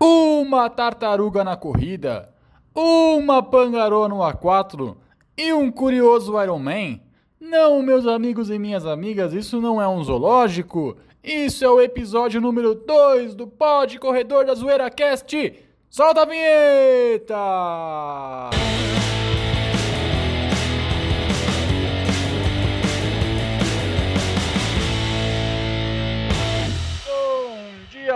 uma 0.00 0.70
tartaruga 0.70 1.42
na 1.42 1.56
corrida, 1.56 2.32
uma 2.74 3.42
pangaroa 3.42 4.08
no 4.08 4.18
A4 4.18 4.96
e 5.36 5.52
um 5.52 5.70
curioso 5.70 6.40
Iron 6.42 6.58
Man? 6.58 7.00
Não, 7.40 7.82
meus 7.82 8.06
amigos 8.06 8.50
e 8.50 8.58
minhas 8.58 8.84
amigas, 8.84 9.32
isso 9.32 9.60
não 9.60 9.80
é 9.80 9.88
um 9.88 10.02
zoológico. 10.02 10.96
Isso 11.22 11.64
é 11.64 11.68
o 11.68 11.80
episódio 11.80 12.40
número 12.40 12.74
2 12.74 13.34
do 13.34 13.46
Pod 13.46 13.98
Corredor 13.98 14.44
da 14.44 14.54
Zoeira 14.54 14.88
Cast. 14.90 15.54
Solta 15.90 16.22
a 16.22 16.24
vinheta! 16.24 17.34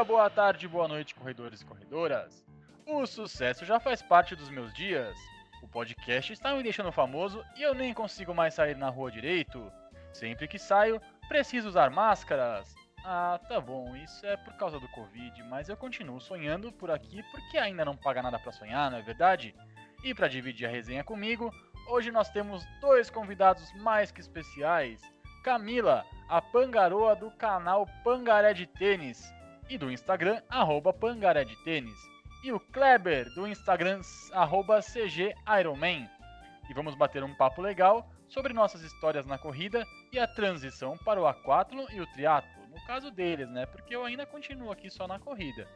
Boa 0.04 0.28
tarde, 0.28 0.66
boa 0.66 0.88
noite, 0.88 1.14
corredores 1.14 1.60
e 1.60 1.64
corredoras. 1.64 2.44
O 2.84 3.06
sucesso 3.06 3.64
já 3.64 3.78
faz 3.78 4.02
parte 4.02 4.34
dos 4.34 4.50
meus 4.50 4.72
dias. 4.74 5.16
O 5.62 5.68
podcast 5.68 6.32
está 6.32 6.52
me 6.54 6.62
deixando 6.62 6.90
famoso 6.90 7.44
e 7.56 7.62
eu 7.62 7.72
nem 7.72 7.94
consigo 7.94 8.34
mais 8.34 8.54
sair 8.54 8.76
na 8.76 8.88
rua 8.88 9.12
direito. 9.12 9.70
Sempre 10.12 10.48
que 10.48 10.58
saio, 10.58 11.00
preciso 11.28 11.68
usar 11.68 11.88
máscaras. 11.90 12.74
Ah, 13.04 13.38
tá 13.48 13.60
bom, 13.60 13.94
isso 13.94 14.26
é 14.26 14.36
por 14.36 14.54
causa 14.54 14.80
do 14.80 14.88
Covid, 14.88 15.40
mas 15.44 15.68
eu 15.68 15.76
continuo 15.76 16.20
sonhando 16.20 16.72
por 16.72 16.90
aqui 16.90 17.22
porque 17.30 17.56
ainda 17.56 17.84
não 17.84 17.96
paga 17.96 18.22
nada 18.22 18.40
para 18.40 18.52
sonhar, 18.52 18.90
não 18.90 18.98
é 18.98 19.02
verdade? 19.02 19.54
E 20.02 20.12
para 20.12 20.26
dividir 20.26 20.66
a 20.66 20.70
resenha 20.70 21.04
comigo, 21.04 21.54
hoje 21.86 22.10
nós 22.10 22.28
temos 22.28 22.66
dois 22.80 23.08
convidados 23.08 23.72
mais 23.74 24.10
que 24.10 24.20
especiais. 24.20 25.00
Camila, 25.44 26.04
a 26.28 26.42
pangaroa 26.42 27.14
do 27.14 27.30
canal 27.30 27.86
Pangaré 28.02 28.52
de 28.52 28.66
Tênis 28.66 29.32
e 29.72 29.78
do 29.78 29.90
Instagram 29.90 30.42
arroba 30.50 30.92
Pangaré 30.92 31.44
de 31.44 31.56
Tênis. 31.64 31.98
E 32.44 32.52
o 32.52 32.60
Kleber 32.60 33.32
do 33.34 33.46
Instagram 33.46 34.02
arroba 34.34 34.82
CG 34.82 35.34
Ironman. 35.58 36.06
E 36.68 36.74
vamos 36.74 36.94
bater 36.94 37.24
um 37.24 37.34
papo 37.34 37.62
legal 37.62 38.06
sobre 38.28 38.52
nossas 38.52 38.82
histórias 38.82 39.24
na 39.24 39.38
corrida 39.38 39.86
e 40.12 40.18
a 40.18 40.26
transição 40.26 40.98
para 40.98 41.18
o 41.18 41.26
aquátlon 41.26 41.86
e 41.90 42.02
o 42.02 42.06
triatlo. 42.08 42.50
No 42.68 42.86
caso 42.86 43.10
deles, 43.10 43.48
né? 43.48 43.64
Porque 43.64 43.96
eu 43.96 44.04
ainda 44.04 44.26
continuo 44.26 44.70
aqui 44.70 44.90
só 44.90 45.08
na 45.08 45.18
corrida. 45.18 45.66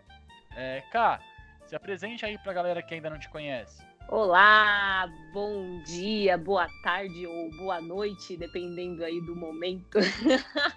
É, 0.55 0.83
Cá, 0.93 1.19
se 1.65 1.75
apresente 1.75 2.27
aí 2.27 2.37
pra 2.37 2.53
galera 2.53 2.83
que 2.83 2.93
ainda 2.93 3.09
não 3.09 3.19
te 3.19 3.31
conhece. 3.31 3.83
Olá, 4.11 5.11
bom 5.33 5.83
dia, 5.85 6.37
boa 6.37 6.69
tarde 6.83 7.27
ou 7.27 7.51
boa 7.57 7.81
noite, 7.81 8.37
dependendo 8.37 9.03
aí 9.03 9.23
do 9.23 9.35
momento 9.35 9.99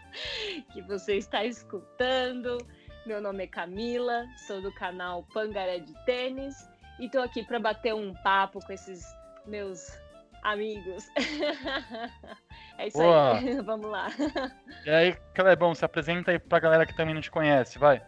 que 0.71 0.81
você 0.83 1.17
está 1.17 1.43
escutando. 1.43 2.57
Meu 3.09 3.19
nome 3.19 3.45
é 3.45 3.47
Camila, 3.47 4.27
sou 4.45 4.61
do 4.61 4.71
canal 4.71 5.25
Pangaré 5.33 5.79
de 5.79 5.91
Tênis 6.05 6.69
e 6.99 7.07
estou 7.07 7.23
aqui 7.23 7.41
para 7.41 7.59
bater 7.59 7.91
um 7.91 8.13
papo 8.23 8.63
com 8.63 8.71
esses 8.71 9.03
meus 9.47 9.97
amigos. 10.43 11.09
é 12.77 12.87
isso 12.87 12.99
Boa. 12.99 13.39
aí, 13.39 13.59
vamos 13.65 13.89
lá. 13.89 14.09
E 14.85 14.89
aí, 14.91 15.17
Clebão, 15.33 15.73
se 15.73 15.83
apresenta 15.83 16.29
aí 16.29 16.37
pra 16.37 16.59
galera 16.59 16.85
que 16.85 16.95
também 16.95 17.15
não 17.15 17.21
te 17.21 17.31
conhece, 17.31 17.79
vai. 17.79 17.99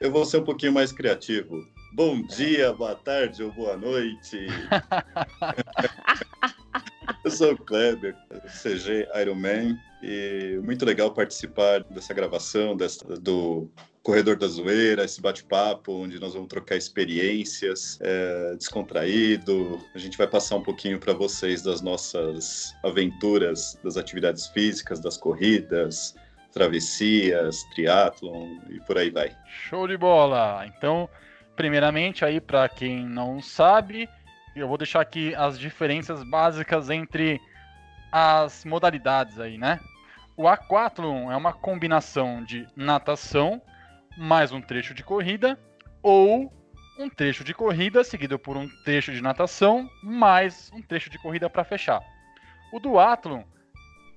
Eu 0.00 0.12
vou 0.12 0.24
ser 0.24 0.36
um 0.36 0.44
pouquinho 0.44 0.72
mais 0.72 0.92
criativo. 0.92 1.66
Bom 1.92 2.22
dia, 2.22 2.72
boa 2.72 2.94
tarde 2.94 3.42
ou 3.42 3.50
boa 3.50 3.76
noite. 3.76 4.46
Eu 7.24 7.30
sou 7.32 7.52
o 7.52 7.58
Kleber, 7.58 8.14
CG 8.62 9.08
Ironman, 9.20 9.76
e 10.00 10.60
muito 10.62 10.84
legal 10.84 11.12
participar 11.12 11.82
dessa 11.82 12.14
gravação 12.14 12.76
dessa, 12.76 13.04
do 13.16 13.68
Corredor 14.06 14.36
da 14.36 14.46
Zoeira, 14.46 15.02
esse 15.04 15.20
bate-papo 15.20 16.04
onde 16.04 16.20
nós 16.20 16.32
vamos 16.32 16.46
trocar 16.46 16.76
experiências, 16.76 17.98
é, 18.00 18.54
descontraído. 18.54 19.80
A 19.96 19.98
gente 19.98 20.16
vai 20.16 20.28
passar 20.28 20.54
um 20.54 20.62
pouquinho 20.62 21.00
para 21.00 21.12
vocês 21.12 21.60
das 21.60 21.80
nossas 21.80 22.72
aventuras, 22.84 23.76
das 23.82 23.96
atividades 23.96 24.46
físicas, 24.46 25.00
das 25.00 25.16
corridas, 25.16 26.14
travessias, 26.52 27.64
triatlon 27.74 28.60
e 28.70 28.78
por 28.82 28.96
aí 28.96 29.10
vai. 29.10 29.36
Show 29.48 29.88
de 29.88 29.96
bola! 29.96 30.64
Então, 30.68 31.10
primeiramente 31.56 32.24
aí 32.24 32.40
para 32.40 32.68
quem 32.68 33.04
não 33.04 33.42
sabe, 33.42 34.08
eu 34.54 34.68
vou 34.68 34.78
deixar 34.78 35.00
aqui 35.00 35.34
as 35.34 35.58
diferenças 35.58 36.22
básicas 36.22 36.90
entre 36.90 37.40
as 38.12 38.64
modalidades 38.64 39.40
aí, 39.40 39.58
né? 39.58 39.80
O 40.36 40.46
aquathlon 40.46 41.32
é 41.32 41.36
uma 41.36 41.52
combinação 41.52 42.44
de 42.44 42.68
natação 42.76 43.60
mais 44.16 44.50
um 44.50 44.62
trecho 44.62 44.94
de 44.94 45.04
corrida 45.04 45.58
ou 46.02 46.50
um 46.98 47.10
trecho 47.10 47.44
de 47.44 47.52
corrida 47.52 48.02
seguido 48.02 48.38
por 48.38 48.56
um 48.56 48.66
trecho 48.82 49.12
de 49.12 49.20
natação 49.20 49.90
mais 50.02 50.70
um 50.72 50.80
trecho 50.80 51.10
de 51.10 51.18
corrida 51.18 51.50
para 51.50 51.64
fechar. 51.64 52.00
O 52.72 52.80
duathlon 52.80 53.42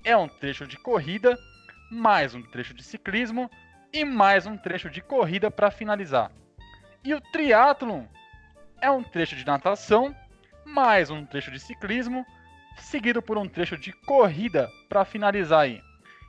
é 0.06 0.16
um 0.16 0.28
trecho 0.28 0.66
de 0.66 0.78
corrida 0.78 1.38
mais 1.92 2.34
um 2.34 2.42
trecho 2.42 2.74
de 2.74 2.82
ciclismo 2.82 3.52
e 3.92 4.06
mais 4.06 4.46
um 4.46 4.56
trecho 4.56 4.90
de 4.90 5.02
corrida 5.02 5.52
para 5.52 5.70
finalizar. 5.70 6.32
E 7.04 7.14
o 7.14 7.20
triatlon 7.20 8.06
é 8.80 8.90
um 8.90 9.04
trecho 9.04 9.36
de 9.36 9.46
natação 9.46 10.16
mais 10.66 11.10
um 11.10 11.26
trecho 11.26 11.52
de 11.52 11.60
ciclismo 11.60 12.26
seguido 12.78 13.22
por 13.22 13.38
um 13.38 13.50
trecho 13.50 13.78
de 13.78 13.92
corrida 13.92 14.70
para 14.88 15.04
finalizar 15.04 15.62
aí. 15.62 15.82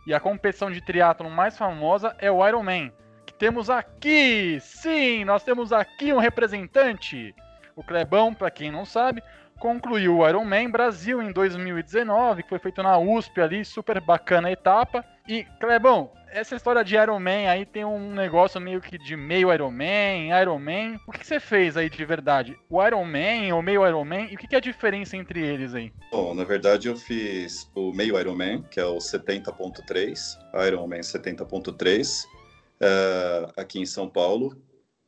E 0.07 0.15
a 0.15 0.19
competição 0.19 0.73
de 0.73 0.81
triatlon 0.81 1.31
mais 1.31 1.57
famosa 1.57 2.17
é 2.19 2.31
o 2.31 2.45
Ironman, 2.47 2.93
temos 3.41 3.71
aqui, 3.71 4.59
sim, 4.61 5.25
nós 5.25 5.43
temos 5.43 5.73
aqui 5.73 6.13
um 6.13 6.19
representante. 6.19 7.35
O 7.75 7.83
Clebão, 7.83 8.35
para 8.35 8.51
quem 8.51 8.71
não 8.71 8.85
sabe, 8.85 9.23
concluiu 9.59 10.19
o 10.19 10.29
Ironman 10.29 10.71
Brasil 10.71 11.23
em 11.23 11.33
2019, 11.33 12.43
que 12.43 12.51
foi 12.51 12.59
feito 12.59 12.83
na 12.83 12.99
USP 12.99 13.41
ali, 13.41 13.65
super 13.65 13.99
bacana 13.99 14.49
a 14.49 14.53
etapa. 14.53 15.03
E 15.27 15.45
Clebão, 15.59 16.13
essa 16.31 16.55
história 16.55 16.85
de 16.85 16.95
Ironman 16.95 17.49
aí 17.49 17.65
tem 17.65 17.83
um 17.83 18.13
negócio 18.13 18.61
meio 18.61 18.79
que 18.79 18.99
de 18.99 19.17
meio 19.17 19.51
Ironman, 19.51 20.39
Ironman. 20.39 21.01
O 21.07 21.13
que, 21.13 21.27
você 21.27 21.41
fez 21.41 21.79
aí 21.79 21.89
de 21.89 22.05
verdade? 22.05 22.55
O 22.69 22.87
Ironman 22.87 23.55
ou 23.55 23.63
meio 23.63 23.89
Ironman? 23.89 24.29
E 24.31 24.35
o 24.35 24.39
que, 24.39 24.47
que 24.47 24.55
é 24.55 24.59
a 24.59 24.61
diferença 24.61 25.17
entre 25.17 25.41
eles 25.41 25.75
aí? 25.75 25.91
Bom, 26.13 26.35
na 26.35 26.45
verdade 26.45 26.89
eu 26.89 26.97
fiz 26.97 27.71
o 27.75 27.91
meio 27.91 28.21
Ironman, 28.21 28.63
que 28.71 28.79
é 28.79 28.85
o 28.85 28.99
70.3, 28.99 30.39
Ironman 30.67 31.01
70.3, 31.01 32.27
uh, 32.81 33.53
aqui 33.57 33.79
em 33.79 33.87
São 33.87 34.09
Paulo, 34.09 34.57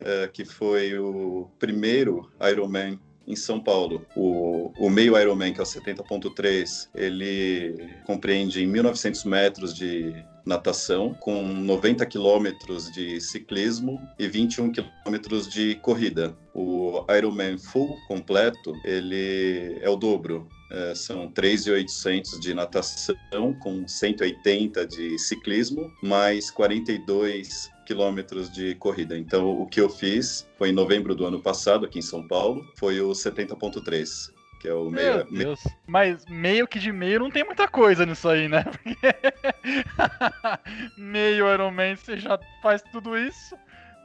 uh, 0.01 0.31
que 0.33 0.45
foi 0.45 0.99
o 0.99 1.51
primeiro 1.59 2.31
Ironman 2.41 2.99
em 3.27 3.37
São 3.37 3.61
Paulo. 3.61 4.05
O, 4.17 4.73
o 4.79 4.91
meio 4.91 5.19
Ironman, 5.19 5.53
que 5.53 5.61
é 5.61 5.63
o 5.63 5.67
70.3, 5.67 6.89
ele 6.95 7.89
compreende 8.05 8.63
em 8.63 8.71
1.900 8.71 9.27
metros 9.27 9.75
de 9.75 10.13
natação, 10.45 11.15
com 11.15 11.43
90 11.43 12.05
quilômetros 12.07 12.91
de 12.91 13.21
ciclismo 13.21 14.01
e 14.19 14.27
21 14.27 14.73
quilômetros 14.73 15.49
de 15.49 15.77
corrida. 15.77 16.37
O 16.53 17.05
Ironman 17.17 17.59
Full 17.59 17.97
completo, 18.09 18.75
ele 18.85 19.79
é 19.81 19.89
o 19.89 19.97
dobro. 19.97 20.49
É, 20.75 20.95
são 20.95 21.31
3.800 21.31 22.41
de 22.41 22.55
natação, 22.55 23.53
com 23.61 23.87
180 23.87 24.87
de 24.87 25.19
ciclismo, 25.19 25.93
mais 26.03 26.51
42 26.51 27.71
quilômetros 27.85 28.51
de 28.51 28.75
corrida. 28.77 29.19
Então, 29.19 29.61
o 29.61 29.67
que 29.67 29.79
eu 29.79 29.91
fiz 29.91 30.49
foi 30.57 30.71
em 30.71 30.73
novembro 30.73 31.15
do 31.15 31.27
ano 31.27 31.43
passado, 31.43 31.85
aqui 31.85 31.99
em 31.99 32.03
São 32.03 32.27
Paulo, 32.27 32.65
foi 32.79 33.03
o 33.03 33.11
70.3. 33.11 34.33
Que 34.63 34.69
é 34.69 34.73
o 34.73 34.89
Meu 34.89 35.27
meio, 35.29 35.31
Deus. 35.31 35.61
Mas 35.87 36.25
meio 36.27 36.67
que 36.67 36.79
de 36.79 36.91
meio 36.91 37.19
não 37.19 37.31
tem 37.31 37.45
muita 37.45 37.69
coisa 37.69 38.07
nisso 38.07 38.29
aí, 38.29 38.49
né? 38.49 38.65
Porque 38.73 38.97
meio 40.97 41.53
Ironman 41.53 41.97
você 41.97 42.17
já 42.17 42.39
faz 42.63 42.81
tudo 42.91 43.19
isso. 43.19 43.55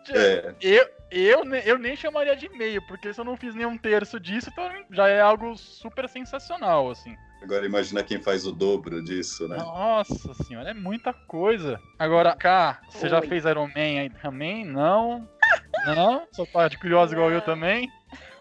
É. 0.10 0.54
Eu, 0.60 0.90
eu, 1.12 1.44
eu 1.66 1.78
nem 1.78 1.96
chamaria 1.96 2.36
de 2.36 2.50
meio, 2.50 2.82
porque 2.88 3.14
se 3.14 3.20
eu 3.20 3.26
não 3.26 3.38
fiz 3.38 3.56
nenhum 3.56 3.78
terço 3.78 4.20
disso, 4.20 4.50
então 4.52 4.70
já 4.92 5.08
é 5.08 5.22
algo 5.22 5.56
super 5.56 6.08
sensacional, 6.10 6.90
assim. 6.90 7.16
Agora 7.42 7.66
imagina 7.66 8.04
quem 8.04 8.20
faz 8.20 8.46
o 8.46 8.52
dobro 8.52 9.02
disso, 9.02 9.48
né? 9.48 9.58
Nossa 9.58 10.34
senhora, 10.44 10.72
é 10.72 10.74
muita 10.74 11.14
coisa. 11.14 11.80
Agora, 12.00 12.36
Cá, 12.36 12.82
você 12.90 13.08
já 13.08 13.20
Oi. 13.20 13.28
fez 13.28 13.46
Iron 13.46 13.68
Man 13.68 14.00
aí 14.02 14.10
também? 14.22 14.66
Não? 14.66 15.28
Não? 15.86 16.28
Só 16.32 16.46
tá 16.46 16.68
de 16.68 16.78
curiosa 16.78 17.14
igual 17.14 17.32
eu 17.32 17.42
também? 17.42 17.92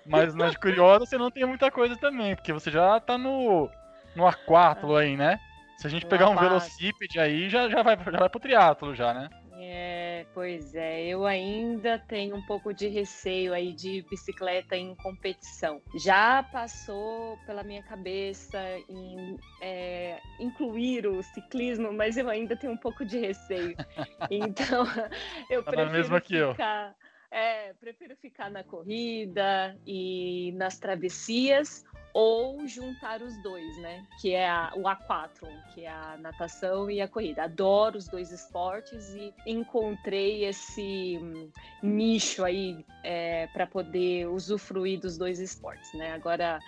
Mas 0.06 0.34
não 0.34 0.48
de 0.48 0.58
curiosa 0.58 1.04
você 1.04 1.18
não 1.18 1.30
tem 1.30 1.44
muita 1.44 1.70
coisa 1.70 1.96
também, 1.96 2.34
porque 2.34 2.52
você 2.52 2.70
já 2.70 2.98
tá 3.00 3.18
no, 3.18 3.68
no 4.14 4.26
aquátulo 4.26 4.96
aí, 4.96 5.16
né? 5.16 5.38
Se 5.76 5.86
a 5.86 5.90
gente 5.90 6.06
pegar 6.06 6.30
um 6.30 6.36
velocípede 6.36 7.20
aí, 7.20 7.50
já, 7.50 7.68
já, 7.68 7.82
vai, 7.82 7.96
já 7.96 8.18
vai 8.18 8.28
pro 8.28 8.40
triatlo 8.40 8.94
já, 8.94 9.12
né? 9.12 9.28
É, 9.58 10.05
pois 10.32 10.74
é, 10.74 11.06
eu 11.06 11.26
ainda 11.26 11.98
tenho 11.98 12.36
um 12.36 12.42
pouco 12.46 12.72
de 12.72 12.88
receio 12.88 13.52
aí 13.52 13.72
de 13.72 14.02
bicicleta 14.02 14.76
em 14.76 14.94
competição. 14.96 15.80
Já 15.94 16.42
passou 16.42 17.36
pela 17.46 17.62
minha 17.62 17.82
cabeça 17.82 18.58
em 18.88 19.36
é, 19.60 20.20
incluir 20.40 21.06
o 21.06 21.22
ciclismo, 21.22 21.92
mas 21.92 22.16
eu 22.16 22.28
ainda 22.28 22.56
tenho 22.56 22.72
um 22.72 22.76
pouco 22.78 23.04
de 23.04 23.18
receio. 23.18 23.76
Então, 24.30 24.84
eu 25.50 25.62
Tá 25.62 25.70
prefiro 25.70 25.92
mesma 25.92 26.20
que 26.20 26.34
eu. 26.34 26.52
ficar 26.52 26.94
É, 27.30 27.74
prefiro 27.74 28.16
ficar 28.16 28.50
na 28.50 28.64
corrida 28.64 29.76
e 29.86 30.52
nas 30.56 30.78
travessias 30.78 31.84
ou 32.18 32.66
juntar 32.66 33.20
os 33.20 33.36
dois, 33.42 33.76
né? 33.76 34.02
Que 34.22 34.32
é 34.32 34.48
a, 34.48 34.72
o 34.74 34.88
aquatron, 34.88 35.52
que 35.74 35.84
é 35.84 35.90
a 35.90 36.16
natação 36.18 36.90
e 36.90 36.98
a 36.98 37.06
corrida. 37.06 37.42
Adoro 37.42 37.98
os 37.98 38.08
dois 38.08 38.32
esportes 38.32 39.10
e 39.10 39.34
encontrei 39.46 40.46
esse 40.46 41.18
hum, 41.20 41.50
nicho 41.82 42.42
aí 42.42 42.86
é, 43.04 43.48
para 43.48 43.66
poder 43.66 44.28
usufruir 44.28 44.98
dos 44.98 45.18
dois 45.18 45.38
esportes, 45.38 45.92
né? 45.92 46.14
Agora 46.14 46.58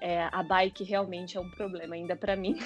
é, 0.00 0.28
a 0.32 0.42
bike 0.42 0.82
realmente 0.82 1.36
é 1.36 1.40
um 1.40 1.50
problema 1.50 1.94
ainda 1.94 2.16
para 2.16 2.34
mim. 2.34 2.58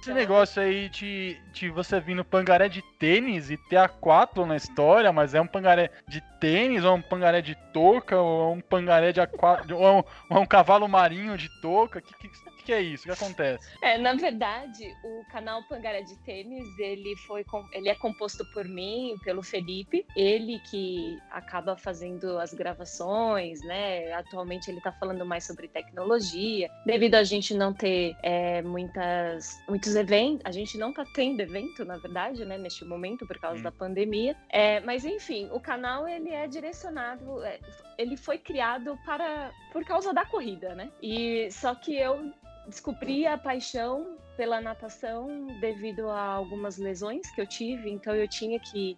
Esse 0.00 0.12
negócio 0.12 0.60
aí 0.60 0.88
de, 0.88 1.40
de 1.52 1.70
você 1.70 2.00
vir 2.00 2.16
no 2.16 2.24
pangaré 2.24 2.68
de 2.68 2.82
tênis 2.98 3.50
e 3.50 3.56
ter 3.56 3.76
a 3.76 3.88
quatro 3.88 4.44
na 4.44 4.56
história, 4.56 5.12
mas 5.12 5.34
é 5.34 5.40
um 5.40 5.46
pangaré 5.46 5.90
de 6.06 6.20
tênis, 6.40 6.84
ou 6.84 6.96
um 6.96 7.02
pangaré 7.02 7.40
de 7.40 7.54
touca, 7.72 8.18
ou 8.20 8.54
um 8.54 8.60
pangaré 8.60 9.12
de 9.12 9.20
aquário, 9.20 9.76
ou, 9.76 9.98
um, 9.98 10.02
ou 10.30 10.42
um 10.42 10.46
cavalo 10.46 10.88
marinho 10.88 11.36
de 11.36 11.48
touca. 11.60 12.00
Que, 12.00 12.14
que, 12.14 12.28
que 12.68 12.72
é 12.74 12.82
isso? 12.82 13.04
O 13.04 13.06
que 13.06 13.24
acontece? 13.24 13.66
É, 13.82 13.96
na 13.96 14.14
verdade, 14.14 14.94
o 15.02 15.24
canal 15.32 15.62
Pangaré 15.70 16.02
de 16.02 16.14
Tênis, 16.18 16.68
ele 16.78 17.16
foi 17.26 17.42
ele 17.72 17.88
é 17.88 17.94
composto 17.94 18.44
por 18.52 18.66
mim, 18.66 19.16
pelo 19.24 19.42
Felipe, 19.42 20.04
ele 20.14 20.60
que 20.70 21.18
acaba 21.30 21.78
fazendo 21.78 22.38
as 22.38 22.52
gravações, 22.52 23.62
né? 23.62 24.12
Atualmente 24.12 24.70
ele 24.70 24.76
está 24.76 24.92
falando 24.92 25.24
mais 25.24 25.46
sobre 25.46 25.66
tecnologia, 25.66 26.68
devido 26.84 27.14
a 27.14 27.24
gente 27.24 27.54
não 27.54 27.72
ter 27.72 28.14
é, 28.22 28.60
muitas 28.60 29.58
muitos 29.66 29.96
eventos, 29.96 30.42
a 30.44 30.50
gente 30.50 30.76
não 30.76 30.90
está 30.90 31.06
tendo 31.14 31.40
evento, 31.40 31.86
na 31.86 31.96
verdade, 31.96 32.44
né, 32.44 32.58
neste 32.58 32.84
momento 32.88 33.26
por 33.26 33.38
causa 33.38 33.60
hum. 33.60 33.62
da 33.62 33.72
pandemia. 33.72 34.36
É, 34.48 34.80
mas 34.80 35.04
enfim, 35.04 35.48
o 35.52 35.60
canal 35.60 36.08
ele 36.08 36.30
é 36.30 36.46
direcionado, 36.46 37.42
é, 37.44 37.60
ele 37.96 38.16
foi 38.16 38.38
criado 38.38 38.98
para 39.04 39.50
por 39.72 39.84
causa 39.84 40.12
da 40.12 40.24
corrida, 40.24 40.74
né? 40.74 40.90
E 41.02 41.50
só 41.50 41.74
que 41.74 41.96
eu 41.96 42.32
descobri 42.66 43.26
a 43.26 43.36
paixão 43.38 44.16
pela 44.36 44.60
natação 44.60 45.46
devido 45.60 46.08
a 46.08 46.22
algumas 46.22 46.78
lesões 46.78 47.30
que 47.30 47.40
eu 47.40 47.46
tive, 47.46 47.90
então 47.90 48.14
eu 48.14 48.28
tinha 48.28 48.60
que 48.60 48.96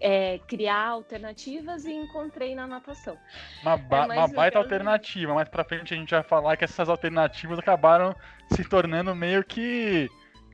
é, 0.00 0.38
criar 0.46 0.88
alternativas 0.88 1.84
e 1.84 1.92
encontrei 1.92 2.54
na 2.54 2.66
natação. 2.66 3.18
Uma, 3.62 3.76
ba 3.76 4.06
é, 4.14 4.18
uma 4.18 4.28
baita 4.28 4.58
eu... 4.58 4.62
alternativa, 4.62 5.34
mais 5.34 5.48
pra 5.48 5.64
frente 5.64 5.94
a 5.94 5.96
gente 5.96 6.10
vai 6.10 6.22
falar 6.22 6.56
que 6.56 6.64
essas 6.64 6.88
alternativas 6.88 7.58
acabaram 7.58 8.14
se 8.52 8.64
tornando 8.64 9.14
meio 9.14 9.44
que 9.44 10.08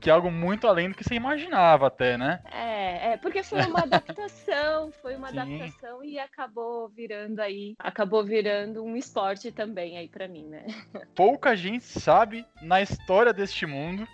que 0.04 0.10
é 0.10 0.12
algo 0.12 0.30
muito 0.30 0.68
além 0.68 0.90
do 0.90 0.94
que 0.94 1.02
você 1.02 1.14
imaginava 1.14 1.86
até, 1.86 2.18
né? 2.18 2.38
É, 2.52 3.12
é 3.12 3.16
porque 3.16 3.42
foi 3.42 3.64
uma 3.64 3.84
adaptação, 3.84 4.92
foi 5.00 5.16
uma 5.16 5.30
Sim. 5.32 5.38
adaptação 5.38 6.04
e 6.04 6.18
acabou 6.18 6.90
virando 6.90 7.40
aí, 7.40 7.74
acabou 7.78 8.22
virando 8.22 8.84
um 8.84 8.98
esporte 8.98 9.50
também 9.50 9.96
aí 9.96 10.06
para 10.06 10.28
mim, 10.28 10.44
né? 10.46 10.66
Pouca 11.16 11.56
gente 11.56 11.86
sabe 11.86 12.44
na 12.60 12.82
história 12.82 13.32
deste 13.32 13.64
mundo, 13.64 14.06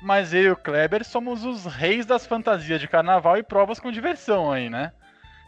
mas 0.00 0.32
eu 0.32 0.42
e 0.42 0.50
o 0.50 0.56
Kleber 0.56 1.04
somos 1.04 1.44
os 1.44 1.66
reis 1.66 2.06
das 2.06 2.26
fantasias 2.26 2.80
de 2.80 2.88
carnaval 2.88 3.36
e 3.36 3.42
provas 3.42 3.78
com 3.78 3.92
diversão 3.92 4.50
aí, 4.50 4.70
né? 4.70 4.92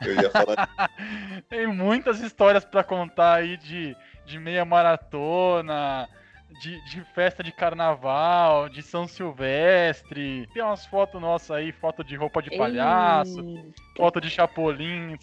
Eu 0.05 0.15
ia 0.15 0.29
falar. 0.29 0.69
Tem 1.49 1.67
muitas 1.67 2.21
histórias 2.21 2.67
para 2.67 2.85
contar 2.85 3.37
aí 3.37 3.57
de, 3.57 3.97
de 4.27 4.39
meia 4.39 4.67
maratona, 4.67 6.07
de, 6.61 6.81
de, 6.85 7.05
festa 7.15 7.43
de 7.43 7.53
carnaval, 7.53 8.69
de 8.69 8.83
São 8.83 9.07
Silvestre. 9.07 10.49
Tem 10.53 10.63
umas 10.63 10.87
fotos 10.87 11.21
nossas 11.21 11.51
aí, 11.51 11.73
foto 11.73 12.03
de 12.03 12.17
roupa 12.17 12.43
de 12.43 12.57
palhaço, 12.57 13.41
Ei. 13.41 13.73
foto 13.97 14.21
de 14.21 14.31
chapolim 14.31 15.17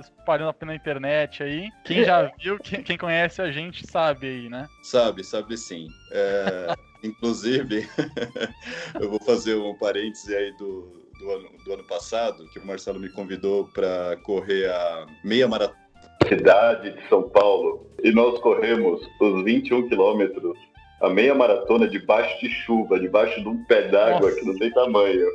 espalhando 0.00 0.54
na 0.62 0.74
internet 0.74 1.42
aí. 1.42 1.70
Quem 1.84 2.04
já 2.04 2.30
viu, 2.38 2.58
quem, 2.58 2.82
quem, 2.82 2.98
conhece 2.98 3.40
a 3.40 3.50
gente 3.50 3.86
sabe 3.86 4.26
aí, 4.26 4.48
né? 4.48 4.68
Sabe, 4.82 5.24
sabe 5.24 5.56
sim. 5.56 5.88
É, 6.10 6.74
inclusive, 7.02 7.88
eu 9.00 9.08
vou 9.08 9.20
fazer 9.20 9.54
um 9.54 9.74
parêntese 9.74 10.34
aí 10.34 10.52
do, 10.56 11.10
do 11.18 11.30
ano, 11.30 11.50
do 11.64 11.72
ano 11.72 11.84
passado, 11.84 12.48
que 12.50 12.58
o 12.58 12.66
Marcelo 12.66 13.00
me 13.00 13.08
convidou 13.08 13.66
para 13.68 14.16
correr 14.24 14.68
a 14.70 15.06
meia 15.24 15.48
maratona 15.48 15.81
cidade 16.28 16.90
de 16.92 17.08
São 17.08 17.22
Paulo 17.28 17.86
e 18.02 18.10
nós 18.10 18.38
corremos 18.40 19.00
os 19.20 19.44
21 19.44 19.88
quilômetros, 19.88 20.56
a 21.00 21.08
meia 21.08 21.34
maratona 21.34 21.88
debaixo 21.88 22.40
de 22.40 22.48
chuva, 22.48 22.98
debaixo 22.98 23.40
de 23.40 23.48
um 23.48 23.64
pé 23.64 23.88
d'água 23.88 24.32
que 24.32 24.44
não 24.44 24.56
tem 24.56 24.70
tamanho. 24.70 25.26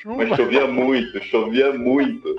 Chuva. 0.00 0.16
Mas 0.16 0.36
chovia 0.36 0.66
muito, 0.66 1.22
chovia 1.24 1.72
muito. 1.72 2.36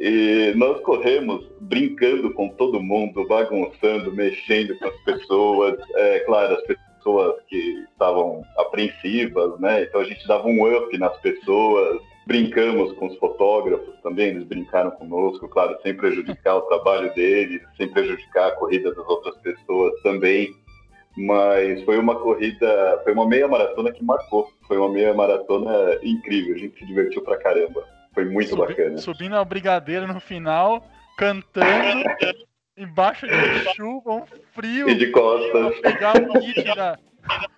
E 0.00 0.52
nós 0.56 0.80
corremos 0.80 1.46
brincando 1.60 2.32
com 2.34 2.48
todo 2.48 2.82
mundo, 2.82 3.26
bagunçando, 3.26 4.12
mexendo 4.12 4.76
com 4.78 4.86
as 4.86 4.96
pessoas. 5.04 5.78
É 5.94 6.20
claro, 6.20 6.54
as 6.54 6.62
pessoas 6.62 7.36
que 7.48 7.84
estavam 7.92 8.42
apreensivas, 8.56 9.58
né? 9.60 9.82
Então 9.82 10.00
a 10.00 10.04
gente 10.04 10.26
dava 10.26 10.48
um 10.48 10.76
up 10.76 10.98
nas 10.98 11.16
pessoas, 11.18 12.00
Brincamos 12.26 12.92
com 12.92 13.06
os 13.06 13.16
fotógrafos 13.18 13.94
também, 14.00 14.28
eles 14.28 14.44
brincaram 14.44 14.92
conosco, 14.92 15.48
claro, 15.48 15.76
sem 15.82 15.94
prejudicar 15.94 16.56
o 16.56 16.62
trabalho 16.62 17.12
deles, 17.14 17.60
sem 17.76 17.88
prejudicar 17.88 18.48
a 18.48 18.52
corrida 18.52 18.94
das 18.94 19.06
outras 19.06 19.36
pessoas 19.38 19.92
também. 20.02 20.54
Mas 21.16 21.82
foi 21.84 21.98
uma 21.98 22.14
corrida, 22.18 23.00
foi 23.04 23.12
uma 23.12 23.28
meia 23.28 23.46
maratona 23.46 23.92
que 23.92 24.02
marcou. 24.02 24.50
Foi 24.66 24.78
uma 24.78 24.88
meia 24.88 25.12
maratona 25.12 25.98
incrível, 26.02 26.54
a 26.54 26.58
gente 26.58 26.78
se 26.78 26.86
divertiu 26.86 27.22
pra 27.22 27.36
caramba. 27.36 27.84
Foi 28.14 28.24
muito 28.24 28.50
Subi, 28.50 28.62
bacana. 28.62 28.98
Subindo 28.98 29.36
a 29.36 29.44
brigadeira 29.44 30.06
no 30.06 30.20
final, 30.20 30.86
cantando, 31.18 32.04
embaixo 32.76 33.26
de 33.26 33.74
chuva, 33.74 34.14
um 34.14 34.24
frio. 34.54 34.88
E 34.88 34.94
de 34.94 35.08
costas. 35.10 35.80
Pegar, 35.80 36.16
o 36.16 36.40
kit 36.40 36.62
da, 36.74 36.98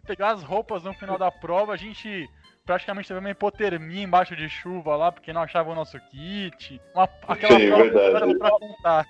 pegar 0.06 0.30
as 0.32 0.42
roupas 0.42 0.82
no 0.82 0.94
final 0.94 1.18
da 1.18 1.30
prova, 1.30 1.72
a 1.72 1.76
gente 1.76 2.28
praticamente 2.64 3.08
teve 3.08 3.20
uma 3.20 3.30
hipotermia 3.30 4.02
embaixo 4.02 4.34
de 4.34 4.48
chuva 4.48 4.96
lá, 4.96 5.12
porque 5.12 5.32
não 5.32 5.42
achava 5.42 5.70
o 5.70 5.74
nosso 5.74 5.98
kit. 6.10 6.80
Uma, 6.94 7.08
aquela 7.28 7.58
Sim, 7.58 7.66
prova 7.68 7.84
verdade. 7.84 8.38
pra 8.38 8.50
contar. 8.50 9.06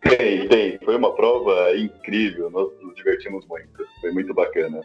Tem, 0.00 0.48
tem. 0.48 0.78
Foi 0.84 0.96
uma 0.96 1.14
prova 1.14 1.76
incrível. 1.76 2.50
Nós 2.50 2.70
nos 2.80 2.94
divertimos 2.94 3.46
muito. 3.46 3.86
Foi 4.00 4.12
muito 4.12 4.32
bacana. 4.32 4.80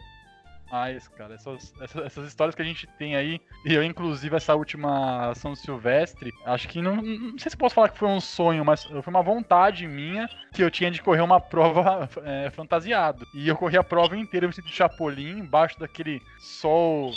Ah, 0.70 0.90
isso, 0.90 1.10
cara. 1.12 1.34
Essas, 1.34 1.74
essas, 1.82 2.06
essas, 2.06 2.28
histórias 2.28 2.54
que 2.54 2.62
a 2.62 2.64
gente 2.64 2.86
tem 2.98 3.14
aí, 3.14 3.38
e 3.64 3.74
eu, 3.74 3.84
inclusive, 3.84 4.34
essa 4.34 4.54
última 4.54 5.34
São 5.34 5.54
Silvestre, 5.54 6.32
acho 6.46 6.66
que 6.66 6.80
não, 6.80 6.96
não 6.96 7.38
sei 7.38 7.50
se 7.50 7.56
posso 7.56 7.74
falar 7.74 7.90
que 7.90 7.98
foi 7.98 8.08
um 8.08 8.20
sonho, 8.20 8.64
mas 8.64 8.84
foi 8.84 9.02
uma 9.06 9.22
vontade 9.22 9.86
minha 9.86 10.26
que 10.50 10.64
eu 10.64 10.70
tinha 10.70 10.90
de 10.90 11.02
correr 11.02 11.20
uma 11.20 11.38
prova 11.44 12.08
é, 12.24 12.48
fantasiado. 12.50 13.26
E 13.34 13.48
eu 13.48 13.56
corri 13.56 13.76
a 13.76 13.84
prova 13.84 14.16
inteira 14.16 14.46
vestido 14.46 14.66
de 14.66 14.74
chapolim, 14.74 15.40
embaixo 15.40 15.78
daquele 15.78 16.22
sol 16.38 17.12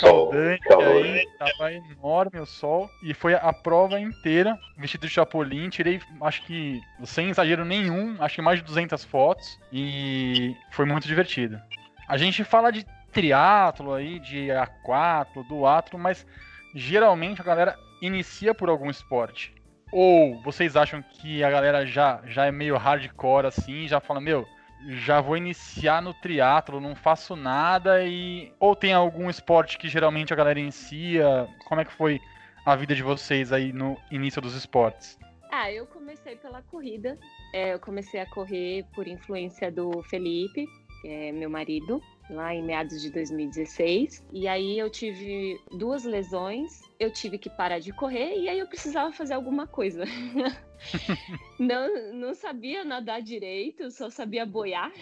Caldante 0.00 0.72
aí, 0.72 1.26
tava 1.38 1.72
enorme 1.72 2.40
o 2.40 2.46
sol. 2.46 2.88
E 3.02 3.12
foi 3.12 3.34
a 3.34 3.52
prova 3.52 4.00
inteira 4.00 4.58
vestido 4.76 5.06
de 5.06 5.12
Chapolin. 5.12 5.68
Tirei, 5.68 6.00
acho 6.20 6.42
que, 6.42 6.80
sem 7.04 7.30
exagero 7.30 7.64
nenhum, 7.64 8.16
acho 8.20 8.36
que 8.36 8.42
mais 8.42 8.58
de 8.60 8.64
200 8.64 9.04
fotos. 9.04 9.58
E 9.72 10.56
foi 10.70 10.84
muito 10.84 11.06
divertido. 11.06 11.60
A 12.08 12.16
gente 12.16 12.44
fala 12.44 12.70
de 12.70 12.86
triatlo 13.12 13.92
aí, 13.92 14.18
de 14.18 14.50
aquatlo, 14.50 15.44
duatlo, 15.44 15.98
mas 15.98 16.26
geralmente 16.74 17.40
a 17.40 17.44
galera 17.44 17.76
inicia 18.00 18.54
por 18.54 18.68
algum 18.68 18.90
esporte. 18.90 19.54
Ou 19.92 20.40
vocês 20.42 20.74
acham 20.74 21.02
que 21.02 21.44
a 21.44 21.50
galera 21.50 21.84
já, 21.84 22.20
já 22.26 22.46
é 22.46 22.50
meio 22.50 22.76
hardcore 22.78 23.46
assim, 23.46 23.86
já 23.86 24.00
fala, 24.00 24.20
meu, 24.20 24.46
já 24.88 25.20
vou 25.20 25.36
iniciar 25.36 26.02
no 26.02 26.14
triatlo, 26.14 26.80
não 26.80 26.94
faço 26.94 27.36
nada 27.36 28.04
e 28.04 28.52
ou 28.58 28.74
tem 28.74 28.92
algum 28.92 29.30
esporte 29.30 29.78
que 29.78 29.88
geralmente 29.88 30.32
a 30.32 30.36
galera 30.36 30.60
inicia? 30.60 31.48
Como 31.64 31.80
é 31.80 31.84
que 31.84 31.92
foi 31.92 32.20
a 32.64 32.76
vida 32.76 32.94
de 32.94 33.02
vocês 33.02 33.52
aí 33.52 33.72
no 33.72 33.96
início 34.10 34.40
dos 34.40 34.54
esportes? 34.54 35.18
Ah, 35.50 35.70
eu 35.70 35.86
comecei 35.86 36.36
pela 36.36 36.62
corrida. 36.62 37.18
É, 37.52 37.74
eu 37.74 37.78
comecei 37.78 38.20
a 38.20 38.26
correr 38.26 38.84
por 38.94 39.06
influência 39.06 39.70
do 39.70 40.02
Felipe, 40.04 40.66
é 41.04 41.32
meu 41.32 41.50
marido 41.50 42.00
lá 42.30 42.54
em 42.54 42.62
meados 42.62 43.00
de 43.00 43.10
2016. 43.10 44.26
E 44.32 44.48
aí 44.48 44.78
eu 44.78 44.88
tive 44.90 45.60
duas 45.70 46.04
lesões, 46.04 46.82
eu 46.98 47.12
tive 47.12 47.38
que 47.38 47.50
parar 47.50 47.78
de 47.78 47.92
correr 47.92 48.38
e 48.38 48.48
aí 48.48 48.58
eu 48.58 48.66
precisava 48.66 49.12
fazer 49.12 49.34
alguma 49.34 49.66
coisa. 49.66 50.04
não, 51.58 52.12
não 52.12 52.34
sabia 52.34 52.84
nadar 52.84 53.22
direito, 53.22 53.90
só 53.90 54.10
sabia 54.10 54.46
boiar. 54.46 54.92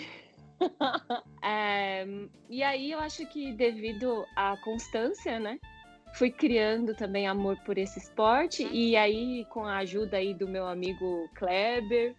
é, 1.42 2.06
e 2.48 2.62
aí 2.62 2.92
eu 2.92 2.98
acho 2.98 3.26
que 3.26 3.52
devido 3.52 4.24
à 4.36 4.56
constância, 4.58 5.38
né? 5.38 5.58
Fui 6.14 6.30
criando 6.30 6.94
também 6.94 7.28
amor 7.28 7.56
por 7.64 7.78
esse 7.78 7.98
esporte 7.98 8.66
e 8.72 8.96
aí 8.96 9.44
com 9.48 9.64
a 9.64 9.78
ajuda 9.78 10.16
aí 10.16 10.34
do 10.34 10.48
meu 10.48 10.66
amigo 10.66 11.28
Kleber, 11.36 12.16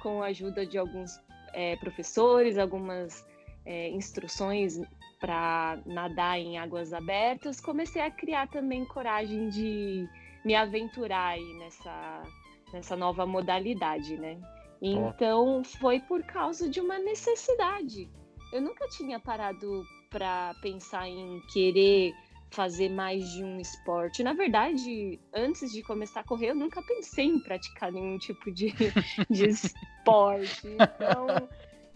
com 0.00 0.22
a 0.22 0.28
ajuda 0.28 0.64
de 0.64 0.78
alguns 0.78 1.20
é, 1.52 1.76
professores, 1.76 2.56
algumas 2.56 3.24
é, 3.64 3.88
instruções 3.90 4.80
para 5.20 5.78
nadar 5.86 6.38
em 6.38 6.58
águas 6.58 6.92
abertas, 6.92 7.60
comecei 7.60 8.02
a 8.02 8.10
criar 8.10 8.48
também 8.48 8.84
coragem 8.84 9.48
de 9.48 10.06
me 10.44 10.54
aventurar 10.54 11.28
aí 11.28 11.54
nessa, 11.58 12.22
nessa 12.72 12.96
nova 12.96 13.24
modalidade, 13.24 14.16
né? 14.18 14.38
Então 14.82 15.62
foi 15.64 16.00
por 16.00 16.22
causa 16.24 16.68
de 16.68 16.80
uma 16.80 16.98
necessidade. 16.98 18.10
Eu 18.52 18.60
nunca 18.60 18.86
tinha 18.88 19.18
parado 19.18 19.82
para 20.10 20.54
pensar 20.60 21.08
em 21.08 21.40
querer 21.52 22.12
fazer 22.50 22.88
mais 22.88 23.28
de 23.32 23.42
um 23.42 23.58
esporte. 23.58 24.22
Na 24.22 24.32
verdade, 24.32 25.18
antes 25.34 25.72
de 25.72 25.82
começar 25.82 26.20
a 26.20 26.24
correr, 26.24 26.50
eu 26.50 26.54
nunca 26.54 26.80
pensei 26.82 27.26
em 27.26 27.40
praticar 27.40 27.90
nenhum 27.90 28.16
tipo 28.18 28.50
de, 28.52 28.72
de 29.28 29.48
esporte. 29.48 30.68
Então, 30.68 31.48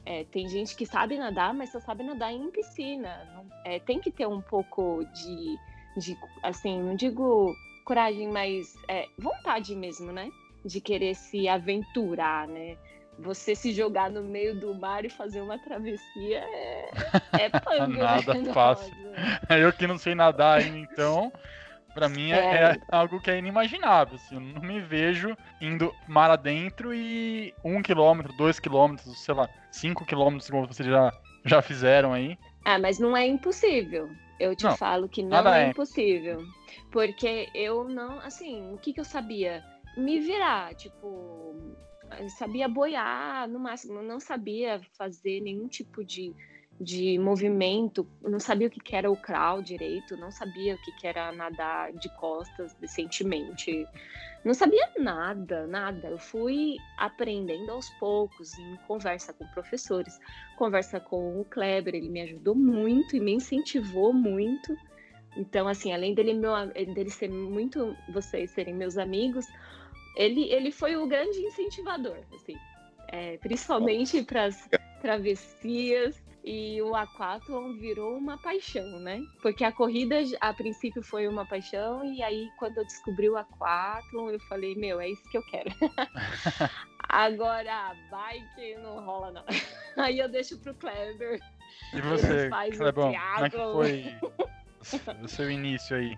é, 0.09 0.25
tem 0.25 0.49
gente 0.49 0.75
que 0.75 0.87
sabe 0.87 1.19
nadar, 1.19 1.53
mas 1.53 1.71
só 1.71 1.79
sabe 1.79 2.03
nadar 2.03 2.33
em 2.33 2.51
piscina. 2.51 3.29
Não, 3.35 3.45
é, 3.63 3.79
tem 3.79 4.01
que 4.01 4.11
ter 4.11 4.27
um 4.27 4.41
pouco 4.41 5.05
de, 5.13 5.59
de, 6.01 6.19
assim, 6.43 6.83
não 6.83 6.97
digo 6.97 7.55
coragem, 7.85 8.27
mas 8.27 8.75
é, 8.89 9.07
vontade 9.19 9.77
mesmo, 9.77 10.11
né? 10.11 10.31
De 10.65 10.81
querer 10.81 11.15
se 11.15 11.47
aventurar, 11.47 12.49
né? 12.49 12.79
você 13.19 13.53
se 13.53 13.73
jogar 13.73 14.09
no 14.09 14.23
meio 14.23 14.55
do 14.55 14.73
mar 14.73 15.05
e 15.05 15.11
fazer 15.11 15.41
uma 15.41 15.59
travessia 15.59 16.39
é, 16.39 16.91
é 17.33 17.51
pango, 17.61 17.95
né? 17.95 17.99
Nada 17.99 18.33
né? 18.39 18.53
fácil. 18.53 18.95
Eu 19.51 19.73
que 19.73 19.89
não 19.89 19.99
sei 19.99 20.15
nadar 20.15 20.61
ainda, 20.61 20.79
então, 20.79 21.33
para 21.99 22.09
mim 22.09 22.31
é, 22.31 22.37
é. 22.37 22.63
é, 22.63 22.81
algo 22.89 23.21
que 23.21 23.29
é 23.29 23.39
inimaginável. 23.39 24.15
Assim, 24.15 24.37
eu 24.37 24.41
não 24.41 24.63
me 24.63 24.81
vejo 24.81 25.37
indo 25.61 25.93
mar 26.07 26.31
adentro 26.31 26.95
e 26.95 27.53
um 27.65 27.83
quilômetro, 27.83 28.33
dois 28.35 28.61
quilômetros, 28.61 29.19
sei 29.19 29.35
lá, 29.35 29.49
cinco 29.73 30.05
quilômetros, 30.05 30.49
como 30.49 30.67
vocês 30.67 30.89
já, 30.89 31.13
já 31.45 31.61
fizeram 31.61 32.13
aí. 32.13 32.39
Ah, 32.65 32.79
mas 32.79 33.01
não 33.01 33.17
é 33.17 33.27
impossível. 33.27 34.09
Eu 34.39 34.55
te 34.55 34.65
não, 34.65 34.71
é. 34.71 35.09
que 35.09 35.23
não 35.25 35.49
é, 35.53 35.65
é 35.65 35.71
impossível. 35.71 36.45
Porque 36.93 37.49
eu 37.53 37.89
não, 37.89 38.21
assim, 38.21 38.73
o 38.73 38.79
que, 38.79 38.93
que 38.93 39.01
eu 39.01 39.05
sabia? 39.05 39.65
Me 39.97 40.21
virar, 40.21 40.75
tipo, 40.77 41.57
sabia 42.39 42.69
boiar 42.69 43.49
no 43.49 43.59
máximo, 43.59 44.01
não 44.01 44.21
sabia 44.21 44.81
fazer 44.97 45.41
nenhum 45.41 45.67
tipo 45.67 46.05
de, 46.05 46.33
de 46.81 47.19
movimento, 47.19 48.07
não 48.23 48.39
sabia 48.39 48.69
o 48.69 48.71
que, 48.71 48.95
era 48.95 49.11
o 49.11 49.17
crawl 49.17 49.61
direito, 49.61 50.17
não 50.17 50.31
sabia 50.31 50.75
o 50.75 50.79
que, 50.79 50.93
que 50.93 51.07
era 51.07 51.33
nadar 51.33 51.93
de 51.93 52.09
costas 52.17 52.73
decentemente, 52.75 53.85
não 54.45 54.55
sabia 54.55 54.89
nada, 54.97 55.67
nada. 55.67 56.09
Eu 56.09 56.19
fui 56.19 56.77
aprendendo 56.97 57.73
aos 57.73 57.91
poucos, 57.99 58.57
em 58.57 58.77
conversa 58.87 59.33
com 59.33 59.45
professores, 59.49 60.21
conversa 60.57 61.01
com 61.01 61.41
o 61.41 61.45
Kleber, 61.45 61.97
ele 61.97 62.09
me 62.09 62.21
ajudou 62.23 62.55
muito 62.55 63.17
e 63.17 63.21
me 63.21 63.33
incentivou 63.33 64.13
muito. 64.13 64.77
Então, 65.37 65.67
assim, 65.67 65.93
além 65.93 66.15
dele, 66.15 66.35
meu, 66.35 66.53
dele 66.73 67.11
ser 67.11 67.29
muito, 67.29 67.97
vocês 68.13 68.53
serem 68.53 68.75
meus 68.75 68.97
amigos, 68.97 69.47
ele, 70.17 70.45
ele 70.53 70.71
foi 70.71 70.97
o 70.97 71.07
grande 71.07 71.39
incentivador, 71.41 72.19
assim, 72.35 72.57
é, 73.09 73.37
principalmente 73.39 74.23
para 74.23 74.45
as 74.45 74.69
travessias. 75.01 76.28
E 76.51 76.81
o 76.81 76.97
aquatlon 76.97 77.75
virou 77.75 78.17
uma 78.17 78.39
paixão, 78.39 78.99
né? 79.01 79.23
Porque 79.43 79.63
a 79.63 79.71
corrida, 79.71 80.17
a 80.41 80.51
princípio, 80.55 81.03
foi 81.03 81.29
uma 81.29 81.45
paixão, 81.45 82.03
e 82.03 82.23
aí, 82.23 82.49
quando 82.59 82.79
eu 82.79 82.87
descobri 82.87 83.29
o 83.29 83.37
aquatlon, 83.37 84.31
eu 84.31 84.41
falei, 84.41 84.75
meu, 84.75 84.99
é 84.99 85.11
isso 85.11 85.23
que 85.29 85.37
eu 85.37 85.43
quero. 85.43 85.69
Agora, 87.07 87.91
a 87.91 87.95
bike 88.11 88.77
não 88.77 89.05
rola, 89.05 89.31
não. 89.31 89.45
Aí 90.03 90.19
eu 90.19 90.29
deixo 90.29 90.59
pro 90.59 90.75
Kleber. 90.75 91.39
E 91.93 92.01
você, 92.01 92.49
Clebão, 92.75 93.13
como 93.13 93.45
é 93.45 93.51
que 93.51 93.57
foi 93.57 94.17
o 95.23 95.29
seu 95.29 95.51
início 95.51 95.97
aí? 95.97 96.17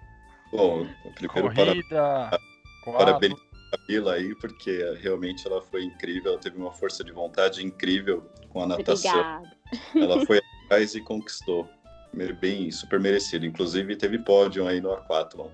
Bom, 0.52 0.86
primeiro 1.14 1.54
Corrida, 1.54 2.40
para... 2.84 2.92
parabéns 2.92 3.38
Camila 3.70 4.14
aí, 4.14 4.34
porque 4.36 4.96
realmente 5.00 5.46
ela 5.46 5.62
foi 5.62 5.84
incrível, 5.84 6.32
ela 6.32 6.40
teve 6.40 6.56
uma 6.56 6.72
força 6.72 7.04
de 7.04 7.12
vontade 7.12 7.64
incrível 7.64 8.28
com 8.48 8.62
a 8.62 8.66
natação. 8.66 9.12
Obrigada. 9.12 9.59
Ela 9.94 10.24
foi 10.26 10.40
atrás 10.64 10.94
e 10.94 11.00
conquistou. 11.00 11.68
Bem, 12.40 12.70
super 12.70 12.98
merecido. 12.98 13.46
Inclusive, 13.46 13.96
teve 13.96 14.18
pódio 14.18 14.66
aí 14.66 14.80
no 14.80 14.92
Aquathlon. 14.92 15.48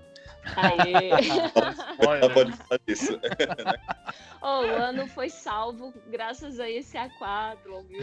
Aê! 0.55 1.09
Ela 1.09 2.29
pode 2.33 2.51
falar 2.53 2.79
isso. 2.87 3.19
oh, 4.41 4.61
o 4.61 4.75
ano 4.81 5.07
foi 5.07 5.29
salvo 5.29 5.93
graças 6.09 6.59
a 6.59 6.69
esse 6.69 6.97
Aquathlon, 6.97 7.83
viu? 7.83 8.01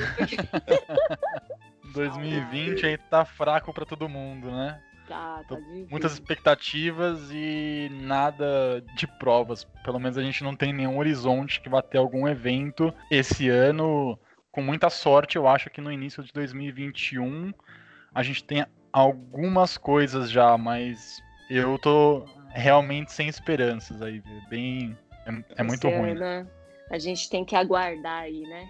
2020 1.94 2.86
aí 2.86 2.98
tá 2.98 3.24
fraco 3.24 3.72
para 3.72 3.86
todo 3.86 4.08
mundo, 4.08 4.50
né? 4.50 4.80
Tá, 5.06 5.44
tá 5.46 5.58
Muitas 5.90 6.14
expectativas 6.14 7.30
e 7.30 7.90
nada 7.92 8.82
de 8.96 9.06
provas. 9.06 9.64
Pelo 9.84 9.98
menos 9.98 10.16
a 10.16 10.22
gente 10.22 10.42
não 10.42 10.56
tem 10.56 10.72
nenhum 10.72 10.98
horizonte 10.98 11.60
que 11.60 11.68
vá 11.68 11.82
ter 11.82 11.98
algum 11.98 12.26
evento 12.26 12.92
esse 13.10 13.48
ano. 13.48 14.18
Com 14.54 14.62
muita 14.62 14.88
sorte, 14.88 15.34
eu 15.34 15.48
acho 15.48 15.68
que 15.68 15.80
no 15.80 15.90
início 15.90 16.22
de 16.22 16.32
2021 16.32 17.52
a 18.14 18.22
gente 18.22 18.44
tem 18.44 18.64
algumas 18.92 19.76
coisas 19.76 20.30
já, 20.30 20.56
mas 20.56 21.20
eu 21.50 21.76
tô 21.76 22.24
realmente 22.50 23.12
sem 23.12 23.26
esperanças 23.26 24.00
aí. 24.00 24.22
Bem. 24.48 24.96
É, 25.26 25.60
é 25.60 25.62
muito 25.64 25.88
ruim. 25.88 26.12
Ano, 26.12 26.48
a 26.88 26.98
gente 26.98 27.28
tem 27.28 27.44
que 27.44 27.56
aguardar 27.56 28.22
aí, 28.22 28.42
né? 28.42 28.68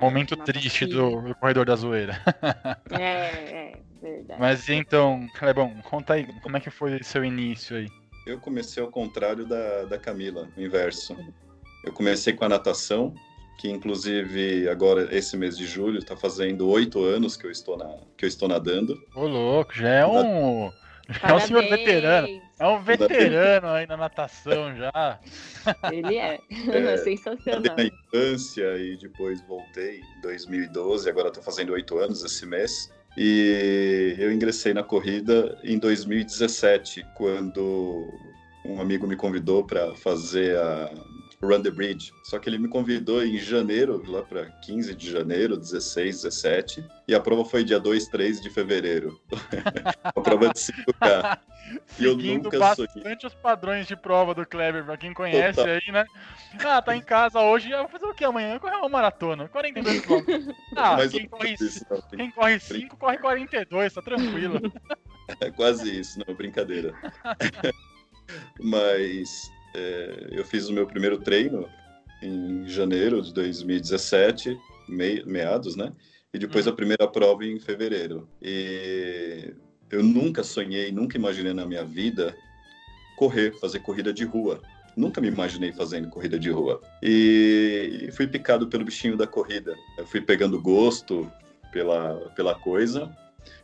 Momento 0.00 0.34
triste 0.34 0.86
do, 0.86 1.20
do, 1.20 1.34
corredor 1.34 1.66
da 1.66 1.76
zoeira. 1.76 2.18
é, 2.98 3.02
é. 3.02 3.72
Verdade. 4.00 4.40
Mas 4.40 4.66
então, 4.70 5.28
Clebão, 5.34 5.74
conta 5.82 6.14
aí, 6.14 6.26
como 6.40 6.56
é 6.56 6.60
que 6.60 6.70
foi 6.70 7.02
seu 7.02 7.22
início 7.22 7.76
aí? 7.76 7.86
Eu 8.26 8.40
comecei 8.40 8.82
ao 8.82 8.90
contrário 8.90 9.44
da, 9.44 9.84
da 9.84 9.98
Camila, 9.98 10.48
o 10.56 10.60
inverso. 10.60 11.14
Eu 11.84 11.92
comecei 11.92 12.32
com 12.32 12.46
a 12.46 12.48
natação, 12.48 13.14
que 13.58 13.68
inclusive 13.68 14.68
agora, 14.68 15.14
esse 15.14 15.36
mês 15.36 15.58
de 15.58 15.66
julho, 15.66 15.98
está 15.98 16.16
fazendo 16.16 16.68
oito 16.68 17.02
anos 17.02 17.36
que 17.36 17.44
eu 17.44 17.50
estou, 17.50 17.76
na, 17.76 17.92
que 18.16 18.24
eu 18.24 18.28
estou 18.28 18.48
nadando. 18.48 18.96
Ô, 19.14 19.26
louco, 19.26 19.74
já 19.74 19.88
é 19.88 20.06
um. 20.06 20.72
Já 21.08 21.28
é 21.28 21.34
um 21.34 21.40
senhor 21.40 21.68
veterano. 21.68 22.28
É 22.60 22.66
um 22.66 22.80
veterano 22.80 23.68
aí 23.68 23.86
na 23.86 23.96
natação 23.96 24.76
já. 24.76 25.18
Ele 25.92 26.16
é. 26.16 26.38
é 26.68 26.96
sensacional. 27.02 27.76
Na 27.76 27.84
infância 27.84 28.76
e 28.78 28.96
depois 28.96 29.40
voltei 29.42 30.00
em 30.00 30.20
2012, 30.20 31.10
agora 31.10 31.28
estou 31.28 31.42
fazendo 31.42 31.72
oito 31.72 31.98
anos 31.98 32.22
esse 32.22 32.46
mês. 32.46 32.92
E 33.16 34.14
eu 34.18 34.30
ingressei 34.30 34.72
na 34.72 34.84
corrida 34.84 35.58
em 35.64 35.78
2017, 35.78 37.04
quando 37.16 38.06
um 38.64 38.80
amigo 38.80 39.04
me 39.04 39.16
convidou 39.16 39.64
para 39.64 39.92
fazer 39.96 40.56
a 40.56 40.92
Run 41.42 41.62
the 41.62 41.70
Bridge. 41.70 42.12
Só 42.24 42.38
que 42.38 42.48
ele 42.48 42.58
me 42.58 42.68
convidou 42.68 43.24
em 43.24 43.38
janeiro, 43.38 44.02
lá 44.06 44.22
para 44.22 44.46
15 44.46 44.94
de 44.94 45.10
janeiro, 45.10 45.56
16, 45.56 46.22
17, 46.22 46.84
e 47.06 47.14
a 47.14 47.20
prova 47.20 47.44
foi 47.44 47.64
dia 47.64 47.78
2, 47.78 48.08
3 48.08 48.40
de 48.40 48.50
fevereiro. 48.50 49.20
a 50.02 50.12
prova 50.12 50.48
de 50.48 50.58
5K. 50.58 51.38
E 51.98 52.04
eu 52.04 52.16
nunca 52.16 52.58
bastante 52.58 52.92
sonhei. 52.92 53.16
os 53.24 53.34
padrões 53.34 53.86
de 53.86 53.94
prova 53.94 54.34
do 54.34 54.46
Kleber, 54.46 54.84
pra 54.84 54.96
quem 54.96 55.12
conhece 55.12 55.56
Total. 55.56 55.74
aí, 55.74 55.92
né? 55.92 56.04
Ah, 56.64 56.80
tá 56.80 56.96
em 56.96 57.02
casa 57.02 57.40
hoje, 57.40 57.70
eu 57.70 57.80
vou 57.80 57.88
fazer 57.88 58.06
o 58.06 58.14
que 58.14 58.24
amanhã? 58.24 58.54
Eu 58.54 58.60
correr 58.60 58.76
uma 58.76 58.88
maratona, 58.88 59.48
42 59.48 60.00
km. 60.00 60.14
Ah, 60.76 60.96
quem 61.08 61.28
corre, 61.28 61.54
isso, 61.60 61.84
quem 62.16 62.30
corre 62.30 62.58
5, 62.58 62.96
corre 62.96 63.18
42, 63.18 63.92
tá 63.92 64.02
tranquilo. 64.02 64.60
É 65.42 65.50
quase 65.50 66.00
isso, 66.00 66.18
não, 66.26 66.34
brincadeira. 66.34 66.94
Mas 68.58 69.52
é, 69.74 70.28
eu 70.32 70.44
fiz 70.44 70.68
o 70.68 70.72
meu 70.72 70.86
primeiro 70.86 71.18
treino 71.18 71.68
em 72.22 72.66
janeiro 72.68 73.22
de 73.22 73.32
2017, 73.32 74.58
meados, 75.26 75.76
né? 75.76 75.92
E 76.32 76.38
depois 76.38 76.66
a 76.66 76.70
uhum. 76.70 76.76
primeira 76.76 77.06
prova 77.06 77.44
em 77.44 77.58
fevereiro. 77.58 78.28
E 78.42 79.54
eu 79.90 80.02
nunca 80.02 80.42
sonhei, 80.42 80.92
nunca 80.92 81.16
imaginei 81.16 81.52
na 81.52 81.64
minha 81.64 81.84
vida 81.84 82.36
correr, 83.16 83.52
fazer 83.58 83.80
corrida 83.80 84.12
de 84.12 84.24
rua. 84.24 84.60
Nunca 84.96 85.20
me 85.20 85.28
imaginei 85.28 85.72
fazendo 85.72 86.08
corrida 86.08 86.38
de 86.38 86.50
rua. 86.50 86.80
E 87.02 88.08
fui 88.12 88.26
picado 88.26 88.68
pelo 88.68 88.84
bichinho 88.84 89.16
da 89.16 89.26
corrida. 89.26 89.76
Eu 89.96 90.06
fui 90.06 90.20
pegando 90.20 90.60
gosto 90.60 91.30
pela, 91.72 92.16
pela 92.34 92.54
coisa. 92.54 93.10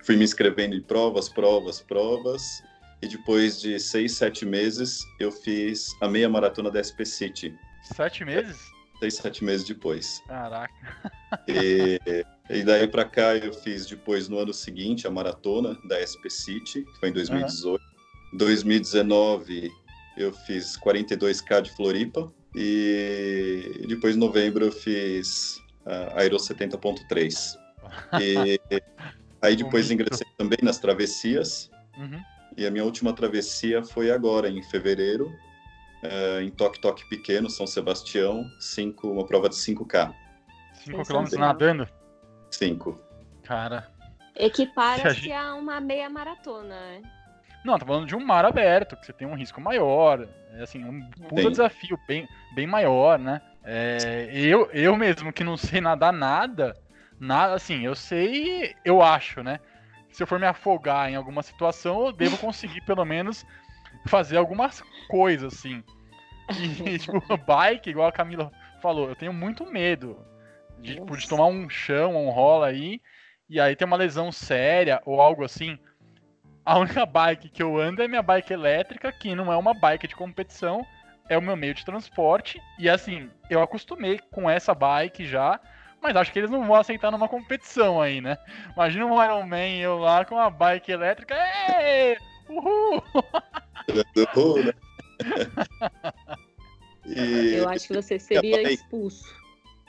Fui 0.03 0.17
me 0.17 0.25
inscrevendo 0.25 0.77
em 0.77 0.81
provas, 0.81 1.29
provas, 1.29 1.81
provas. 1.81 2.63
E 3.03 3.09
depois 3.09 3.61
de 3.61 3.79
seis, 3.79 4.13
sete 4.13 4.47
meses, 4.47 5.05
eu 5.21 5.31
fiz 5.31 5.95
a 6.01 6.09
meia 6.09 6.29
maratona 6.29 6.71
da 6.71 6.83
SP 6.83 7.05
City. 7.05 7.55
Sete 7.83 8.25
meses? 8.25 8.73
Seis, 8.99 9.15
sete 9.15 9.45
meses 9.45 9.67
depois. 9.67 10.23
Caraca. 10.27 10.73
E, 11.49 12.01
e 12.49 12.63
daí 12.63 12.87
para 12.87 13.05
cá 13.05 13.37
eu 13.37 13.53
fiz 13.53 13.87
depois 13.87 14.29
no 14.29 14.39
ano 14.39 14.55
seguinte 14.55 15.07
a 15.07 15.11
maratona 15.11 15.77
da 15.89 16.01
SP 16.01 16.31
City, 16.31 16.83
que 16.85 17.01
foi 17.01 17.09
em 17.11 17.13
2018. 17.13 17.83
Uhum. 17.83 18.39
2019 18.39 19.71
eu 20.17 20.33
fiz 20.33 20.77
42K 20.79 21.63
de 21.63 21.71
Floripa. 21.73 22.33
E 22.57 23.85
depois, 23.89 24.15
em 24.15 24.19
novembro, 24.19 24.65
eu 24.65 24.73
fiz 24.73 25.61
a 25.85 26.21
Aero 26.21 26.37
70.3. 26.37 27.59
E 28.21 28.59
aí 29.41 29.55
depois 29.55 29.91
ingressei 29.91 30.27
também 30.37 30.59
nas 30.63 30.79
travessias. 30.79 31.71
Uhum. 31.97 32.21
E 32.57 32.67
a 32.67 32.71
minha 32.71 32.85
última 32.85 33.13
travessia 33.13 33.83
foi 33.83 34.11
agora, 34.11 34.49
em 34.49 34.63
fevereiro. 34.63 35.27
uh, 36.03 36.41
em 36.41 36.51
toque-toque 36.51 37.09
pequeno, 37.09 37.49
São 37.49 37.67
Sebastião, 37.67 38.45
cinco, 38.61 39.09
uma 39.11 39.25
prova 39.25 39.49
de 39.49 39.57
5K. 39.57 40.15
5 40.85 41.03
km 41.05 41.39
nadando? 41.39 41.89
5. 42.51 43.01
Cara. 43.43 43.89
Equipara-se 44.37 45.21
gente... 45.21 45.33
a 45.33 45.55
uma 45.55 45.81
meia 45.81 46.11
maratona, 46.11 46.75
né? 46.75 47.03
Não, 47.65 47.79
tô 47.79 47.87
falando 47.87 48.07
de 48.07 48.15
um 48.15 48.25
mar 48.25 48.45
aberto, 48.45 48.97
que 48.97 49.07
você 49.07 49.13
tem 49.13 49.27
um 49.27 49.35
risco 49.35 49.61
maior. 49.61 50.29
É 50.53 50.63
assim, 50.63 50.85
um 50.85 51.09
puta 51.29 51.51
desafio 51.51 51.99
bem, 52.07 52.29
bem 52.55 52.67
maior, 52.67 53.19
né? 53.19 53.41
É, 53.65 54.29
eu, 54.35 54.69
eu 54.73 54.95
mesmo 54.97 55.33
que 55.33 55.43
não 55.43 55.57
sei 55.57 55.81
nadar 55.81 56.13
nada, 56.13 56.77
nada, 57.19 57.55
assim, 57.55 57.87
eu 57.87 57.95
sei, 57.95 58.75
eu 58.85 59.01
acho, 59.01 59.43
né? 59.43 59.59
Se 60.15 60.23
eu 60.23 60.29
for 60.29 60.39
me 60.39 60.47
afogar 60.47 61.11
em 61.11 61.17
alguma 61.17 61.43
situação, 61.43 62.07
eu 62.07 62.13
devo 62.13 62.39
conseguir 62.39 62.81
pelo 62.83 63.05
menos 63.05 63.45
fazer 64.07 64.37
algumas 64.37 64.81
coisas, 65.09 65.53
assim. 65.53 65.83
E, 66.87 66.99
tipo, 67.03 67.21
bike, 67.37 67.91
igual 67.91 68.07
a 68.07 68.13
Camila 68.13 68.53
falou, 68.81 69.09
eu 69.09 69.17
tenho 69.17 69.33
muito 69.33 69.67
medo 69.67 70.25
de, 70.79 70.95
tipo, 70.95 71.17
de 71.17 71.29
tomar 71.29 71.47
um 71.47 71.69
chão, 71.69 72.15
um 72.15 72.31
rola 72.31 72.69
aí, 72.69 73.03
e 73.49 73.59
aí 73.59 73.75
ter 73.75 73.87
uma 73.87 73.97
lesão 73.97 74.31
séria 74.31 75.03
ou 75.05 75.21
algo 75.21 75.43
assim. 75.43 75.77
A 76.65 76.79
única 76.79 77.05
bike 77.05 77.49
que 77.49 77.61
eu 77.61 77.77
ando 77.77 78.01
é 78.01 78.07
minha 78.07 78.23
bike 78.23 78.53
elétrica, 78.53 79.11
que 79.11 79.35
não 79.35 79.53
é 79.53 79.57
uma 79.57 79.75
bike 79.75 80.07
de 80.07 80.15
competição, 80.15 80.87
é 81.29 81.37
o 81.37 81.43
meu 81.43 81.57
meio 81.57 81.75
de 81.75 81.85
transporte. 81.85 82.63
E 82.79 82.89
assim, 82.89 83.29
eu 83.51 83.61
acostumei 83.61 84.21
com 84.31 84.49
essa 84.49 84.73
bike 84.77 85.27
já, 85.27 85.59
mas 86.05 86.15
acho 86.17 86.31
que 86.31 86.39
eles 86.39 86.51
não 86.51 86.67
vão 86.67 86.75
aceitar 86.77 87.11
numa 87.11 87.27
competição 87.27 87.99
aí, 87.99 88.21
né? 88.21 88.37
Imagina 88.75 89.07
um 89.07 89.25
Iron 89.25 89.47
Man 89.47 89.71
eu 89.81 89.97
lá 89.97 90.23
com 90.23 90.35
uma 90.35 90.51
bike 90.51 90.93
elétrica. 90.93 91.35
Uhul! 92.51 93.03
Uhul, 94.37 94.65
né? 94.65 94.73
e... 97.07 97.55
Eu 97.55 97.69
acho 97.71 97.89
que 97.89 97.95
você 97.95 98.19
seria 98.19 98.71
expulso. 98.71 99.35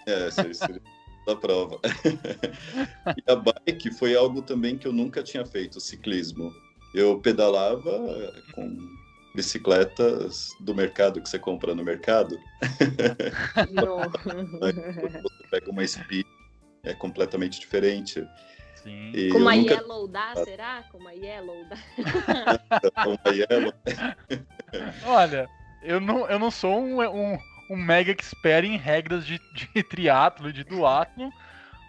É, 0.06 0.32
seria 0.32 0.82
da 1.28 1.36
prova. 1.36 1.82
e 3.18 3.32
a 3.32 3.36
bike 3.36 3.92
foi 3.92 4.16
algo 4.16 4.42
também 4.42 4.78
que 4.78 4.88
eu 4.88 4.94
nunca 4.94 5.22
tinha 5.22 5.46
feito, 5.46 5.82
ciclismo. 5.82 6.54
Eu 6.94 7.20
pedalava 7.20 7.92
com 8.54 8.78
bicicletas 9.36 10.50
do 10.62 10.74
mercado 10.74 11.22
que 11.22 11.30
você 11.30 11.38
compra 11.38 11.76
no 11.76 11.84
mercado. 11.84 12.40
Não. 13.72 13.98
você 15.22 15.48
pega 15.52 15.70
uma 15.70 15.86
speed, 15.86 16.26
é 16.84 16.94
completamente 16.94 17.60
diferente. 17.60 18.26
Sim. 18.86 19.12
E 19.14 19.30
Como 19.30 19.50
a 19.50 19.56
nunca... 19.56 19.74
Yellow 19.74 20.08
dá, 20.08 20.34
será? 20.44 20.84
Como 20.92 21.08
a 21.08 21.12
Yellow 21.12 21.66
dá? 21.66 21.78
Como 23.04 23.20
a 23.26 23.30
Yellow. 23.30 23.74
Olha, 25.06 25.50
eu 25.84 26.00
não, 26.00 26.28
eu 26.30 26.40
não 26.40 26.52
sou 26.52 26.80
um, 26.80 27.02
um, 27.02 27.38
um 27.72 27.76
mega 27.76 28.12
expert 28.12 28.64
em 28.64 28.78
regras 28.78 29.26
de, 29.26 29.42
de 29.54 29.84
triatlo 29.84 30.50
e 30.50 30.54
de 30.54 30.64
duatlo, 30.64 31.32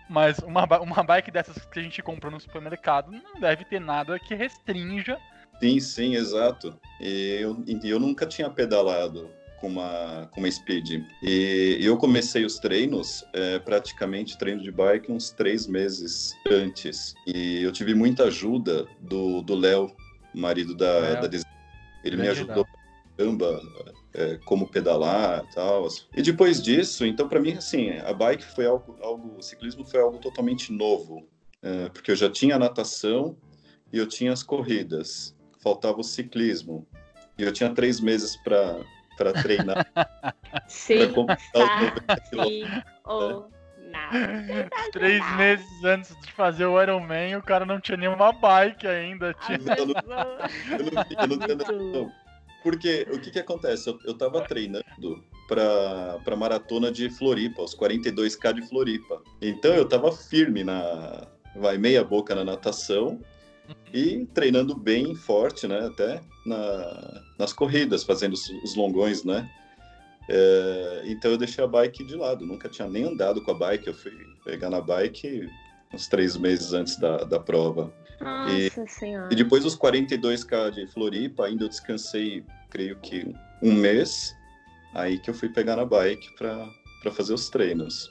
mas 0.09 0.38
uma, 0.38 0.65
uma 0.81 1.03
bike 1.03 1.31
dessas 1.31 1.65
que 1.67 1.79
a 1.79 1.83
gente 1.83 2.03
compra 2.03 2.31
no 2.31 2.41
supermercado 2.41 3.12
não 3.12 3.41
deve 3.41 3.65
ter 3.65 3.81
nada 3.81 4.19
que 4.19 4.35
restrinja. 4.35 5.19
Sim, 5.61 5.81
sim, 5.81 6.15
exato. 6.15 6.79
E 7.01 7.39
eu, 7.41 7.65
eu 7.83 8.01
nunca 8.01 8.27
tinha 8.27 8.49
pedalado 8.51 9.31
com 9.61 9.69
uma, 9.69 10.29
com 10.33 10.41
uma 10.41 10.51
speed. 10.51 11.03
E 11.23 11.79
eu 11.81 11.97
comecei 11.97 12.45
os 12.45 12.59
treinos, 12.59 13.25
é, 13.33 13.59
praticamente 13.59 14.37
treino 14.39 14.63
de 14.63 14.71
bike, 14.71 15.11
uns 15.11 15.31
três 15.31 15.67
meses 15.67 16.35
antes. 16.51 17.15
E 17.27 17.63
eu 17.63 17.73
tive 17.73 17.95
muita 17.95 18.25
ajuda 18.25 18.87
do 19.01 19.55
Léo, 19.55 19.91
marido 20.35 20.75
da, 20.75 20.87
é. 20.87 21.29
da 21.29 21.39
Ele 22.05 22.17
me 22.17 22.29
ajudou 22.29 22.67
caramba, 23.17 23.63
é, 24.13 24.39
como 24.45 24.69
pedalar 24.69 25.45
e 25.45 25.55
tal. 25.55 25.89
E 26.15 26.23
depois 26.23 26.63
disso, 26.63 27.07
então 27.07 27.29
para 27.29 27.41
mim, 27.41 27.53
assim, 27.53 27.91
a 27.99 28.13
bike 28.13 28.45
foi 28.45 28.67
algo, 28.67 28.97
algo, 29.01 29.39
o 29.39 29.43
ciclismo 29.43 29.85
foi 29.85 30.01
algo 30.01 30.19
totalmente 30.19 30.73
novo, 30.73 31.27
é, 31.63 31.89
porque 31.89 32.11
eu 32.11 32.17
já 32.17 32.30
tinha 32.30 32.57
a 32.57 32.59
natação 32.59 33.37
e 33.93 33.99
eu 33.99 34.07
tinha 34.07 34.33
as 34.33 34.43
corridas, 34.43 35.35
faltava 35.67 35.99
o 35.99 36.05
ciclismo. 36.05 36.87
E 37.37 37.43
eu 37.43 37.52
tinha 37.52 37.75
três 37.75 38.00
meses 38.00 38.37
para 38.37 38.81
para 39.19 39.33
treinar. 39.33 39.85
Sim, 40.69 41.13
pra 41.13 42.47
ou 43.05 43.50
nada. 43.91 44.71
Três 44.93 45.37
meses 45.37 45.85
antes 45.85 46.15
de 46.21 46.31
fazer 46.33 46.67
o 46.67 46.81
Iron 46.81 47.00
Man, 47.00 47.39
o 47.39 47.43
cara 47.43 47.65
não 47.65 47.81
tinha 47.81 47.97
nenhuma 47.97 48.31
bike 48.31 48.87
ainda. 48.87 49.35
Tinha... 49.35 49.59
Eu 49.76 49.87
não, 49.87 49.95
eu 49.97 50.85
não, 50.85 51.47
eu 51.49 51.57
não, 51.57 51.67
eu 51.67 51.93
não, 51.93 52.13
porque 52.63 53.07
o 53.11 53.19
que 53.19 53.31
que 53.31 53.39
acontece? 53.39 53.89
Eu, 53.89 53.99
eu 54.05 54.15
tava 54.15 54.43
treinando 54.43 54.85
para 55.49 56.21
para 56.25 56.37
maratona 56.37 56.93
de 56.93 57.11
Floripa, 57.11 57.63
os 57.63 57.75
42k 57.75 58.52
de 58.52 58.63
Floripa. 58.69 59.21
Então 59.43 59.75
eu 59.75 59.89
tava 59.89 60.13
firme 60.13 60.63
na 60.63 61.26
vai 61.57 61.79
meia 61.79 62.05
boca 62.05 62.35
na 62.35 62.45
natação 62.45 63.19
e 63.93 64.26
treinando 64.35 64.75
bem 64.75 65.15
forte, 65.15 65.67
né, 65.67 65.87
até 65.87 66.21
na, 66.45 67.23
nas 67.39 67.52
corridas, 67.52 68.05
fazendo 68.05 68.35
os, 68.35 68.49
os 68.63 68.75
longões, 68.75 69.25
né? 69.25 69.49
É, 70.29 71.02
então 71.07 71.31
eu 71.31 71.39
deixei 71.39 71.63
a 71.63 71.69
bike 71.69 72.05
de 72.05 72.17
lado, 72.17 72.45
nunca 72.45 72.69
tinha 72.69 72.89
nem 72.89 73.05
andado 73.05 73.43
com 73.43 73.52
a 73.52 73.55
bike, 73.55 73.87
eu 73.87 73.95
fui 73.95 74.13
pegar 74.45 74.71
na 74.71 74.81
bike 74.81 75.49
uns 75.95 76.09
três 76.09 76.37
meses 76.37 76.73
antes 76.73 76.99
da, 76.99 77.19
da 77.19 77.39
prova. 77.39 77.93
Nossa 78.21 78.85
e, 78.85 78.89
senhora. 78.89 79.29
E 79.31 79.37
depois 79.37 79.63
dos 79.63 79.76
42k 79.76 80.71
de 80.71 80.87
Floripa, 80.89 81.47
ainda 81.47 81.65
eu 81.65 81.69
descansei, 81.69 82.45
creio 82.71 82.99
que 83.00 83.33
um 83.63 83.73
mês, 83.73 84.35
aí 84.95 85.19
que 85.19 85.31
eu 85.31 85.35
fui 85.35 85.49
pegar 85.49 85.76
na 85.76 85.85
bike 85.85 86.35
para 86.37 87.13
fazer 87.13 87.33
os 87.33 87.49
treinos. 87.49 88.11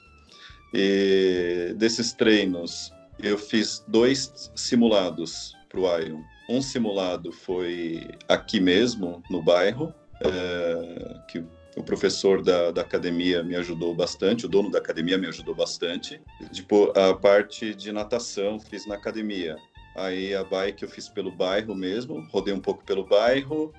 E 0.73 1.73
desses 1.77 2.13
treinos, 2.13 2.91
eu 3.19 3.37
fiz 3.37 3.83
dois 3.87 4.51
simulados 4.55 5.55
para 5.69 5.79
o 5.79 5.99
Iron. 5.99 6.23
Um 6.49 6.61
simulado 6.61 7.31
foi 7.31 8.07
aqui 8.27 8.59
mesmo, 8.59 9.23
no 9.29 9.41
bairro, 9.41 9.93
é, 10.21 11.19
que 11.27 11.43
o 11.75 11.83
professor 11.83 12.41
da, 12.41 12.71
da, 12.71 12.81
academia 12.81 13.43
me 13.43 13.55
ajudou 13.55 13.93
bastante, 13.93 14.45
o 14.45 14.49
dono 14.49 14.71
da 14.71 14.79
academia 14.79 15.17
me 15.17 15.27
ajudou 15.27 15.53
bastante. 15.53 16.21
Tipo, 16.51 16.97
a 16.97 17.13
parte 17.13 17.73
de 17.75 17.91
natação 17.91 18.59
fiz 18.59 18.85
na 18.87 18.95
academia. 18.95 19.57
Aí 19.95 20.33
a 20.35 20.43
bike 20.43 20.83
eu 20.83 20.89
fiz 20.89 21.09
pelo 21.09 21.31
bairro 21.31 21.73
mesmo, 21.75 22.25
rodei 22.29 22.53
um 22.53 22.59
pouco 22.59 22.83
pelo 22.83 23.05
bairro 23.05 23.73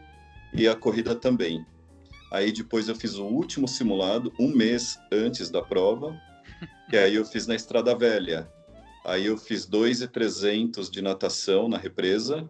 e 0.52 0.66
a 0.66 0.74
corrida 0.74 1.14
também. 1.14 1.64
Aí 2.32 2.52
depois 2.52 2.88
eu 2.88 2.94
fiz 2.94 3.14
o 3.16 3.24
último 3.24 3.68
simulado 3.68 4.32
um 4.38 4.48
mês 4.48 4.98
antes 5.12 5.50
da 5.50 5.62
prova, 5.62 6.18
e 6.92 6.96
aí 6.96 7.14
eu 7.14 7.24
fiz 7.24 7.46
na 7.46 7.54
Estrada 7.54 7.94
Velha. 7.94 8.50
Aí 9.06 9.26
eu 9.26 9.38
fiz 9.38 9.64
2,300 9.66 10.90
de 10.90 11.00
natação 11.00 11.68
na 11.68 11.78
represa, 11.78 12.48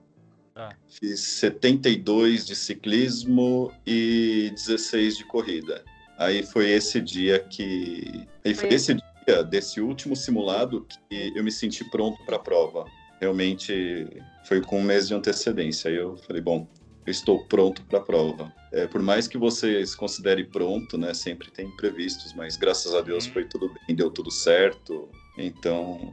ah. 0.54 0.70
fiz 0.88 1.20
72 1.20 2.46
de 2.46 2.56
ciclismo 2.56 3.72
e 3.86 4.50
16 4.54 5.18
de 5.18 5.24
corrida. 5.24 5.84
Aí 6.18 6.42
foi 6.42 6.70
esse 6.70 7.00
dia 7.00 7.38
que. 7.38 8.26
Aí 8.44 8.54
foi 8.54 8.70
esse 8.70 8.94
dia 8.94 9.44
desse 9.44 9.80
último 9.80 10.16
simulado 10.16 10.86
que 10.88 11.32
eu 11.36 11.44
me 11.44 11.52
senti 11.52 11.84
pronto 11.90 12.24
para 12.24 12.36
a 12.36 12.40
prova 12.40 12.86
realmente 13.20 14.06
foi 14.44 14.60
com 14.60 14.78
um 14.78 14.82
mês 14.82 15.08
de 15.08 15.14
antecedência. 15.14 15.90
Aí 15.90 15.96
eu 15.96 16.16
falei, 16.16 16.42
bom, 16.42 16.66
eu 17.04 17.10
estou 17.10 17.44
pronto 17.44 17.84
para 17.84 17.98
a 17.98 18.02
prova. 18.02 18.52
É, 18.72 18.86
por 18.86 19.02
mais 19.02 19.26
que 19.28 19.38
você 19.38 19.84
se 19.86 19.96
considere 19.96 20.44
pronto, 20.44 20.98
né, 20.98 21.14
sempre 21.14 21.50
tem 21.50 21.66
imprevistos, 21.66 22.32
mas 22.34 22.56
graças 22.56 22.94
a 22.94 23.00
Deus 23.00 23.26
foi 23.26 23.44
tudo 23.44 23.72
bem, 23.72 23.96
deu 23.96 24.10
tudo 24.10 24.30
certo. 24.30 25.08
Então, 25.38 26.12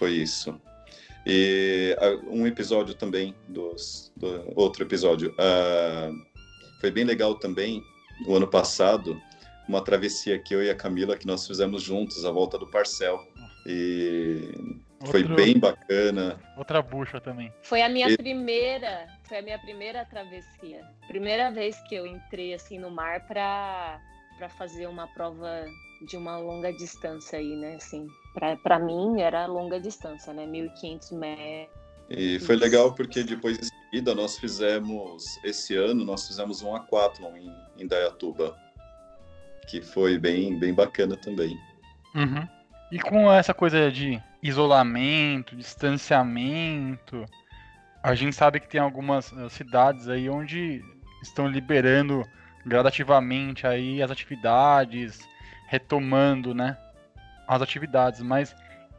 foi 0.00 0.12
isso. 0.12 0.58
E 1.26 1.94
uh, 2.00 2.34
um 2.34 2.46
episódio 2.46 2.94
também 2.94 3.34
dos 3.46 4.10
do, 4.16 4.50
outro 4.56 4.82
episódio 4.82 5.32
uh, 5.32 6.10
foi 6.80 6.90
bem 6.90 7.04
legal 7.04 7.34
também 7.34 7.84
o 8.26 8.34
ano 8.34 8.48
passado 8.48 9.20
uma 9.68 9.84
travessia 9.84 10.38
que 10.38 10.54
eu 10.54 10.64
e 10.64 10.70
a 10.70 10.74
Camila 10.74 11.18
que 11.18 11.26
nós 11.26 11.46
fizemos 11.46 11.82
juntos 11.82 12.24
a 12.24 12.30
volta 12.30 12.58
do 12.58 12.66
Parcel 12.66 13.22
e 13.66 14.50
foi 15.04 15.22
bem 15.22 15.58
bacana. 15.58 16.40
Outra 16.56 16.80
bucha 16.80 17.20
também. 17.20 17.52
Foi 17.62 17.82
a 17.82 17.88
minha 17.90 18.08
e... 18.08 18.16
primeira, 18.16 19.06
foi 19.24 19.38
a 19.38 19.42
minha 19.42 19.58
primeira 19.58 20.06
travessia. 20.06 20.82
Primeira 21.06 21.50
vez 21.50 21.76
que 21.86 21.94
eu 21.94 22.06
entrei 22.06 22.54
assim 22.54 22.78
no 22.78 22.90
mar 22.90 23.26
para 23.26 24.00
para 24.38 24.48
fazer 24.48 24.86
uma 24.86 25.06
prova 25.08 25.66
de 26.08 26.16
uma 26.16 26.38
longa 26.38 26.72
distância 26.72 27.38
aí, 27.38 27.54
né? 27.56 27.74
Assim, 27.74 28.08
para 28.62 28.78
mim 28.78 29.20
era 29.20 29.46
longa 29.46 29.80
distância, 29.80 30.32
né? 30.32 30.46
1500 30.46 31.10
metros. 31.12 31.80
E 32.08 32.40
foi 32.40 32.56
legal 32.56 32.92
porque 32.92 33.22
depois 33.22 33.58
em 33.58 33.62
seguida 33.62 34.14
nós 34.14 34.36
fizemos 34.36 35.38
esse 35.44 35.76
ano 35.76 36.04
nós 36.04 36.26
fizemos 36.26 36.60
um 36.62 36.74
aquatlon 36.74 37.36
em, 37.36 37.54
em 37.78 37.86
Dayatuba, 37.86 38.56
que 39.68 39.80
foi 39.80 40.18
bem 40.18 40.58
bem 40.58 40.74
bacana 40.74 41.16
também. 41.16 41.56
Uhum. 42.14 42.48
E 42.90 42.98
com 42.98 43.32
essa 43.32 43.54
coisa 43.54 43.90
de 43.92 44.20
isolamento, 44.42 45.54
distanciamento, 45.54 47.24
a 48.02 48.14
gente 48.14 48.34
sabe 48.34 48.58
que 48.58 48.68
tem 48.68 48.80
algumas 48.80 49.32
eh, 49.32 49.48
cidades 49.48 50.08
aí 50.08 50.28
onde 50.28 50.82
estão 51.22 51.46
liberando 51.46 52.24
gradativamente 52.66 53.66
aí 53.66 54.02
as 54.02 54.10
atividades, 54.10 55.20
retomando, 55.68 56.54
né, 56.54 56.76
as 57.50 57.60
atividades, 57.60 58.22
mas 58.22 58.54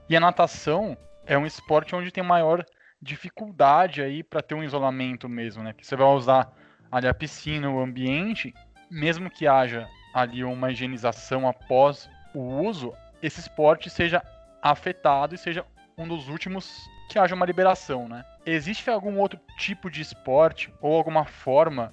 e 0.09 0.17
a 0.17 0.19
natação 0.19 0.97
é 1.25 1.37
um 1.37 1.45
esporte 1.45 1.95
onde 1.95 2.11
tem 2.11 2.21
maior 2.21 2.65
dificuldade 3.01 4.01
aí 4.01 4.21
para 4.21 4.41
ter 4.41 4.55
um 4.55 4.63
isolamento 4.63 5.29
mesmo, 5.29 5.63
né? 5.63 5.71
Que 5.71 5.87
você 5.87 5.95
vai 5.95 6.07
usar 6.07 6.51
ali 6.91 7.07
a 7.07 7.13
piscina, 7.13 7.69
o 7.69 7.79
ambiente, 7.79 8.53
mesmo 8.89 9.29
que 9.29 9.47
haja 9.47 9.87
ali 10.13 10.43
uma 10.43 10.69
higienização 10.69 11.47
após 11.47 12.09
o 12.35 12.41
uso, 12.41 12.93
esse 13.23 13.39
esporte 13.39 13.89
seja 13.89 14.21
afetado 14.61 15.33
e 15.33 15.37
seja 15.37 15.65
um 15.97 16.05
dos 16.05 16.27
últimos 16.27 16.69
que 17.09 17.17
haja 17.17 17.33
uma 17.33 17.45
liberação, 17.45 18.09
né? 18.09 18.25
Existe 18.45 18.89
algum 18.89 19.17
outro 19.17 19.39
tipo 19.57 19.89
de 19.89 20.01
esporte 20.01 20.73
ou 20.81 20.93
alguma 20.93 21.23
forma 21.23 21.89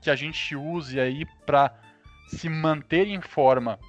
que 0.00 0.10
a 0.10 0.14
gente 0.14 0.54
use 0.54 1.00
aí 1.00 1.26
para 1.44 1.74
se 2.28 2.48
manter 2.48 3.08
em 3.08 3.20
forma, 3.20 3.80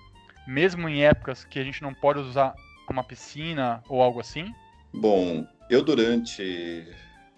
mesmo 0.48 0.88
em 0.90 1.04
épocas 1.04 1.44
que 1.44 1.60
a 1.60 1.64
gente 1.64 1.82
não 1.82 1.94
pode 1.94 2.20
usar 2.20 2.54
uma 2.90 3.04
piscina 3.04 3.84
ou 3.90 4.02
algo 4.02 4.20
assim? 4.20 4.54
Bom, 4.94 5.48
eu 5.70 5.84
durante 5.84 6.86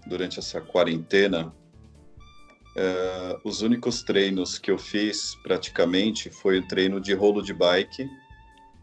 durante 0.06 0.40
essa 0.40 0.62
quarentena, 0.62 1.48
uh, 1.48 3.40
os 3.44 3.62
únicos 3.62 4.04
treinos 4.04 4.58
que 4.58 4.70
eu 4.70 4.78
fiz 4.78 5.36
praticamente 5.36 6.30
foi 6.30 6.60
o 6.60 6.68
treino 6.68 7.02
de 7.02 7.14
rolo 7.14 7.42
de 7.42 7.54
bike 7.54 8.08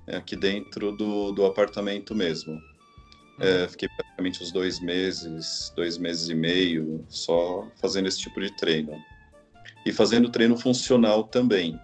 é, 0.06 0.16
aqui 0.16 0.34
dentro 0.36 0.92
do, 0.92 1.32
do 1.32 1.46
apartamento 1.46 2.14
mesmo. 2.14 2.60
É, 3.40 3.66
fiquei 3.66 3.88
praticamente 3.88 4.42
uns 4.42 4.52
dois 4.52 4.80
meses, 4.80 5.72
dois 5.74 5.96
meses 5.96 6.28
e 6.28 6.34
meio, 6.34 7.04
só 7.08 7.66
fazendo 7.80 8.06
esse 8.08 8.20
tipo 8.20 8.40
de 8.40 8.50
treino. 8.56 9.02
E 9.84 9.92
fazendo 9.92 10.28
treino 10.28 10.56
funcional 10.56 11.24
também. 11.24 11.80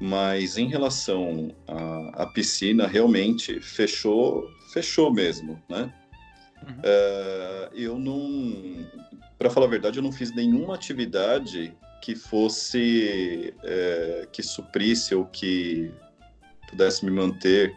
Mas 0.00 0.56
em 0.56 0.68
relação 0.68 1.54
à, 1.68 2.22
à 2.22 2.26
piscina, 2.26 2.86
realmente 2.86 3.60
fechou, 3.60 4.48
fechou 4.72 5.12
mesmo, 5.12 5.62
né? 5.68 5.92
Uhum. 6.62 6.80
É, 6.82 7.70
eu 7.74 7.98
não, 7.98 8.86
para 9.38 9.50
falar 9.50 9.66
a 9.66 9.70
verdade, 9.70 9.98
eu 9.98 10.02
não 10.02 10.12
fiz 10.12 10.34
nenhuma 10.34 10.74
atividade 10.74 11.76
que 12.00 12.14
fosse, 12.14 13.54
é, 13.62 14.26
que 14.32 14.42
suprisse 14.42 15.14
ou 15.14 15.26
que 15.26 15.92
pudesse 16.70 17.04
me 17.04 17.10
manter 17.10 17.76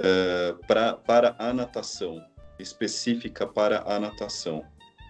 uh, 0.00 0.66
pra, 0.66 0.94
para 0.94 1.36
a 1.38 1.52
natação, 1.52 2.24
específica 2.58 3.46
para 3.46 3.82
a 3.86 3.98
natação. 3.98 4.64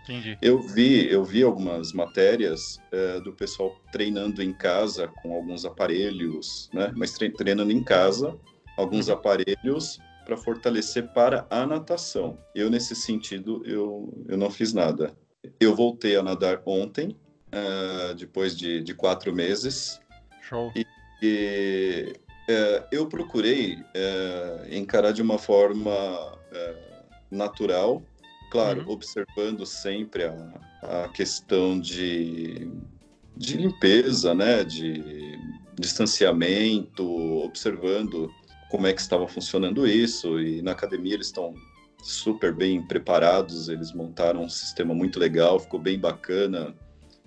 Entendi. 0.09 0.39
Eu 0.41 0.61
vi, 0.61 1.11
eu 1.11 1.25
vi 1.25 1.43
algumas 1.43 1.93
matérias 1.93 2.81
uh, 2.93 3.21
do 3.23 3.33
pessoal 3.33 3.77
treinando 3.91 4.41
em 4.41 4.53
casa 4.53 5.09
com 5.09 5.35
alguns 5.35 5.65
aparelhos, 5.65 6.71
né? 6.73 6.93
Mas 6.95 7.13
tre 7.13 7.29
treinando 7.29 7.73
em 7.73 7.83
casa, 7.83 8.39
alguns 8.77 9.09
uhum. 9.09 9.15
aparelhos 9.15 9.99
para 10.25 10.37
fortalecer 10.37 11.09
para 11.13 11.45
a 11.51 11.67
natação. 11.67 12.39
Eu 12.55 12.71
nesse 12.71 12.95
sentido 12.95 13.63
eu, 13.67 14.25
eu 14.29 14.37
não 14.37 14.51
fiz 14.51 14.73
nada. 14.73 15.17
Eu 15.59 15.75
voltei 15.75 16.17
a 16.17 16.23
nadar 16.23 16.63
ontem, 16.65 17.17
uh, 17.49 18.15
depois 18.15 18.57
de, 18.57 18.83
de 18.83 18.95
quatro 18.95 19.35
meses. 19.35 20.01
Show. 20.41 20.73
E, 20.77 20.87
e 21.21 22.13
é, 22.49 22.85
eu 22.93 23.07
procurei 23.09 23.79
é, 23.93 24.69
encarar 24.71 25.13
de 25.13 25.21
uma 25.21 25.37
forma 25.37 25.91
é, 26.53 26.77
natural, 27.31 28.03
claro, 28.51 28.83
uhum. 28.83 28.93
observando 28.93 29.65
sempre 29.67 30.25
a, 30.25 30.61
a 30.83 31.09
questão 31.09 31.79
de, 31.79 32.71
de 33.37 33.57
limpeza, 33.57 34.35
né, 34.35 34.65
de 34.65 35.39
distanciamento, 35.79 37.05
observando 37.43 38.31
como 38.71 38.87
é 38.87 38.93
que 38.93 39.01
estava 39.01 39.29
funcionando 39.29 39.87
isso. 39.87 40.41
E 40.41 40.63
na 40.63 40.73
academia 40.73 41.15
eles 41.15 41.27
estão 41.27 41.55
super 42.03 42.55
bem 42.55 42.83
preparados, 42.83 43.69
eles 43.69 43.93
montaram 43.93 44.45
um 44.45 44.49
sistema 44.49 44.95
muito 44.95 45.19
legal, 45.19 45.59
ficou 45.59 45.81
bem 45.81 45.99
bacana. 45.99 46.75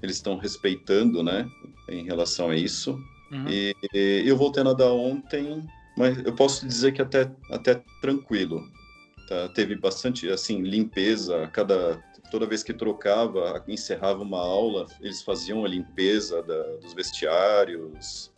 Eles 0.01 0.15
estão 0.15 0.38
respeitando, 0.38 1.21
né, 1.21 1.49
em 1.89 2.05
relação 2.05 2.49
a 2.49 2.55
isso. 2.55 2.97
Uhum. 3.32 3.47
E, 3.49 3.75
e, 3.93 4.23
eu 4.25 4.38
voltei 4.38 4.62
a 4.62 4.63
nadar 4.63 4.91
ontem, 4.91 5.63
mas 5.97 6.17
eu 6.25 6.34
posso 6.34 6.65
dizer 6.65 6.93
que 6.93 7.01
até, 7.01 7.29
até 7.51 7.82
tranquilo. 8.01 8.63
Tá? 9.29 9.47
Teve 9.49 9.75
bastante, 9.75 10.27
assim, 10.27 10.63
limpeza. 10.63 11.47
Cada, 11.53 12.03
toda 12.31 12.47
vez 12.47 12.63
que 12.63 12.73
trocava, 12.73 13.63
encerrava 13.67 14.23
uma 14.23 14.39
aula, 14.39 14.87
eles 14.99 15.21
faziam 15.21 15.63
a 15.63 15.67
limpeza 15.67 16.41
da, 16.41 16.63
dos 16.77 16.95
vestiários. 16.95 18.31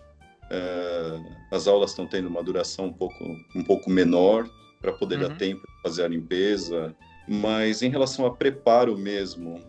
É, 0.50 1.20
as 1.50 1.66
aulas 1.66 1.92
estão 1.92 2.06
tendo 2.06 2.28
uma 2.28 2.44
duração 2.44 2.88
um 2.88 2.94
pouco, 2.94 3.24
um 3.56 3.64
pouco 3.64 3.90
menor 3.90 4.50
para 4.82 4.92
poder 4.92 5.16
uhum. 5.16 5.30
dar 5.30 5.38
tempo 5.38 5.62
de 5.62 5.82
fazer 5.82 6.04
a 6.04 6.10
limpeza. 6.10 6.94
Mas 7.26 7.82
em 7.82 7.90
relação 7.90 8.26
a 8.26 8.36
preparo 8.36 8.98
mesmo, 8.98 9.62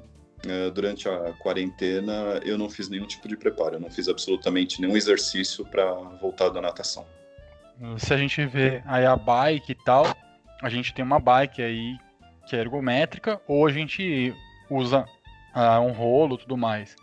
é, 0.44 0.70
durante 0.70 1.08
a 1.08 1.32
quarentena 1.34 2.40
eu 2.44 2.58
não 2.58 2.68
fiz 2.68 2.88
nenhum 2.88 3.06
tipo 3.06 3.28
de 3.28 3.36
preparo, 3.36 3.76
eu 3.76 3.80
não 3.80 3.90
fiz 3.90 4.08
absolutamente 4.08 4.80
nenhum 4.80 4.96
exercício 4.96 5.64
para 5.64 5.94
voltar 6.20 6.48
da 6.48 6.60
natação. 6.60 7.06
Se 7.98 8.12
a 8.12 8.16
gente 8.16 8.44
vê 8.46 8.82
aí 8.86 9.06
a 9.06 9.14
bike 9.14 9.72
e 9.72 9.74
tal, 9.84 10.04
a 10.62 10.68
gente 10.68 10.94
tem 10.94 11.04
uma 11.04 11.20
bike 11.20 11.60
aí 11.60 11.98
que 12.46 12.56
é 12.56 12.60
ergométrica, 12.60 13.40
ou 13.46 13.66
a 13.66 13.72
gente 13.72 14.34
usa 14.70 15.04
uh, 15.54 15.80
um 15.80 15.92
rolo 15.92 16.38
tudo 16.38 16.56
mais. 16.56 16.96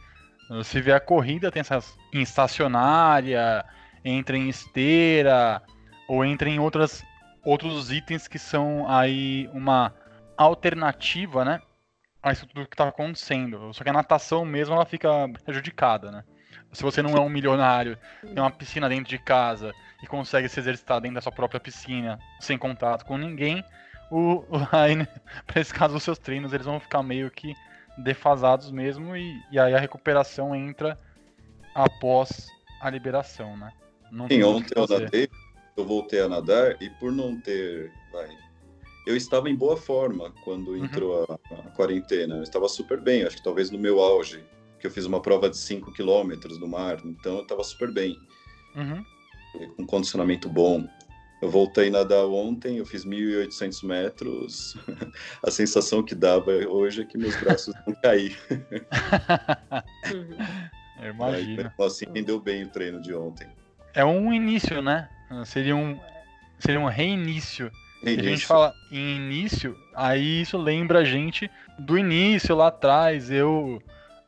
Se 0.63 0.82
vê 0.82 0.91
a 0.93 1.00
corrida, 1.00 1.52
tem 1.52 1.60
essas 1.60 1.95
em 2.12 2.22
estacionária, 2.22 3.63
entra 4.04 4.36
em 4.36 4.50
esteira, 4.50 5.62
ou 6.08 6.26
entra 6.26 6.50
em 6.50 6.58
outras, 6.58 7.04
outros 7.43 7.91
itens 7.91 8.28
que 8.28 8.39
são 8.39 8.89
aí 8.89 9.48
uma 9.54 9.93
alternativa, 10.36 11.45
né? 11.45 11.62
a 12.22 12.32
isso 12.32 12.45
tudo 12.48 12.67
que 12.67 12.74
está 12.74 12.88
acontecendo. 12.88 13.74
Só 13.74 13.84
que 13.84 13.89
a 13.89 13.93
natação 13.93 14.45
mesmo 14.45 14.76
ela 14.76 14.86
fica 14.86 15.10
prejudicada, 15.43 16.12
né? 16.12 16.24
Se 16.72 16.84
você 16.84 17.02
não 17.02 17.15
é 17.15 17.19
um 17.19 17.30
milionário, 17.30 17.98
tem 18.22 18.38
uma 18.38 18.52
piscina 18.52 18.88
dentro 18.88 19.10
de 19.10 19.17
casa 19.17 19.74
e 20.01 20.07
consegue 20.07 20.47
se 20.47 20.59
exercitar 20.59 21.01
dentro 21.01 21.15
da 21.15 21.21
sua 21.21 21.31
própria 21.31 21.59
piscina, 21.59 22.19
sem 22.39 22.57
contato 22.57 23.05
com 23.05 23.17
ninguém, 23.17 23.63
o, 24.12 24.43
o 24.49 24.59
para 25.45 25.62
esse 25.62 25.73
caso, 25.73 25.95
os 25.95 26.03
seus 26.03 26.17
treinos 26.17 26.53
eles 26.53 26.65
vão 26.65 26.79
ficar 26.79 27.03
meio 27.03 27.29
que 27.29 27.53
defasados 27.97 28.71
mesmo 28.71 29.15
e, 29.15 29.41
e 29.51 29.59
aí 29.59 29.73
a 29.73 29.79
recuperação 29.79 30.55
entra 30.55 30.97
após 31.75 32.47
a 32.81 32.89
liberação, 32.89 33.57
né? 33.57 33.71
Não 34.12 34.27
Sim, 34.27 34.43
ontem 34.43 34.73
eu 34.75 34.88
nadei, 34.88 35.29
eu 35.77 35.85
voltei 35.85 36.21
a 36.21 36.29
nadar 36.29 36.81
e 36.81 36.89
por 36.91 37.12
não 37.12 37.39
ter, 37.39 37.91
vai, 38.12 38.27
eu 39.05 39.15
estava 39.15 39.49
em 39.49 39.55
boa 39.55 39.75
forma 39.75 40.31
quando 40.43 40.69
uhum. 40.69 40.85
entrou 40.85 41.23
a, 41.23 41.55
a, 41.55 41.71
quarentena. 41.71 42.35
Eu 42.35 42.43
estava 42.43 42.67
super 42.67 43.01
bem, 43.01 43.23
acho 43.23 43.38
que 43.38 43.43
talvez 43.43 43.71
no 43.71 43.79
meu 43.79 43.99
auge, 43.99 44.43
que 44.79 44.88
eu 44.88 44.91
fiz 44.91 45.05
uma 45.05 45.21
prova 45.21 45.49
de 45.49 45.57
5 45.57 45.91
quilômetros 45.93 46.59
no 46.59 46.67
mar, 46.67 46.99
então 47.03 47.38
eu 47.38 47.41
estava 47.41 47.63
super 47.63 47.91
bem. 47.91 48.17
Uhum. 48.75 49.03
Com 49.67 49.86
condicionamento 49.86 50.50
bom. 50.50 50.88
Eu 51.41 51.50
voltei 51.50 51.88
a 51.88 51.91
nadar 51.91 52.26
ontem, 52.26 52.78
eu 52.78 52.86
fiz 52.86 53.06
1.800 53.06 53.86
metros. 53.86 54.78
a 55.45 55.50
sensação 55.50 56.04
que 56.04 56.13
dava 56.13 56.52
hoje 56.52 57.02
é 57.02 57.06
que 57.06 57.17
meus 57.17 57.36
braços 57.38 57.74
vão 57.86 57.95
cair. 58.02 58.38
eu 61.02 61.12
imagino. 61.12 61.62
Aí, 61.62 61.86
assim, 61.86 62.06
rendeu 62.13 62.41
bem 62.41 62.63
o 62.63 62.69
treino 62.69 63.02
de 63.02 63.13
ontem. 63.13 63.48
É 63.93 64.04
um 64.04 64.34
início, 64.34 64.82
né? 64.82 65.08
Seria 65.45 65.76
um, 65.76 65.98
seria 66.60 66.80
um 66.80 66.88
reinício 66.88 67.72
se 68.04 68.19
a 68.19 68.24
gente 68.24 68.45
fala 68.45 68.74
em 68.91 69.17
início, 69.17 69.78
aí 69.93 70.41
isso 70.41 70.58
lembra 70.58 71.00
a 71.00 71.04
gente 71.04 71.52
do 71.78 71.98
início 71.98 72.56
lá 72.56 72.67
atrás. 72.67 73.30
Eu 73.30 73.82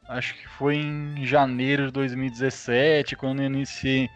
acho 0.10 0.36
que 0.36 0.48
foi 0.50 0.76
em 0.76 1.26
janeiro 1.26 1.86
de 1.86 1.92
2017, 1.94 3.16
quando 3.16 3.42
eu 3.42 3.46
iniciei 3.46 4.10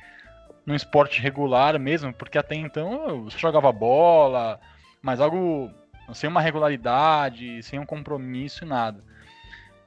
no 0.65 0.75
esporte 0.75 1.21
regular 1.21 1.80
mesmo, 1.80 2.13
porque 2.13 2.38
até 2.38 2.56
então 2.56 3.08
eu 3.08 3.30
jogava 3.30 3.71
bola, 3.71 4.60
mas 5.01 5.19
algo 5.19 5.71
sem 6.13 6.30
uma 6.30 6.41
regularidade, 6.41 7.62
sem 7.63 7.80
um 7.80 7.86
compromisso, 7.86 8.65
nada. 8.65 9.04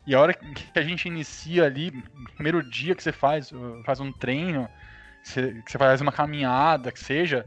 E 0.06 0.14
a 0.14 0.20
hora 0.20 0.32
que 0.32 0.78
a 0.78 0.82
gente 0.82 1.06
inicia 1.06 1.64
ali, 1.64 1.90
primeiro 2.34 2.62
dia 2.62 2.94
que 2.94 3.02
você 3.02 3.12
faz, 3.12 3.50
faz 3.84 4.00
um 4.00 4.10
treino, 4.12 4.68
que 5.24 5.70
você 5.70 5.78
faz 5.78 6.00
uma 6.00 6.12
caminhada, 6.12 6.90
que 6.90 6.98
seja, 6.98 7.44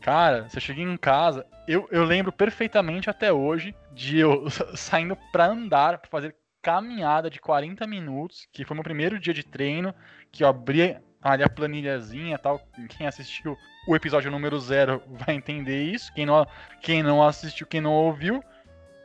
Cara, 0.00 0.48
você 0.48 0.60
chega 0.60 0.80
em 0.80 0.96
casa, 0.96 1.44
eu, 1.66 1.88
eu 1.90 2.04
lembro 2.04 2.30
perfeitamente 2.30 3.10
até 3.10 3.32
hoje 3.32 3.74
de 3.92 4.18
eu 4.18 4.48
saindo 4.76 5.16
para 5.32 5.46
andar, 5.46 5.98
pra 5.98 6.08
fazer 6.08 6.36
caminhada 6.62 7.30
de 7.30 7.40
40 7.40 7.86
minutos, 7.86 8.46
que 8.52 8.64
foi 8.64 8.74
meu 8.74 8.84
primeiro 8.84 9.18
dia 9.18 9.34
de 9.34 9.44
treino, 9.44 9.94
que 10.30 10.44
eu 10.44 10.48
abri 10.48 10.96
ali 11.32 11.42
a 11.42 11.48
planilhazinha 11.48 12.38
tal. 12.38 12.60
Quem 12.88 13.06
assistiu 13.06 13.56
o 13.86 13.94
episódio 13.94 14.30
número 14.30 14.58
zero 14.58 15.02
vai 15.08 15.34
entender 15.34 15.82
isso. 15.84 16.12
Quem 16.12 16.26
não, 16.26 16.46
quem 16.80 17.02
não 17.02 17.22
assistiu, 17.22 17.66
quem 17.66 17.80
não 17.80 17.92
ouviu, 17.92 18.42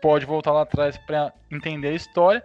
pode 0.02 0.26
voltar 0.26 0.52
lá 0.52 0.62
atrás 0.62 0.98
para 0.98 1.34
entender 1.50 1.90
a 1.90 1.96
história. 1.96 2.44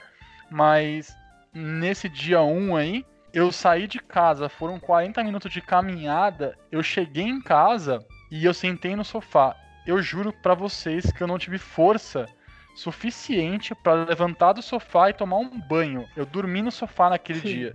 Mas 0.50 1.14
nesse 1.52 2.08
dia 2.08 2.40
1 2.40 2.58
um 2.58 2.76
aí, 2.76 3.04
eu 3.32 3.52
saí 3.52 3.86
de 3.86 3.98
casa, 3.98 4.48
foram 4.48 4.78
40 4.78 5.22
minutos 5.22 5.52
de 5.52 5.60
caminhada, 5.60 6.56
eu 6.70 6.82
cheguei 6.82 7.24
em 7.24 7.40
casa 7.40 8.04
e 8.30 8.44
eu 8.44 8.54
sentei 8.54 8.96
no 8.96 9.04
sofá. 9.04 9.54
Eu 9.86 10.00
juro 10.02 10.32
para 10.32 10.54
vocês 10.54 11.10
que 11.12 11.22
eu 11.22 11.26
não 11.26 11.38
tive 11.38 11.58
força 11.58 12.26
suficiente 12.74 13.74
para 13.74 14.04
levantar 14.04 14.52
do 14.52 14.62
sofá 14.62 15.10
e 15.10 15.14
tomar 15.14 15.38
um 15.38 15.60
banho. 15.60 16.06
Eu 16.14 16.26
dormi 16.26 16.60
no 16.60 16.70
sofá 16.70 17.08
naquele 17.08 17.40
Sim. 17.40 17.48
dia. 17.48 17.74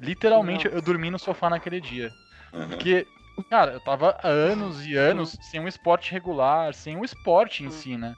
Literalmente, 0.00 0.64
Nossa. 0.64 0.76
eu 0.76 0.82
dormi 0.82 1.10
no 1.10 1.18
sofá 1.18 1.50
naquele 1.50 1.80
dia. 1.80 2.10
Uhum. 2.52 2.68
Porque, 2.68 3.06
cara, 3.50 3.72
eu 3.72 3.80
tava 3.80 4.16
há 4.22 4.28
anos 4.28 4.86
e 4.86 4.96
anos 4.96 5.34
uhum. 5.34 5.42
sem 5.42 5.60
um 5.60 5.68
esporte 5.68 6.12
regular, 6.12 6.72
sem 6.74 6.96
um 6.96 7.04
esporte 7.04 7.62
em 7.62 7.66
uhum. 7.66 7.72
si, 7.72 7.96
né? 7.96 8.14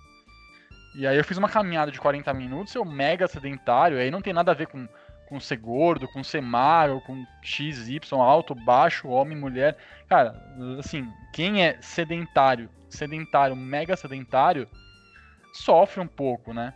E 0.95 1.07
aí 1.07 1.17
eu 1.17 1.25
fiz 1.25 1.39
uma 1.39 1.49
caminhada 1.49 1.93
de 1.93 2.01
40 2.01 2.33
minutos, 2.35 2.75
eu 2.75 2.85
mega 2.85 3.29
sedentário, 3.29 3.99
aí 3.99 4.11
não 4.11 4.21
tem 4.21 4.33
nada 4.33 4.51
a 4.51 4.55
ver 4.55 4.67
com, 4.67 4.89
com 5.29 5.39
ser 5.39 5.57
gordo, 5.57 6.09
com 6.09 6.23
ser 6.25 6.43
magro, 6.43 7.01
com 7.03 7.25
X, 7.43 7.89
Y, 7.89 8.21
alto, 8.21 8.55
baixo, 8.55 9.09
homem, 9.09 9.39
mulher. 9.39 9.77
Cara, 10.09 10.35
assim, 10.79 11.09
quem 11.33 11.65
é 11.65 11.81
sedentário, 11.81 12.69
sedentário, 12.89 13.55
mega 13.55 13.97
sedentário, 13.97 14.69
sofre 15.53 16.01
um 16.01 16.07
pouco, 16.07 16.53
né? 16.53 16.75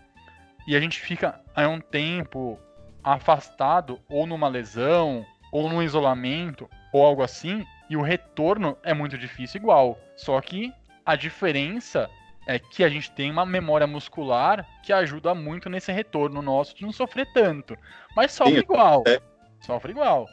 E 0.66 0.76
a 0.76 0.80
gente 0.80 1.00
fica 1.00 1.40
há 1.54 1.68
um 1.68 1.80
tempo 1.80 2.58
afastado, 3.04 4.00
ou 4.08 4.26
numa 4.26 4.48
lesão, 4.48 5.24
ou 5.52 5.68
num 5.68 5.82
isolamento, 5.82 6.68
ou 6.92 7.04
algo 7.04 7.22
assim, 7.22 7.64
e 7.88 7.96
o 7.96 8.02
retorno 8.02 8.76
é 8.82 8.94
muito 8.94 9.18
difícil 9.18 9.60
igual. 9.60 9.98
Só 10.16 10.40
que 10.40 10.72
a 11.04 11.14
diferença 11.14 12.08
é 12.46 12.58
que 12.58 12.82
a 12.82 12.88
gente 12.88 13.10
tem 13.10 13.30
uma 13.30 13.46
memória 13.46 13.86
muscular 13.86 14.66
que 14.82 14.92
ajuda 14.92 15.34
muito 15.34 15.68
nesse 15.68 15.92
retorno 15.92 16.42
nosso 16.42 16.74
de 16.74 16.82
não 16.82 16.92
sofrer 16.92 17.30
tanto. 17.32 17.76
Mas 18.16 18.32
sofre 18.32 18.54
Sim, 18.54 18.60
igual. 18.60 19.02
É... 19.06 19.20
Sofre 19.60 19.92
igual. 19.92 20.26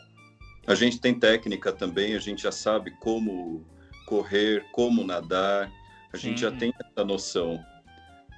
A 0.67 0.75
gente 0.75 0.99
tem 0.99 1.17
técnica 1.17 1.71
também, 1.71 2.15
a 2.15 2.19
gente 2.19 2.43
já 2.43 2.51
sabe 2.51 2.91
como 2.99 3.65
correr, 4.05 4.65
como 4.71 5.03
nadar, 5.03 5.71
a 6.11 6.17
Sim. 6.17 6.29
gente 6.29 6.41
já 6.41 6.51
tem 6.51 6.73
essa 6.79 7.05
noção. 7.05 7.59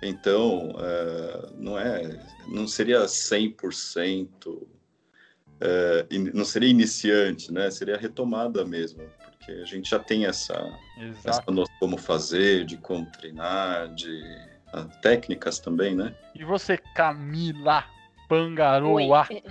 Então, 0.06 0.76
é, 0.80 1.50
não 1.58 1.78
é, 1.78 2.20
não 2.48 2.68
seria 2.68 3.06
100%, 3.06 4.68
é, 5.62 6.08
não 6.34 6.46
seria 6.46 6.70
iniciante, 6.70 7.52
né? 7.52 7.72
Seria 7.72 7.98
retomada 7.98 8.66
mesmo, 8.66 9.04
porque 9.24 9.52
a 9.52 9.66
gente 9.66 9.90
já 9.90 10.00
tem 10.00 10.26
essa, 10.26 10.54
essa 11.24 11.44
noção 11.48 11.74
de 11.74 11.80
como 11.80 11.98
fazer, 11.98 12.66
de 12.66 12.78
como 12.78 13.06
treinar, 13.06 13.94
de 13.94 14.22
uh, 14.74 14.90
técnicas 15.02 15.60
também, 15.60 15.96
né? 15.96 16.14
E 16.36 16.44
você, 16.44 16.78
Camila 16.96 17.86
Pangaroa, 18.28 19.28
Oi. 19.30 19.44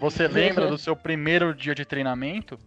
você 0.00 0.26
lembra 0.28 0.68
do 0.68 0.78
seu 0.78 0.94
primeiro 0.94 1.54
dia 1.54 1.74
de 1.74 1.84
treinamento? 1.84 2.58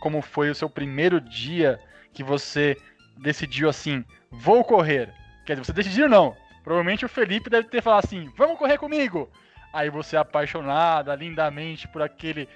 Como 0.00 0.22
foi 0.22 0.50
o 0.50 0.54
seu 0.54 0.70
primeiro 0.70 1.20
dia 1.20 1.78
que 2.12 2.22
você 2.22 2.76
decidiu 3.16 3.68
assim, 3.68 4.04
vou 4.30 4.64
correr? 4.64 5.12
Quer 5.44 5.54
dizer, 5.54 5.64
você 5.64 5.72
decidiu 5.72 6.08
não, 6.08 6.36
Provavelmente 6.68 7.06
o 7.06 7.08
Felipe 7.08 7.48
deve 7.48 7.66
ter 7.66 7.80
falado 7.80 8.04
assim: 8.04 8.30
vamos 8.36 8.58
correr 8.58 8.76
comigo! 8.76 9.30
Aí 9.72 9.88
você 9.88 10.16
é 10.16 10.18
apaixonada 10.18 11.14
lindamente 11.14 11.88
por 11.88 12.02
aquele 12.02 12.46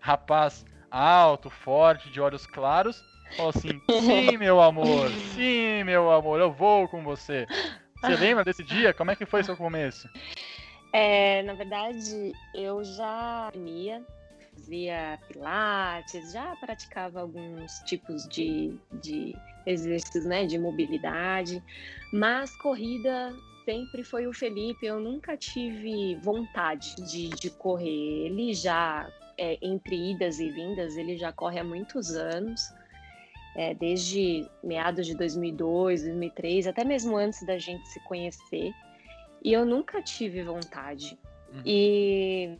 rapaz 0.00 0.64
alto, 0.90 1.50
forte, 1.50 2.08
de 2.08 2.18
olhos 2.18 2.46
claros, 2.46 3.04
falou 3.36 3.50
assim: 3.50 3.78
sim, 4.00 4.38
meu 4.40 4.62
amor, 4.62 5.10
sim, 5.34 5.84
meu 5.84 6.10
amor, 6.10 6.40
eu 6.40 6.50
vou 6.50 6.88
com 6.88 7.04
você. 7.04 7.46
Você 8.00 8.16
lembra 8.16 8.42
desse 8.42 8.64
dia? 8.64 8.94
Como 8.94 9.10
é 9.10 9.16
que 9.16 9.26
foi 9.26 9.44
seu 9.44 9.54
começo? 9.54 10.08
É, 10.90 11.42
na 11.42 11.52
verdade, 11.52 12.32
eu 12.54 12.82
já 12.82 13.50
ia 13.54 14.02
fazia 14.54 15.18
pilates, 15.28 16.32
já 16.32 16.56
praticava 16.56 17.20
alguns 17.20 17.80
tipos 17.80 18.26
de, 18.28 18.74
de 19.00 19.36
exercícios 19.64 20.24
né, 20.24 20.46
de 20.46 20.58
mobilidade, 20.58 21.62
mas 22.12 22.56
corrida 22.56 23.32
sempre 23.68 24.02
foi 24.02 24.26
o 24.26 24.32
Felipe. 24.32 24.86
Eu 24.86 24.98
nunca 24.98 25.36
tive 25.36 26.14
vontade 26.22 26.96
de, 27.06 27.28
de 27.28 27.50
correr. 27.50 28.26
Ele 28.26 28.54
já, 28.54 29.06
é, 29.36 29.58
entre 29.60 30.12
idas 30.12 30.40
e 30.40 30.48
vindas, 30.48 30.96
ele 30.96 31.18
já 31.18 31.30
corre 31.30 31.58
há 31.58 31.64
muitos 31.64 32.12
anos. 32.12 32.62
É, 33.54 33.74
desde 33.74 34.48
meados 34.64 35.06
de 35.06 35.14
2002, 35.14 36.04
2003, 36.04 36.66
até 36.68 36.82
mesmo 36.82 37.16
antes 37.16 37.44
da 37.44 37.58
gente 37.58 37.86
se 37.88 38.00
conhecer. 38.04 38.72
E 39.44 39.52
eu 39.52 39.66
nunca 39.66 40.00
tive 40.00 40.42
vontade. 40.42 41.18
Uhum. 41.52 41.62
E 41.66 42.56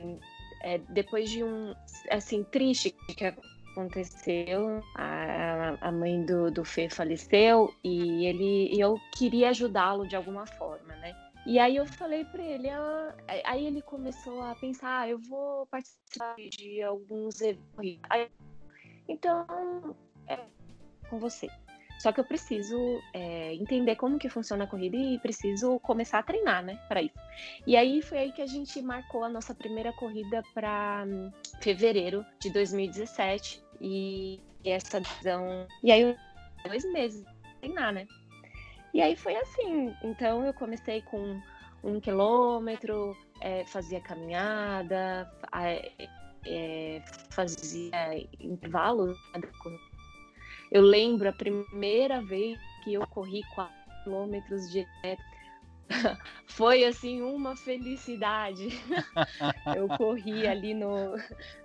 é, 0.62 0.76
depois 0.90 1.30
de 1.30 1.42
um, 1.42 1.74
assim, 2.10 2.44
triste 2.44 2.94
que 3.16 3.24
aconteceu, 3.78 4.82
a, 4.94 5.76
a 5.80 5.92
mãe 5.92 6.24
do, 6.24 6.50
do 6.50 6.64
Fê 6.64 6.88
faleceu 6.90 7.72
e 7.84 8.26
ele 8.26 8.74
e 8.74 8.80
eu 8.80 8.96
queria 9.16 9.50
ajudá-lo 9.50 10.06
de 10.06 10.16
alguma 10.16 10.46
forma, 10.46 10.94
né? 10.96 11.14
E 11.46 11.58
aí 11.58 11.76
eu 11.76 11.86
falei 11.86 12.24
para 12.24 12.42
ele, 12.42 12.68
ah, 12.68 13.14
aí 13.44 13.66
ele 13.66 13.80
começou 13.80 14.42
a 14.42 14.54
pensar, 14.54 15.00
ah, 15.00 15.08
eu 15.08 15.18
vou 15.18 15.66
participar 15.66 16.34
de 16.36 16.82
alguns 16.82 17.40
eventos. 17.40 18.00
Aí, 18.10 18.28
então, 19.08 19.46
é 20.26 20.38
com 21.08 21.18
você. 21.18 21.48
Só 21.98 22.12
que 22.12 22.20
eu 22.20 22.24
preciso 22.24 22.78
é, 23.12 23.54
entender 23.54 23.96
como 23.96 24.18
que 24.18 24.28
funciona 24.28 24.64
a 24.64 24.66
corrida 24.66 24.96
e 24.96 25.18
preciso 25.18 25.80
começar 25.80 26.20
a 26.20 26.22
treinar, 26.22 26.62
né, 26.62 26.78
para 26.86 27.02
isso. 27.02 27.18
E 27.66 27.76
aí 27.76 28.00
foi 28.02 28.18
aí 28.18 28.32
que 28.32 28.42
a 28.42 28.46
gente 28.46 28.80
marcou 28.80 29.24
a 29.24 29.28
nossa 29.28 29.54
primeira 29.54 29.92
corrida 29.92 30.42
para 30.54 31.04
hum, 31.08 31.30
fevereiro 31.60 32.24
de 32.38 32.52
2017 32.52 33.64
e 33.80 34.40
essa 34.64 35.00
decisão. 35.00 35.66
E 35.82 35.92
aí 35.92 36.16
dois 36.66 36.84
meses 36.92 37.24
treinar, 37.60 37.92
né? 37.92 38.06
E 38.92 39.00
aí 39.00 39.16
foi 39.16 39.36
assim. 39.36 39.94
Então 40.02 40.44
eu 40.44 40.54
comecei 40.54 41.02
com 41.02 41.40
um 41.82 42.00
quilômetro, 42.00 43.16
é, 43.40 43.64
fazia 43.66 44.00
caminhada, 44.00 45.30
é, 46.46 47.02
fazia 47.30 47.90
intervalos. 48.40 49.18
Né, 49.34 49.40
eu 50.70 50.82
lembro 50.82 51.28
a 51.28 51.32
primeira 51.32 52.20
vez 52.20 52.58
que 52.82 52.94
eu 52.94 53.06
corri 53.06 53.42
4 53.54 53.72
quilômetros 54.04 54.70
direto. 54.70 55.22
Foi 56.46 56.84
assim 56.84 57.22
uma 57.22 57.56
felicidade. 57.56 58.68
eu 59.74 59.88
corri 59.88 60.46
ali 60.46 60.74
no, 60.74 61.16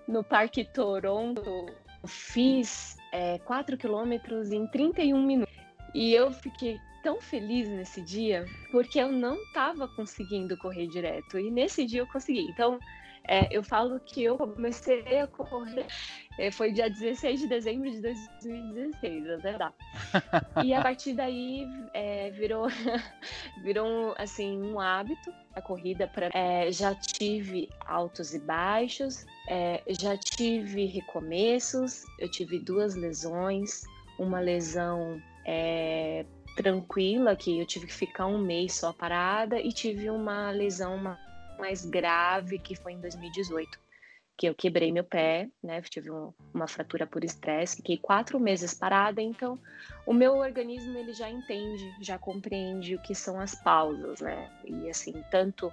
no 0.07 0.23
Parque 0.23 0.63
Toronto, 0.63 1.65
fiz 2.05 2.97
4 3.45 3.75
é, 3.75 3.77
quilômetros 3.77 4.51
em 4.51 4.67
31 4.67 5.21
minutos. 5.21 5.53
E 5.93 6.13
eu 6.13 6.31
fiquei 6.31 6.79
tão 7.03 7.21
feliz 7.21 7.67
nesse 7.67 8.01
dia 8.01 8.45
porque 8.71 8.99
eu 8.99 9.11
não 9.11 9.35
estava 9.35 9.87
conseguindo 9.87 10.57
correr 10.57 10.87
direto. 10.87 11.37
E 11.37 11.51
nesse 11.51 11.85
dia 11.85 12.01
eu 12.01 12.07
consegui. 12.07 12.49
Então, 12.49 12.79
é, 13.27 13.47
eu 13.55 13.63
falo 13.63 13.99
que 13.99 14.23
eu 14.23 14.37
comecei 14.37 15.19
a 15.19 15.27
correr, 15.27 15.85
é, 16.37 16.51
foi 16.51 16.71
dia 16.71 16.89
16 16.89 17.41
de 17.41 17.47
dezembro 17.47 17.89
de 17.89 18.01
2016, 18.01 19.29
até 19.29 19.57
dá. 19.57 19.73
E 20.63 20.73
a 20.73 20.81
partir 20.81 21.13
daí 21.13 21.65
é, 21.93 22.31
virou, 22.31 22.67
virou 23.63 24.13
assim, 24.17 24.61
um 24.61 24.79
hábito 24.79 25.33
a 25.55 25.61
corrida. 25.61 26.07
Pra, 26.07 26.29
é, 26.33 26.71
já 26.71 26.93
tive 26.95 27.69
altos 27.85 28.33
e 28.33 28.39
baixos, 28.39 29.25
é, 29.47 29.81
já 29.89 30.17
tive 30.17 30.85
recomeços, 30.85 32.03
eu 32.19 32.29
tive 32.29 32.59
duas 32.59 32.95
lesões, 32.95 33.83
uma 34.19 34.39
lesão 34.39 35.21
é, 35.45 36.25
tranquila, 36.55 37.35
que 37.35 37.59
eu 37.59 37.65
tive 37.65 37.87
que 37.87 37.93
ficar 37.93 38.25
um 38.27 38.39
mês 38.39 38.73
só 38.73 38.91
parada, 38.91 39.59
e 39.59 39.71
tive 39.71 40.09
uma 40.09 40.51
lesão 40.51 41.15
mais 41.57 41.85
grave, 41.85 42.59
que 42.59 42.75
foi 42.75 42.93
em 42.93 42.99
2018, 42.99 43.79
que 44.37 44.47
eu 44.47 44.55
quebrei 44.55 44.91
meu 44.91 45.03
pé, 45.03 45.49
né? 45.63 45.81
Tive 45.81 46.11
um, 46.11 46.33
uma 46.53 46.67
fratura 46.67 47.05
por 47.05 47.23
estresse, 47.23 47.77
fiquei 47.77 47.97
quatro 47.97 48.39
meses 48.39 48.73
parada, 48.73 49.21
então 49.21 49.59
o 50.05 50.13
meu 50.13 50.35
organismo 50.35 50.97
ele 50.97 51.13
já 51.13 51.29
entende, 51.29 51.93
já 52.01 52.17
compreende 52.17 52.95
o 52.95 53.01
que 53.01 53.13
são 53.13 53.39
as 53.39 53.55
pausas, 53.55 54.19
né? 54.21 54.51
E 54.65 54.89
assim, 54.89 55.13
tanto 55.29 55.71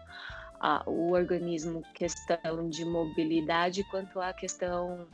a, 0.60 0.82
o 0.86 1.12
organismo 1.12 1.82
questão 1.94 2.68
de 2.68 2.84
mobilidade 2.84 3.82
quanto 3.84 4.20
a 4.20 4.32
questão 4.32 5.08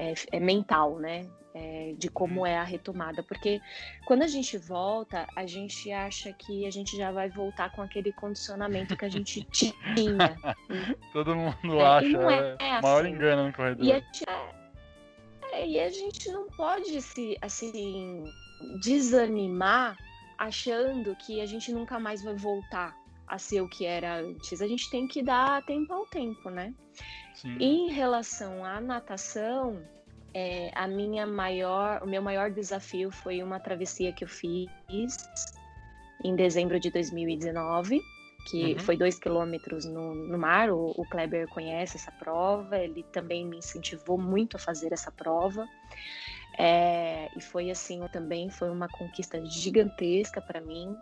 é, 0.00 0.14
é 0.32 0.40
mental, 0.40 0.98
né? 0.98 1.28
é, 1.54 1.94
de 1.96 2.08
como 2.08 2.40
uhum. 2.40 2.46
é 2.46 2.58
a 2.58 2.62
retomada, 2.62 3.22
porque 3.22 3.60
quando 4.04 4.22
a 4.22 4.28
gente 4.28 4.56
volta, 4.56 5.26
a 5.34 5.46
gente 5.46 5.90
acha 5.90 6.32
que 6.32 6.66
a 6.66 6.70
gente 6.70 6.96
já 6.96 7.10
vai 7.10 7.28
voltar 7.28 7.70
com 7.72 7.82
aquele 7.82 8.12
condicionamento 8.12 8.96
que 8.96 9.04
a 9.04 9.08
gente 9.08 9.42
tinha. 9.52 10.36
Todo 11.12 11.34
mundo 11.34 11.80
é, 11.80 11.86
acha, 11.86 12.32
é, 12.32 12.56
é 12.58 12.72
assim. 12.72 12.82
maior 12.82 13.06
engano 13.06 13.46
no 13.46 13.52
corredor. 13.52 13.84
E 13.84 13.92
a, 13.92 13.98
gente, 13.98 14.24
é, 15.52 15.68
e 15.68 15.80
a 15.80 15.90
gente 15.90 16.30
não 16.30 16.48
pode 16.50 17.00
se 17.02 17.36
assim 17.42 18.24
desanimar 18.80 19.96
achando 20.38 21.14
que 21.16 21.40
a 21.40 21.46
gente 21.46 21.72
nunca 21.72 21.98
mais 21.98 22.22
vai 22.22 22.34
voltar 22.34 22.96
a 23.26 23.38
ser 23.38 23.60
o 23.60 23.68
que 23.68 23.86
era 23.86 24.20
antes. 24.20 24.60
A 24.60 24.66
gente 24.66 24.90
tem 24.90 25.06
que 25.06 25.22
dar 25.22 25.64
tempo 25.64 25.92
ao 25.92 26.06
tempo, 26.06 26.50
né? 26.50 26.74
Sim. 27.34 27.56
Em 27.58 27.92
relação 27.92 28.64
à 28.64 28.80
natação, 28.80 29.82
é, 30.34 30.70
a 30.74 30.86
minha 30.86 31.26
maior, 31.26 32.02
o 32.02 32.06
meu 32.06 32.22
maior 32.22 32.50
desafio 32.50 33.10
foi 33.10 33.42
uma 33.42 33.58
travessia 33.58 34.12
que 34.12 34.24
eu 34.24 34.28
fiz 34.28 34.68
em 36.22 36.36
dezembro 36.36 36.78
de 36.78 36.90
2019, 36.90 38.00
que 38.46 38.72
Uhum. 38.74 38.78
foi 38.80 38.96
dois 38.96 39.18
quilômetros 39.18 39.84
no, 39.84 40.14
no 40.14 40.38
mar. 40.38 40.70
O, 40.70 40.90
o 40.96 41.04
Kleber 41.06 41.46
conhece 41.48 41.96
essa 41.96 42.10
prova, 42.12 42.78
ele 42.78 43.02
também 43.04 43.46
me 43.46 43.58
incentivou 43.58 44.18
muito 44.18 44.56
a 44.56 44.60
fazer 44.60 44.92
essa 44.92 45.10
prova. 45.10 45.66
É, 46.58 47.28
e 47.36 47.40
foi 47.40 47.70
assim, 47.70 48.00
também 48.08 48.50
foi 48.50 48.70
uma 48.70 48.88
conquista 48.88 49.42
gigantesca 49.44 50.40
para 50.42 50.60
mim. 50.60 50.94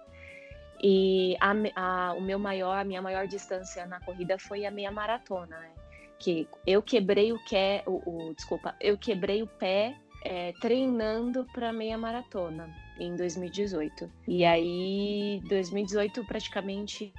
E 0.81 1.37
a 1.41 1.53
a- 1.75 2.14
o 2.14 2.21
meu 2.21 2.38
maior, 2.38 2.79
a 2.79 2.85
minha 2.85 3.03
maior 3.03 3.27
distância 3.27 3.85
na 3.87 4.01
corrida 4.01 4.38
foi 4.38 4.64
a 4.64 4.71
meia 4.71 4.93
maratona, 4.93 5.59
né? 5.59 5.73
Que 6.18 6.48
eu 6.66 6.83
quebrei 6.83 7.33
o, 7.33 7.38
que, 7.44 7.83
o, 7.87 8.28
o- 8.28 8.35
desculpa, 8.35 8.74
eu 8.81 8.98
quebrei 8.98 9.42
o 9.42 9.46
pé 9.46 9.96
é, 10.24 10.52
treinando 10.61 11.46
para 11.52 11.72
meia 11.72 11.96
maratona 11.96 12.68
em 12.98 13.14
2018. 13.14 14.11
E 14.26 14.44
aí, 14.44 15.40
2018 15.48 16.24
praticamente 16.24 17.12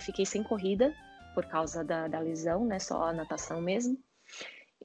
fiquei 0.00 0.24
sem 0.24 0.42
corrida 0.42 0.94
por 1.34 1.46
causa 1.46 1.82
da, 1.82 2.06
da 2.06 2.20
lesão, 2.20 2.64
né? 2.64 2.78
Só 2.78 3.02
a 3.04 3.12
natação 3.12 3.60
mesmo. 3.60 3.98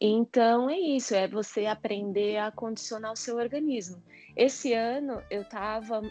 Então 0.01 0.69
é 0.69 0.79
isso, 0.79 1.13
é 1.13 1.27
você 1.27 1.65
aprender 1.65 2.37
a 2.37 2.51
condicionar 2.51 3.11
o 3.11 3.17
seu 3.17 3.35
organismo. 3.35 4.01
Esse 4.35 4.73
ano 4.73 5.21
eu 5.29 5.41
estava 5.41 6.01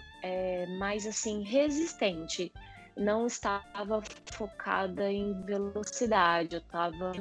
mais 0.79 1.07
assim 1.07 1.43
resistente, 1.43 2.53
não 2.99 3.27
estava 3.27 4.03
focada 4.33 5.11
em 5.11 5.41
velocidade, 5.43 6.57
eu 6.57 6.61
estava 6.61 7.13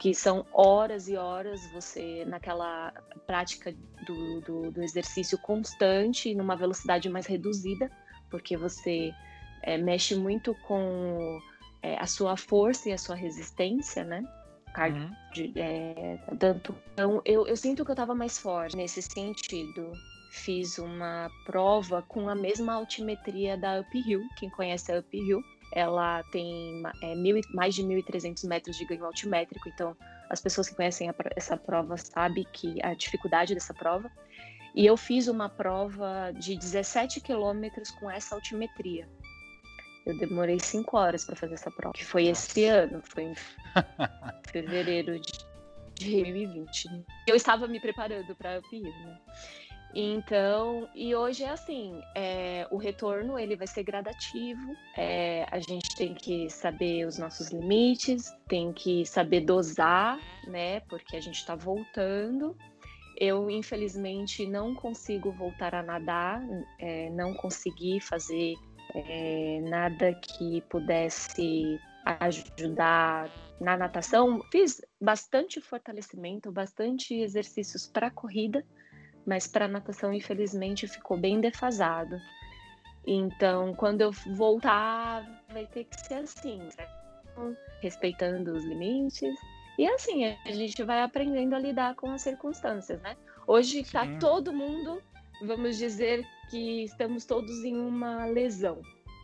que 0.00 0.14
são 0.14 0.46
horas 0.52 1.08
e 1.08 1.16
horas 1.16 1.60
você 1.72 2.24
naquela 2.24 2.92
prática 3.26 3.74
do, 4.06 4.40
do, 4.42 4.70
do 4.70 4.82
exercício 4.82 5.36
constante 5.38 6.34
numa 6.34 6.56
velocidade 6.56 7.08
mais 7.08 7.26
reduzida, 7.26 7.90
porque 8.30 8.56
você 8.56 9.12
é, 9.62 9.76
mexe 9.76 10.14
muito 10.14 10.54
com 10.66 11.40
é, 11.82 11.98
a 11.98 12.06
sua 12.06 12.36
força 12.36 12.88
e 12.88 12.92
a 12.92 12.98
sua 12.98 13.16
resistência, 13.16 14.04
né? 14.04 14.22
Cardio, 14.72 15.02
Uhum. 15.02 15.52
é, 15.56 16.18
tanto. 16.38 16.74
Então, 16.92 17.20
eu, 17.24 17.46
eu 17.48 17.56
sinto 17.56 17.84
que 17.84 17.90
eu 17.90 17.94
estava 17.94 18.14
mais 18.14 18.38
forte 18.38 18.76
nesse 18.76 19.02
sentido. 19.02 19.92
Fiz 20.30 20.78
uma 20.78 21.30
prova 21.44 22.02
com 22.02 22.28
a 22.28 22.34
mesma 22.34 22.74
altimetria 22.74 23.56
da 23.56 23.80
Uphill. 23.80 24.22
Quem 24.36 24.50
conhece 24.50 24.92
a 24.92 24.98
Uphill, 24.98 25.42
ela 25.72 26.22
tem 26.24 26.82
é, 27.02 27.14
mil, 27.14 27.40
mais 27.54 27.74
de 27.74 27.82
1.300 27.82 28.46
metros 28.46 28.76
de 28.76 28.84
ganho 28.84 29.04
altimétrico. 29.04 29.68
Então, 29.68 29.96
as 30.28 30.40
pessoas 30.40 30.68
que 30.68 30.76
conhecem 30.76 31.08
a 31.08 31.14
essa 31.36 31.56
prova 31.56 31.96
sabem 31.96 32.46
que 32.52 32.76
a 32.82 32.94
dificuldade 32.94 33.54
dessa 33.54 33.72
prova. 33.72 34.10
E 34.74 34.84
eu 34.84 34.96
fiz 34.96 35.28
uma 35.28 35.48
prova 35.48 36.30
de 36.38 36.56
17 36.56 37.20
quilômetros 37.20 37.90
com 37.92 38.10
essa 38.10 38.34
altimetria. 38.34 39.08
Eu 40.06 40.16
demorei 40.18 40.58
cinco 40.60 40.96
horas 40.96 41.24
para 41.24 41.36
fazer 41.36 41.54
essa 41.54 41.70
prova, 41.70 41.94
que 41.94 42.04
foi 42.04 42.26
esse 42.26 42.64
ano, 42.64 43.02
foi 43.02 43.24
em 43.24 43.34
fevereiro 44.50 45.18
de 45.18 45.48
de 45.98 46.22
2020. 46.22 47.04
Eu 47.26 47.34
estava 47.34 47.66
me 47.66 47.80
preparando 47.80 48.34
para 48.36 48.56
a 48.56 48.58
Uphill, 48.60 48.84
né? 48.84 49.18
Então, 49.94 50.88
e 50.94 51.14
hoje 51.14 51.44
é 51.44 51.50
assim, 51.50 52.00
é, 52.14 52.66
o 52.70 52.76
retorno 52.76 53.38
ele 53.38 53.56
vai 53.56 53.66
ser 53.66 53.82
gradativo. 53.82 54.76
é, 54.96 55.46
a 55.50 55.58
gente 55.58 55.96
tem 55.96 56.14
que 56.14 56.50
saber 56.50 57.06
os 57.06 57.18
nossos 57.18 57.48
limites, 57.50 58.34
tem 58.46 58.72
que 58.72 59.06
saber 59.06 59.40
dosar, 59.40 60.18
né? 60.46 60.80
Porque 60.80 61.16
a 61.16 61.20
gente 61.20 61.36
está 61.36 61.54
voltando. 61.54 62.56
Eu 63.16 63.50
infelizmente 63.50 64.46
não 64.46 64.74
consigo 64.74 65.32
voltar 65.32 65.74
a 65.74 65.82
nadar, 65.82 66.40
é, 66.78 67.10
não 67.10 67.34
consegui 67.34 67.98
fazer 68.00 68.54
é, 68.94 69.60
nada 69.62 70.14
que 70.14 70.60
pudesse 70.68 71.80
ajudar 72.20 73.30
na 73.60 73.76
natação. 73.76 74.40
Fiz 74.50 74.80
bastante 75.00 75.60
fortalecimento, 75.60 76.50
bastante 76.52 77.14
exercícios 77.14 77.86
para 77.86 78.10
corrida, 78.10 78.64
mas 79.28 79.46
para 79.46 79.68
natação, 79.68 80.12
infelizmente, 80.14 80.88
ficou 80.88 81.18
bem 81.18 81.38
defasado. 81.38 82.18
Então, 83.06 83.74
quando 83.74 84.00
eu 84.00 84.10
voltar, 84.10 85.44
vai 85.52 85.66
ter 85.66 85.84
que 85.84 86.00
ser 86.00 86.14
assim, 86.14 86.60
certo? 86.70 86.98
respeitando 87.80 88.52
os 88.52 88.64
limites. 88.64 89.38
E 89.78 89.86
assim, 89.86 90.24
a 90.24 90.50
gente 90.52 90.82
vai 90.82 91.02
aprendendo 91.02 91.54
a 91.54 91.58
lidar 91.58 91.94
com 91.94 92.10
as 92.10 92.22
circunstâncias, 92.22 93.00
né? 93.02 93.16
Hoje 93.46 93.80
está 93.80 94.04
todo 94.18 94.52
mundo, 94.52 95.00
vamos 95.42 95.76
dizer 95.78 96.26
que 96.50 96.82
estamos 96.84 97.24
todos 97.24 97.64
em 97.64 97.76
uma 97.76 98.24
lesão. 98.24 98.80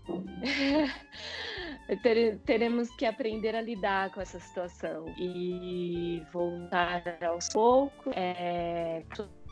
Tere- 2.03 2.37
teremos 2.45 2.89
que 2.97 3.05
aprender 3.05 3.57
a 3.57 3.61
lidar 3.61 4.11
com 4.13 4.21
essa 4.21 4.39
situação 4.39 5.07
e 5.19 6.23
voltar 6.33 7.03
aos 7.27 7.49
poucos, 7.49 8.13
é, 8.15 9.03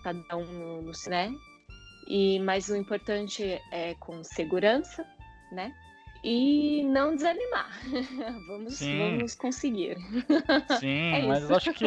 cada 0.03 0.37
um 0.37 0.83
no, 0.83 0.93
né? 1.07 1.35
E 2.07 2.39
mas 2.41 2.69
o 2.69 2.77
importante 2.77 3.61
é 3.71 3.95
com 3.95 4.23
segurança, 4.25 5.05
né? 5.51 5.73
E 6.25 6.85
não 6.85 7.17
desanimar. 7.17 7.69
vamos, 8.47 8.75
Sim. 8.75 8.99
vamos 8.99 9.35
conseguir. 9.35 9.97
Sim, 10.79 11.15
É 11.15 11.27
mas 11.27 11.51
acho 11.51 11.73
que 11.73 11.87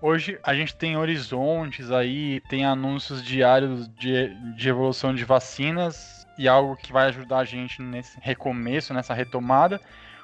hoje 0.00 0.38
a 0.42 0.54
gente 0.54 0.74
tem 0.74 0.96
horizontes 0.96 1.90
aí, 1.90 2.40
tem 2.48 2.64
anúncios 2.64 3.22
diários 3.22 3.86
de, 3.88 4.34
de 4.54 4.68
evolução 4.68 5.14
de 5.14 5.24
vacinas 5.24 6.26
e 6.38 6.48
algo 6.48 6.76
que 6.76 6.92
vai 6.92 7.08
ajudar 7.08 7.38
a 7.40 7.44
gente 7.44 7.82
nesse 7.82 8.18
recomeço, 8.20 8.94
nessa 8.94 9.12
retomada. 9.12 9.78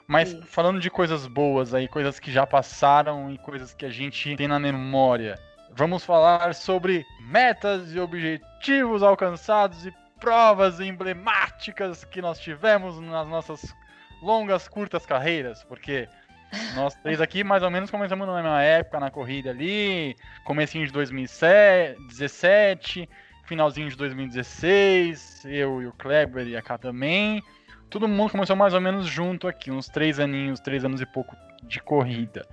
Mas 0.07 0.33
Isso. 0.33 0.42
falando 0.46 0.81
de 0.81 0.90
coisas 0.90 1.26
boas 1.26 1.72
aí, 1.74 1.87
coisas 1.87 2.18
que 2.18 2.33
já 2.33 2.46
passaram 2.46 3.31
e 3.31 3.38
coisas 3.38 3.74
que 3.74 3.85
a 3.85 3.90
gente 3.90 4.35
tem 4.37 4.48
na 4.48 4.59
memória, 4.59 5.38
vamos 5.76 6.04
falar 6.04 6.54
sobre 6.54 7.06
metas 7.20 7.94
e 7.94 8.00
objetivos 8.00 9.02
alcançados 9.02 9.87
e 9.87 9.94
provas 10.18 10.80
emblemáticas 10.80 12.04
que 12.04 12.20
nós 12.20 12.38
tivemos 12.38 13.00
nas 13.00 13.26
nossas 13.26 13.74
longas, 14.22 14.68
curtas 14.68 15.06
carreiras, 15.06 15.64
porque 15.64 16.09
nós 16.74 16.94
três 16.96 17.20
aqui 17.20 17.42
mais 17.42 17.62
ou 17.62 17.70
menos 17.70 17.90
começamos 17.90 18.26
na 18.26 18.35
mesma 18.35 18.62
época 18.62 19.00
na 19.00 19.11
corrida 19.11 19.50
ali, 19.50 20.16
comecinho 20.44 20.87
de 20.87 20.92
2017, 20.92 23.09
finalzinho 23.44 23.88
de 23.88 23.96
2016, 23.96 25.44
eu 25.46 25.83
e 25.83 25.87
o 25.87 25.92
Kleber 25.92 26.46
e 26.46 26.56
a 26.56 26.62
Cá 26.62 26.76
também. 26.76 27.42
Todo 27.88 28.06
mundo 28.06 28.30
começou 28.30 28.54
mais 28.54 28.74
ou 28.74 28.80
menos 28.80 29.06
junto 29.06 29.48
aqui, 29.48 29.70
uns 29.70 29.88
três 29.88 30.20
aninhos, 30.20 30.61
três 30.61 30.85
anos 30.85 31.00
e 31.00 31.06
pouco 31.06 31.35
de 31.62 31.80
corrida. 31.80 32.46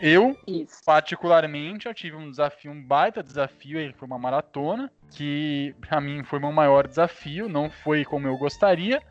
Eu, 0.00 0.38
Isso. 0.46 0.84
particularmente, 0.84 1.86
eu 1.86 1.94
tive 1.94 2.16
um 2.16 2.30
desafio, 2.30 2.70
um 2.70 2.82
baita 2.82 3.22
desafio, 3.22 3.78
aí 3.78 3.92
foi 3.92 4.06
uma 4.06 4.18
maratona, 4.18 4.90
que 5.10 5.74
pra 5.80 6.00
mim 6.00 6.22
foi 6.22 6.38
meu 6.38 6.52
maior 6.52 6.86
desafio, 6.86 7.48
não 7.48 7.68
foi 7.68 8.04
como 8.04 8.28
eu 8.28 8.36
gostaria, 8.36 9.02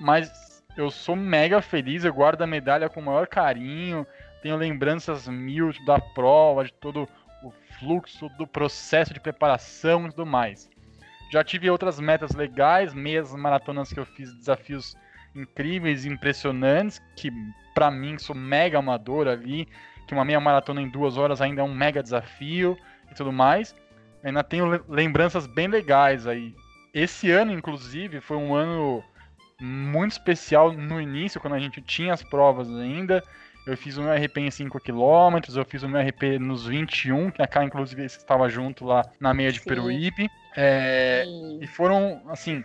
mas 0.00 0.62
eu 0.76 0.90
sou 0.90 1.14
mega 1.14 1.60
feliz, 1.60 2.04
eu 2.04 2.14
guardo 2.14 2.42
a 2.42 2.46
medalha 2.46 2.88
com 2.88 3.00
o 3.00 3.04
maior 3.04 3.26
carinho, 3.26 4.06
tenho 4.42 4.56
lembranças 4.56 5.28
mil 5.28 5.72
da 5.84 5.98
prova, 5.98 6.64
de 6.64 6.72
todo 6.72 7.06
o 7.42 7.50
fluxo 7.78 8.28
do 8.38 8.46
processo 8.46 9.12
de 9.12 9.20
preparação 9.20 10.06
e 10.06 10.10
tudo 10.10 10.24
mais. 10.24 10.70
Já 11.30 11.44
tive 11.44 11.70
outras 11.70 12.00
metas 12.00 12.32
legais, 12.32 12.94
meias 12.94 13.34
maratonas 13.34 13.92
que 13.92 14.00
eu 14.00 14.06
fiz, 14.06 14.34
desafios 14.34 14.96
incríveis, 15.34 16.04
impressionantes, 16.04 17.00
que 17.14 17.30
pra 17.74 17.90
mim 17.90 18.18
sou 18.18 18.34
mega 18.34 18.78
amador 18.78 19.28
ali, 19.28 19.68
que 20.10 20.14
uma 20.14 20.24
meia 20.24 20.40
maratona 20.40 20.82
em 20.82 20.88
duas 20.88 21.16
horas 21.16 21.40
ainda 21.40 21.60
é 21.60 21.64
um 21.64 21.72
mega 21.72 22.02
desafio 22.02 22.76
e 23.10 23.14
tudo 23.14 23.32
mais. 23.32 23.76
Ainda 24.24 24.42
tenho 24.42 24.68
le- 24.68 24.82
lembranças 24.88 25.46
bem 25.46 25.68
legais 25.68 26.26
aí. 26.26 26.52
Esse 26.92 27.30
ano, 27.30 27.52
inclusive, 27.52 28.20
foi 28.20 28.36
um 28.36 28.52
ano 28.52 29.04
muito 29.60 30.12
especial 30.12 30.72
no 30.72 31.00
início, 31.00 31.40
quando 31.40 31.54
a 31.54 31.60
gente 31.60 31.80
tinha 31.80 32.12
as 32.12 32.24
provas 32.24 32.68
ainda. 32.68 33.22
Eu 33.64 33.76
fiz 33.76 33.96
o 33.96 34.02
meu 34.02 34.12
RP 34.12 34.38
em 34.38 34.50
5 34.50 34.80
km, 34.80 35.38
eu 35.54 35.64
fiz 35.64 35.84
o 35.84 35.88
meu 35.88 36.00
RP 36.00 36.40
nos 36.40 36.66
21, 36.66 37.30
que 37.30 37.40
a 37.40 37.46
Cá, 37.46 37.62
inclusive, 37.62 38.04
estava 38.04 38.48
junto 38.48 38.84
lá 38.84 39.02
na 39.20 39.32
meia 39.32 39.52
de 39.52 39.60
Sim. 39.60 39.68
Peruíbe. 39.68 40.28
É, 40.56 41.24
e 41.60 41.66
foram, 41.68 42.20
assim, 42.28 42.64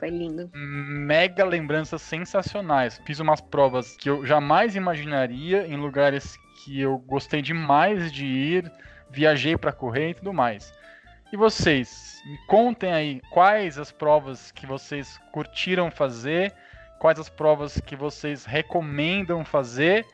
mega 0.51 1.45
lembranças 1.45 2.01
sensacionais. 2.01 2.99
Fiz 3.05 3.19
umas 3.19 3.39
provas 3.39 3.95
que 3.97 4.09
eu 4.09 4.25
jamais 4.25 4.75
imaginaria 4.75 5.67
em 5.67 5.75
lugares 5.75 6.39
que 6.66 6.82
eu 6.82 6.97
gostei 6.97 7.43
demais 7.43 8.11
de 8.11 8.26
ir, 8.26 8.72
viajei 9.11 9.55
para 9.55 9.72
correr 9.72 10.09
e 10.09 10.13
tudo 10.16 10.34
mais. 10.34 10.74
E 11.32 11.38
vocês, 11.38 12.20
me 12.26 12.38
contem 12.47 12.91
aí 12.91 13.22
quais 13.30 13.78
as 13.78 13.91
provas 13.91 14.51
que 14.51 14.66
vocês 14.66 15.20
curtiram 15.32 15.91
fazer, 15.91 16.51
quais 16.99 17.20
as 17.20 17.30
provas 17.30 17.80
que 17.80 17.95
vocês 17.95 18.45
recomendam 18.45 19.45
fazer 19.45 20.07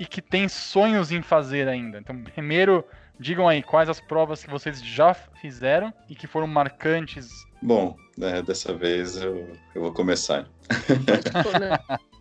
e 0.00 0.06
que 0.06 0.22
tem 0.22 0.48
sonhos 0.48 1.12
em 1.12 1.20
fazer 1.20 1.68
ainda. 1.68 1.98
Então, 1.98 2.16
primeiro, 2.22 2.82
digam 3.20 3.46
aí 3.46 3.62
quais 3.62 3.88
as 3.90 4.00
provas 4.00 4.42
que 4.42 4.50
vocês 4.50 4.82
já 4.82 5.12
fizeram 5.12 5.92
e 6.08 6.14
que 6.14 6.26
foram 6.26 6.46
marcantes. 6.46 7.28
Bom, 7.60 7.94
né, 8.16 8.40
dessa 8.40 8.72
vez 8.72 9.16
eu, 9.18 9.52
eu 9.74 9.82
vou 9.82 9.92
começar. 9.92 10.48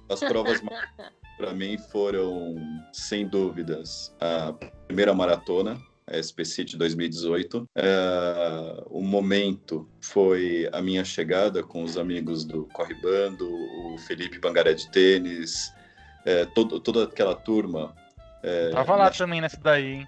as 0.10 0.20
provas 0.20 0.62
para 1.38 1.54
mim 1.54 1.78
foram, 1.78 2.56
sem 2.92 3.28
dúvidas, 3.28 4.16
a 4.20 4.54
primeira 4.88 5.14
maratona, 5.14 5.80
a 6.08 6.22
SP 6.22 6.46
City 6.46 6.78
2018. 6.78 7.68
É, 7.76 8.84
o 8.88 9.02
momento 9.02 9.90
foi 10.02 10.70
a 10.72 10.82
minha 10.82 11.04
chegada 11.04 11.64
com 11.64 11.84
os 11.84 11.98
amigos 11.98 12.44
do 12.44 12.66
Corre 12.74 12.94
Bando, 12.96 13.48
o 13.50 13.98
Felipe 14.00 14.40
Bangaré 14.40 14.74
de 14.74 14.90
Tênis, 14.92 15.74
é, 16.26 16.46
todo, 16.46 16.80
toda 16.80 17.04
aquela 17.04 17.36
turma. 17.36 17.96
É, 18.42 18.70
Tava 18.70 18.96
lá 18.96 19.06
na, 19.06 19.12
também 19.12 19.42
nessa 19.42 19.58
daí, 19.58 19.94
hein? 19.94 20.08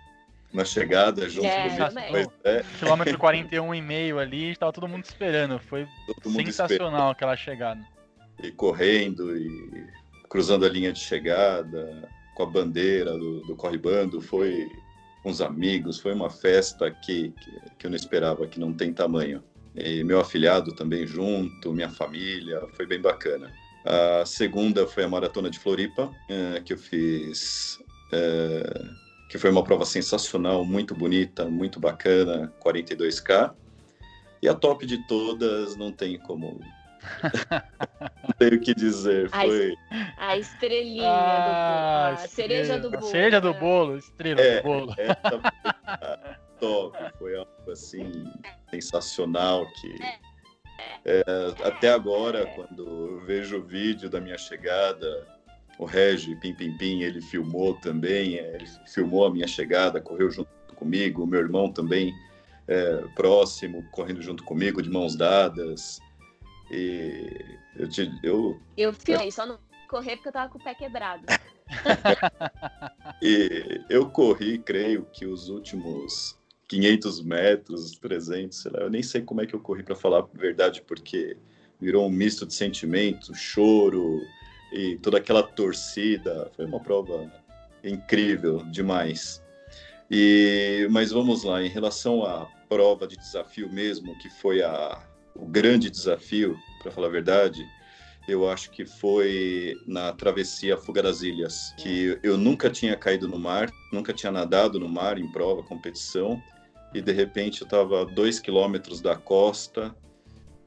Na 0.53 0.63
chegada, 0.63 1.27
junto 1.29 1.47
é, 1.47 1.89
comigo. 1.89 2.33
É. 2.43 2.63
Quilômetro 2.79 3.17
41,5 3.17 4.17
ali, 4.17 4.51
estava 4.51 4.71
todo 4.71 4.87
mundo 4.87 5.03
esperando. 5.03 5.59
Foi 5.59 5.87
sensacional 6.23 6.69
esperando. 6.69 7.11
aquela 7.11 7.35
chegada. 7.35 7.81
E 8.41 8.51
correndo 8.51 9.35
e 9.37 9.84
cruzando 10.35 10.65
a 10.65 10.69
linha 10.69 10.91
de 10.91 10.99
chegada, 10.99 12.09
com 12.35 12.43
a 12.43 12.45
bandeira 12.45 13.17
do, 13.17 13.39
do 13.43 13.55
Corre 13.55 13.77
Bando, 13.77 14.19
foi 14.19 14.69
com 15.23 15.29
os 15.29 15.39
amigos, 15.39 15.97
foi 15.97 16.13
uma 16.13 16.29
festa 16.29 16.91
que, 16.91 17.29
que, 17.29 17.51
que 17.79 17.87
eu 17.87 17.89
não 17.89 17.95
esperava, 17.95 18.45
que 18.45 18.59
não 18.59 18.73
tem 18.73 18.91
tamanho. 18.91 19.41
E 19.73 20.03
meu 20.03 20.19
afilhado 20.19 20.75
também 20.75 21.07
junto, 21.07 21.71
minha 21.71 21.89
família, 21.89 22.61
foi 22.73 22.85
bem 22.85 22.99
bacana. 22.99 23.49
A 23.85 24.25
segunda 24.25 24.85
foi 24.85 25.05
a 25.05 25.07
Maratona 25.07 25.49
de 25.49 25.57
Floripa, 25.57 26.11
é, 26.27 26.59
que 26.59 26.73
eu 26.73 26.77
fiz, 26.77 27.79
é, 28.11 28.83
que 29.29 29.37
foi 29.37 29.49
uma 29.49 29.63
prova 29.63 29.85
sensacional, 29.85 30.65
muito 30.65 30.93
bonita, 30.93 31.45
muito 31.45 31.79
bacana, 31.79 32.53
42K. 32.61 33.53
E 34.41 34.49
a 34.49 34.53
top 34.53 34.85
de 34.85 35.07
todas, 35.07 35.77
não 35.77 35.93
tem 35.93 36.19
como. 36.19 36.59
Não 38.23 38.29
tenho 38.37 38.55
o 38.55 38.59
que 38.59 38.73
dizer. 38.73 39.29
Foi... 39.29 39.75
A, 40.17 40.37
estrelinha 40.37 41.09
ah, 41.09 42.11
do 42.11 42.15
bolo. 42.15 42.23
A 42.23 42.27
cereja 42.27 42.79
do 42.79 42.91
bolo. 42.91 43.05
A 43.05 43.09
cereja 43.09 43.41
do 43.41 43.53
bolo, 43.53 43.97
estrela 43.97 44.41
é, 44.41 44.57
do 44.57 44.63
bolo. 44.63 44.93
Foi 44.93 45.05
top, 46.59 46.97
foi 47.17 47.35
algo 47.35 47.71
assim 47.71 48.25
sensacional 48.71 49.65
que. 49.73 50.01
É 50.01 50.35
é, 51.05 51.23
até 51.63 51.91
agora, 51.91 52.45
quando 52.47 52.83
eu 52.83 53.19
vejo 53.19 53.57
o 53.57 53.63
vídeo 53.63 54.09
da 54.09 54.19
minha 54.19 54.37
chegada, 54.37 55.27
o 55.77 55.85
Regi 55.85 56.35
Pim 56.37 56.53
Pim 56.53 56.75
Pim, 56.77 57.01
ele 57.01 57.21
filmou 57.21 57.75
também, 57.75 58.37
é, 58.37 58.55
ele 58.55 58.65
filmou 58.87 59.25
a 59.25 59.31
minha 59.31 59.47
chegada, 59.47 60.01
correu 60.01 60.31
junto 60.31 60.49
comigo, 60.75 61.23
o 61.23 61.27
meu 61.27 61.39
irmão 61.39 61.71
também 61.71 62.13
é, 62.67 63.03
próximo, 63.15 63.83
correndo 63.91 64.21
junto 64.21 64.43
comigo, 64.43 64.81
de 64.81 64.89
mãos 64.89 65.15
dadas. 65.15 65.99
E 66.71 67.57
eu 67.75 67.87
te, 67.87 68.11
eu, 68.23 68.59
eu 68.75 68.93
filmei, 68.93 69.31
só 69.31 69.45
não 69.45 69.59
correr 69.87 70.15
porque 70.15 70.29
eu 70.29 70.33
tava 70.33 70.51
com 70.51 70.57
o 70.57 70.63
pé 70.63 70.73
quebrado. 70.73 71.25
e 73.21 73.81
eu 73.89 74.09
corri, 74.09 74.57
creio 74.59 75.05
que 75.13 75.25
os 75.25 75.49
últimos 75.49 76.37
500 76.67 77.21
metros, 77.21 77.91
300, 77.91 78.57
sei 78.57 78.71
lá. 78.71 78.79
Eu 78.79 78.89
nem 78.89 79.03
sei 79.03 79.21
como 79.21 79.41
é 79.41 79.45
que 79.45 79.53
eu 79.53 79.59
corri 79.59 79.83
para 79.83 79.95
falar 79.95 80.19
a 80.19 80.27
verdade, 80.37 80.81
porque 80.81 81.37
virou 81.79 82.05
um 82.05 82.09
misto 82.09 82.45
de 82.45 82.53
sentimento, 82.53 83.33
choro 83.35 84.21
e 84.71 84.97
toda 84.97 85.17
aquela 85.17 85.43
torcida. 85.43 86.51
Foi 86.55 86.65
uma 86.65 86.79
prova 86.79 87.31
incrível 87.83 88.63
demais. 88.71 89.43
E 90.09 90.87
mas 90.91 91.11
vamos 91.11 91.43
lá, 91.43 91.63
em 91.63 91.69
relação 91.69 92.23
à 92.23 92.45
prova 92.67 93.07
de 93.07 93.15
desafio 93.17 93.71
mesmo, 93.71 94.17
que 94.19 94.29
foi 94.29 94.61
a, 94.61 95.01
o 95.35 95.45
grande 95.45 95.89
desafio, 95.89 96.57
para 96.81 96.91
falar 96.91 97.07
a 97.07 97.11
verdade, 97.11 97.65
eu 98.27 98.49
acho 98.49 98.71
que 98.71 98.85
foi 98.85 99.75
na 99.85 100.11
travessia 100.13 100.77
Fuga 100.77 101.03
das 101.03 101.21
Ilhas, 101.21 101.73
que 101.77 102.17
eu 102.23 102.37
nunca 102.37 102.69
tinha 102.69 102.95
caído 102.95 103.27
no 103.27 103.37
mar, 103.37 103.71
nunca 103.91 104.13
tinha 104.13 104.31
nadado 104.31 104.79
no 104.79 104.89
mar 104.89 105.17
em 105.19 105.31
prova, 105.31 105.61
competição, 105.61 106.41
e 106.93 107.01
de 107.01 107.11
repente 107.11 107.61
eu 107.61 107.65
estava 107.65 108.01
a 108.01 108.05
dois 108.05 108.39
quilômetros 108.39 109.01
da 109.01 109.15
costa, 109.15 109.95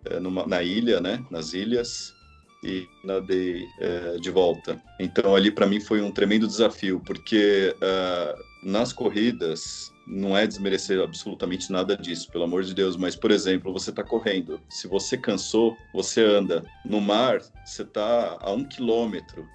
é, 0.04 0.20
numa, 0.20 0.46
na 0.46 0.62
ilha, 0.62 1.00
né, 1.00 1.24
nas 1.30 1.52
ilhas, 1.52 2.14
e 2.62 2.86
nadei 3.04 3.66
é, 3.78 4.16
de 4.18 4.30
volta. 4.30 4.80
Então 4.98 5.34
ali 5.34 5.50
para 5.50 5.66
mim 5.66 5.80
foi 5.80 6.00
um 6.00 6.10
tremendo 6.10 6.46
desafio, 6.46 7.00
porque 7.04 7.74
uh, 7.76 8.68
nas 8.68 8.92
corridas 8.92 9.92
não 10.09 10.36
é 10.36 10.46
desmerecer 10.46 11.00
absolutamente 11.00 11.70
nada 11.70 11.96
disso, 11.96 12.30
pelo 12.30 12.44
amor 12.44 12.62
de 12.62 12.74
Deus, 12.74 12.96
mas 12.96 13.14
por 13.14 13.30
exemplo, 13.30 13.72
você 13.72 13.90
está 13.90 14.02
correndo, 14.02 14.61
se 14.68 14.88
você 14.88 15.16
cansou, 15.16 15.76
você 15.92 16.22
anda. 16.22 16.64
No 16.84 17.00
mar, 17.00 17.40
você 17.64 17.82
está 17.82 18.38
a 18.40 18.50
um 18.52 18.64
quilômetro. 18.64 19.46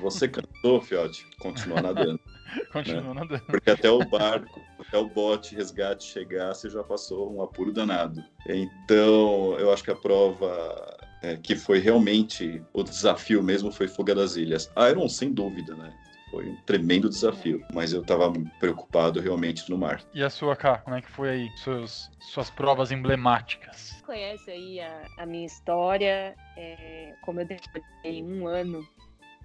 Você 0.00 0.28
cansou, 0.28 0.80
Fiote, 0.82 1.26
continua 1.38 1.80
nadando. 1.80 2.20
continua 2.72 3.14
né? 3.14 3.20
nadando. 3.20 3.44
Porque 3.46 3.70
até 3.70 3.90
o 3.90 4.04
barco 4.04 4.60
até 4.86 4.98
o 4.98 5.08
bote 5.08 5.54
resgate 5.54 6.04
chegar, 6.04 6.54
você 6.54 6.68
já 6.68 6.82
passou 6.82 7.34
um 7.34 7.42
apuro 7.42 7.72
danado. 7.72 8.22
Então, 8.46 9.58
eu 9.58 9.72
acho 9.72 9.82
que 9.82 9.90
a 9.90 9.96
prova 9.96 10.96
é, 11.22 11.36
que 11.36 11.56
foi 11.56 11.78
realmente 11.78 12.62
o 12.72 12.82
desafio 12.82 13.42
mesmo 13.42 13.72
foi 13.72 13.88
Fuga 13.88 14.14
das 14.14 14.36
Ilhas. 14.36 14.70
Iron, 14.90 15.08
sem 15.08 15.32
dúvida, 15.32 15.74
né? 15.74 15.92
Foi 16.34 16.48
um 16.48 16.56
tremendo 16.66 17.08
desafio, 17.08 17.64
mas 17.72 17.92
eu 17.92 18.02
estava 18.02 18.32
preocupado 18.58 19.20
realmente 19.20 19.70
no 19.70 19.78
mar. 19.78 20.02
E 20.12 20.20
a 20.20 20.28
sua, 20.28 20.56
Cá, 20.56 20.78
como 20.78 20.96
é 20.96 21.00
que 21.00 21.08
foi 21.08 21.30
aí? 21.30 21.52
Suas, 21.54 22.10
suas 22.18 22.50
provas 22.50 22.90
emblemáticas? 22.90 24.02
Conhece 24.04 24.50
aí 24.50 24.80
a, 24.80 25.06
a 25.18 25.26
minha 25.26 25.46
história, 25.46 26.34
é, 26.56 27.14
como 27.22 27.40
eu 27.40 27.46
demorei 27.46 28.24
um 28.24 28.48
ano 28.48 28.84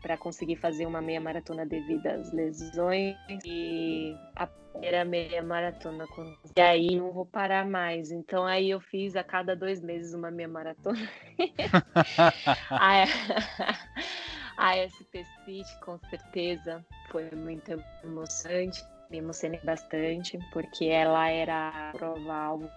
para 0.02 0.18
conseguir 0.18 0.56
fazer 0.56 0.88
uma 0.88 1.00
meia 1.00 1.22
maratona 1.22 1.64
devido 1.64 2.08
às 2.08 2.34
lesões 2.34 3.16
e 3.46 4.16
a 4.36 4.48
primeira 4.48 5.06
meia 5.06 5.44
maratona 5.44 6.08
e 6.56 6.62
aí 6.62 6.96
não 6.96 7.12
vou 7.12 7.26
parar 7.26 7.66
mais 7.66 8.10
então 8.10 8.46
aí 8.46 8.70
eu 8.70 8.80
fiz 8.80 9.18
a 9.18 9.24
cada 9.26 9.58
dois 9.58 9.82
meses 9.82 10.14
uma 10.14 10.32
meia 10.32 10.48
maratona 10.48 10.98
a, 14.60 14.76
SP 14.76 15.24
City 15.46 15.80
com 15.82 15.98
certeza 16.10 16.86
foi 17.10 17.30
muito 17.32 17.72
emocionante 18.04 18.84
me 19.10 19.18
emocionei 19.18 19.60
bastante 19.64 20.38
porque 20.54 20.86
ela 20.86 21.30
era 21.30 21.70
a 21.70 21.92
prova 21.92 22.34
alvo 22.34 22.70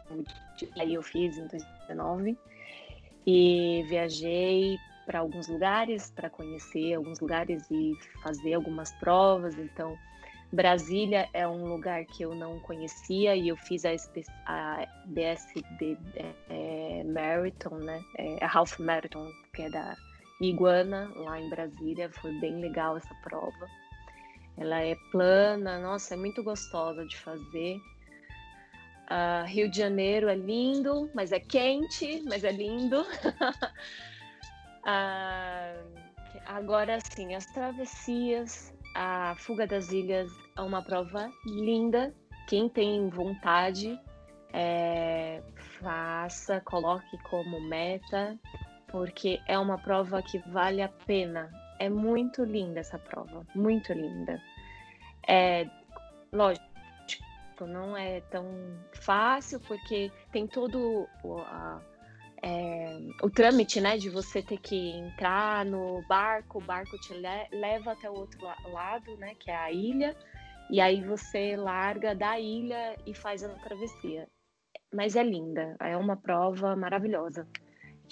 aí 0.78 0.94
eu 0.94 1.02
fiz 1.02 1.36
em 1.36 1.46
2019 1.46 2.38
e 3.26 3.84
viajei 3.88 4.78
para 5.06 5.20
alguns 5.20 5.48
lugares, 5.48 6.10
para 6.10 6.30
conhecer 6.30 6.94
alguns 6.94 7.20
lugares 7.20 7.68
e 7.70 7.92
fazer 8.22 8.54
algumas 8.54 8.92
provas. 8.92 9.56
Então, 9.58 9.98
Brasília 10.52 11.28
é 11.32 11.46
um 11.46 11.66
lugar 11.66 12.04
que 12.04 12.22
eu 12.22 12.34
não 12.34 12.60
conhecia 12.60 13.34
e 13.34 13.48
eu 13.48 13.56
fiz 13.56 13.84
a, 13.84 13.90
a 14.46 14.86
BSD 15.06 15.98
é, 16.14 16.32
é, 16.48 17.04
Marathon, 17.04 17.76
né? 17.76 18.00
É, 18.18 18.44
a 18.44 18.58
Half 18.58 18.78
Marathon, 18.78 19.28
que 19.54 19.62
é 19.62 19.70
da 19.70 19.96
Iguana, 20.48 21.10
lá 21.16 21.40
em 21.40 21.48
Brasília. 21.48 22.10
Foi 22.10 22.32
bem 22.38 22.60
legal 22.60 22.96
essa 22.96 23.14
prova. 23.22 23.66
Ela 24.56 24.82
é 24.82 24.94
plana, 25.10 25.78
nossa, 25.78 26.14
é 26.14 26.16
muito 26.16 26.42
gostosa 26.42 27.04
de 27.06 27.16
fazer. 27.16 27.80
Uh, 29.10 29.46
Rio 29.46 29.70
de 29.70 29.78
Janeiro 29.78 30.28
é 30.28 30.34
lindo, 30.34 31.10
mas 31.14 31.32
é 31.32 31.40
quente, 31.40 32.22
mas 32.26 32.44
é 32.44 32.52
lindo. 32.52 33.04
Ah, 34.84 35.74
agora 36.44 36.98
sim, 37.14 37.36
as 37.36 37.46
travessias, 37.46 38.74
a 38.96 39.34
Fuga 39.36 39.64
das 39.64 39.92
Ilhas 39.92 40.28
é 40.56 40.60
uma 40.60 40.82
prova 40.82 41.30
linda. 41.46 42.12
Quem 42.48 42.68
tem 42.68 43.08
vontade, 43.08 43.96
é, 44.52 45.40
faça, 45.80 46.60
coloque 46.62 47.16
como 47.30 47.60
meta, 47.60 48.36
porque 48.92 49.40
é 49.48 49.58
uma 49.58 49.78
prova 49.78 50.22
que 50.22 50.38
vale 50.50 50.82
a 50.82 50.88
pena. 50.88 51.50
É 51.80 51.88
muito 51.88 52.44
linda 52.44 52.78
essa 52.78 52.98
prova, 52.98 53.44
muito 53.54 53.92
linda. 53.92 54.40
É, 55.26 55.66
lógico, 56.32 56.62
não 57.60 57.96
é 57.96 58.20
tão 58.22 58.46
fácil, 58.92 59.58
porque 59.60 60.12
tem 60.30 60.46
todo 60.46 61.08
a, 61.46 61.80
é, 62.42 62.98
o 63.22 63.30
trâmite, 63.30 63.80
né, 63.80 63.96
de 63.96 64.10
você 64.10 64.42
ter 64.42 64.58
que 64.58 64.90
entrar 64.90 65.64
no 65.64 66.02
barco, 66.06 66.58
o 66.58 66.62
barco 66.62 66.98
te 66.98 67.14
le 67.14 67.48
leva 67.52 67.92
até 67.92 68.10
o 68.10 68.14
outro 68.14 68.44
la 68.44 68.56
lado, 68.68 69.16
né, 69.16 69.34
que 69.36 69.50
é 69.50 69.56
a 69.56 69.72
ilha, 69.72 70.14
e 70.70 70.80
aí 70.80 71.02
você 71.02 71.56
larga 71.56 72.14
da 72.14 72.38
ilha 72.38 72.96
e 73.06 73.14
faz 73.14 73.42
a 73.42 73.48
travessia. 73.48 74.28
Mas 74.92 75.16
é 75.16 75.22
linda, 75.22 75.76
é 75.80 75.96
uma 75.96 76.16
prova 76.16 76.76
maravilhosa, 76.76 77.48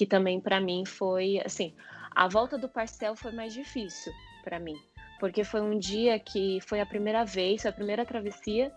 que 0.00 0.06
também 0.06 0.40
para 0.40 0.58
mim 0.58 0.86
foi, 0.86 1.42
assim, 1.44 1.74
A 2.12 2.26
volta 2.26 2.56
do 2.56 2.70
parcel 2.70 3.14
foi 3.14 3.32
mais 3.32 3.52
difícil 3.52 4.10
para 4.42 4.58
mim, 4.58 4.74
porque 5.20 5.44
foi 5.44 5.60
um 5.60 5.78
dia 5.78 6.18
que 6.18 6.58
foi 6.62 6.80
a 6.80 6.86
primeira 6.86 7.22
vez, 7.22 7.66
a 7.66 7.72
primeira 7.72 8.06
travessia 8.06 8.72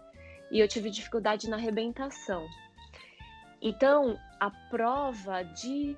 e 0.51 0.59
eu 0.59 0.67
tive 0.67 0.89
dificuldade 0.89 1.49
na 1.49 1.55
arrebentação. 1.55 2.45
Então, 3.61 4.19
a 4.37 4.51
prova 4.69 5.43
de 5.43 5.95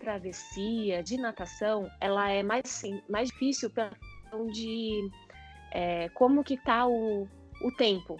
travessia, 0.00 1.02
de 1.02 1.18
natação, 1.18 1.86
ela 2.00 2.30
é 2.30 2.42
mais, 2.42 2.66
sim, 2.70 3.02
mais 3.10 3.28
difícil 3.28 3.68
pela 3.68 3.92
de 4.50 5.10
é, 5.72 6.08
como 6.08 6.42
que 6.42 6.56
tá 6.56 6.86
o, 6.86 7.28
o 7.60 7.72
tempo. 7.76 8.16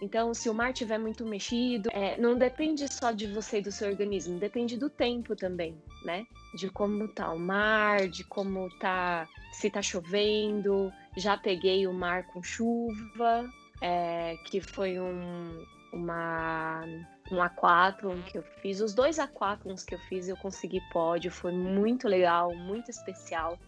Então, 0.00 0.32
se 0.32 0.48
o 0.48 0.54
mar 0.54 0.70
estiver 0.70 0.98
muito 0.98 1.26
mexido, 1.26 1.90
é, 1.92 2.18
não 2.18 2.36
depende 2.36 2.90
só 2.90 3.12
de 3.12 3.26
você 3.26 3.58
e 3.58 3.62
do 3.62 3.70
seu 3.70 3.88
organismo, 3.88 4.38
depende 4.38 4.78
do 4.78 4.88
tempo 4.88 5.36
também, 5.36 5.76
né? 6.04 6.26
De 6.54 6.70
como 6.70 7.06
tá 7.06 7.30
o 7.30 7.38
mar, 7.38 8.08
de 8.08 8.24
como 8.24 8.70
tá, 8.78 9.28
se 9.52 9.68
tá 9.68 9.82
chovendo. 9.82 10.90
Já 11.18 11.36
peguei 11.36 11.86
o 11.86 11.92
mar 11.92 12.26
com 12.28 12.42
chuva, 12.42 13.46
é, 13.82 14.36
que 14.46 14.62
foi 14.62 14.98
um, 14.98 15.66
uma, 15.92 16.82
um 17.30 17.42
aquatlon 17.42 18.22
que 18.22 18.38
eu 18.38 18.42
fiz. 18.42 18.80
Os 18.80 18.94
dois 18.94 19.18
aquatlons 19.18 19.84
que 19.84 19.94
eu 19.94 19.98
fiz 19.98 20.28
eu 20.28 20.36
consegui 20.38 20.80
pódio, 20.90 21.30
foi 21.30 21.52
muito 21.52 22.08
legal, 22.08 22.54
muito 22.54 22.90
especial. 22.90 23.58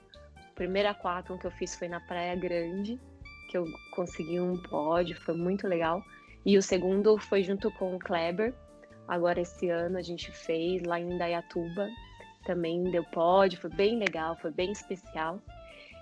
O 0.50 0.54
primeiro 0.54 0.88
aquatlon 0.88 1.36
que 1.36 1.46
eu 1.46 1.50
fiz 1.52 1.74
foi 1.74 1.88
na 1.88 2.00
Praia 2.00 2.34
Grande, 2.36 2.98
que 3.50 3.58
eu 3.58 3.66
consegui 3.90 4.40
um 4.40 4.56
pódio, 4.56 5.14
foi 5.20 5.34
muito 5.34 5.68
legal. 5.68 6.02
E 6.44 6.58
o 6.58 6.62
segundo 6.62 7.16
foi 7.18 7.42
junto 7.42 7.70
com 7.72 7.94
o 7.94 7.98
Kleber. 7.98 8.54
Agora 9.06 9.40
esse 9.40 9.68
ano 9.68 9.98
a 9.98 10.02
gente 10.02 10.30
fez 10.32 10.82
lá 10.82 10.98
em 10.98 11.12
Indaiatuba. 11.12 11.88
Também 12.44 12.82
deu 12.84 13.04
pódio, 13.04 13.60
foi 13.60 13.70
bem 13.70 13.98
legal, 13.98 14.36
foi 14.36 14.50
bem 14.50 14.72
especial. 14.72 15.40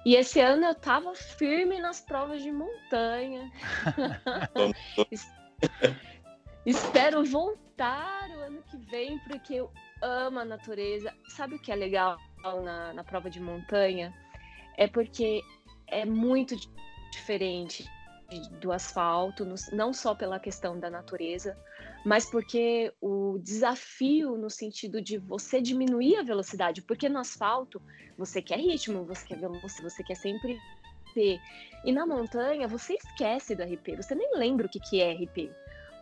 E 0.05 0.17
esse 0.17 0.41
ano 0.41 0.65
eu 0.65 0.75
tava 0.75 1.15
firme 1.15 1.79
nas 1.79 2.01
provas 2.01 2.43
de 2.43 2.51
montanha. 2.51 3.51
Espero 6.65 7.25
voltar 7.25 8.31
o 8.31 8.41
ano 8.41 8.63
que 8.63 8.79
vem, 8.79 9.19
porque 9.21 9.55
eu 9.55 9.71
amo 10.01 10.39
a 10.39 10.45
natureza. 10.45 11.13
Sabe 11.29 11.57
o 11.57 11.59
que 11.59 11.71
é 11.71 11.77
legal 11.77 12.17
na, 12.43 12.95
na 12.95 13.05
prova 13.05 13.29
de 13.29 13.41
montanha? 13.41 14.15
É 14.79 14.87
porque 14.87 15.43
é 15.87 16.07
muito 16.07 16.57
diferente 17.11 17.87
do 18.61 18.73
asfalto, 18.73 19.47
não 19.73 19.93
só 19.93 20.15
pela 20.15 20.39
questão 20.39 20.79
da 20.79 20.89
natureza, 20.89 21.57
mas 22.05 22.25
porque 22.25 22.93
o 23.01 23.39
desafio 23.39 24.37
no 24.37 24.49
sentido 24.49 25.01
de 25.01 25.19
você 25.19 25.61
diminuir 25.61 26.17
a 26.17 26.23
velocidade, 26.23 26.83
porque 26.83 27.09
no 27.09 27.19
asfalto 27.19 27.81
você 28.17 28.41
quer 28.41 28.59
ritmo, 28.59 29.05
você 29.05 29.27
quer 29.27 29.39
velocidade, 29.39 29.83
você 29.83 30.03
quer 30.03 30.15
sempre 30.15 30.59
RP. 31.11 31.41
E 31.85 31.93
na 31.93 32.07
montanha 32.07 32.69
você 32.69 32.95
esquece 32.95 33.55
do 33.55 33.63
RP, 33.63 33.97
você 33.97 34.15
nem 34.15 34.37
lembra 34.37 34.67
o 34.67 34.69
que, 34.69 34.81
que 34.81 35.01
é 35.01 35.13
RP. 35.13 35.51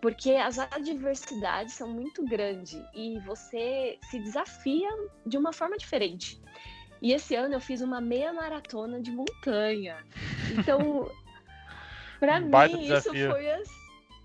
Porque 0.01 0.33
as 0.33 0.59
adversidades 0.59 1.75
são 1.75 1.89
muito 1.89 2.25
grandes 2.25 2.81
e 2.95 3.19
você 3.21 3.99
se 4.11 4.19
desafia 4.21 4.89
de 5.27 5.37
uma 5.37 5.53
forma 5.53 5.77
diferente. 5.77 6.41
E 7.03 7.13
esse 7.13 7.35
ano 7.35 7.55
eu 7.55 7.61
fiz 7.61 7.81
uma 7.81 8.01
meia 8.01 8.33
maratona 8.33 9.01
de 9.01 9.11
montanha. 9.11 9.97
Então, 10.57 11.11
para 12.19 12.41
mim, 12.41 12.81
desafio. 12.81 13.15
isso 13.15 13.31
foi 13.31 13.51
assim. 13.51 13.79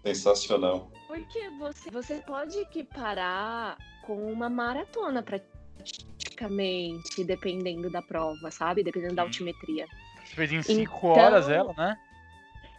Sensacional. 0.03 0.91
Porque 1.07 1.49
você, 1.51 1.89
você 1.89 2.15
pode 2.15 2.57
equiparar 2.57 3.77
com 4.05 4.31
uma 4.31 4.49
maratona 4.49 5.23
praticamente, 5.23 7.23
dependendo 7.23 7.89
da 7.89 8.01
prova, 8.01 8.51
sabe? 8.51 8.83
Dependendo 8.83 9.15
da 9.15 9.21
altimetria. 9.21 9.87
Você 10.25 10.35
fez 10.35 10.51
em 10.51 10.61
5 10.61 10.81
então... 10.81 11.09
horas 11.11 11.49
ela, 11.49 11.73
né? 11.73 11.97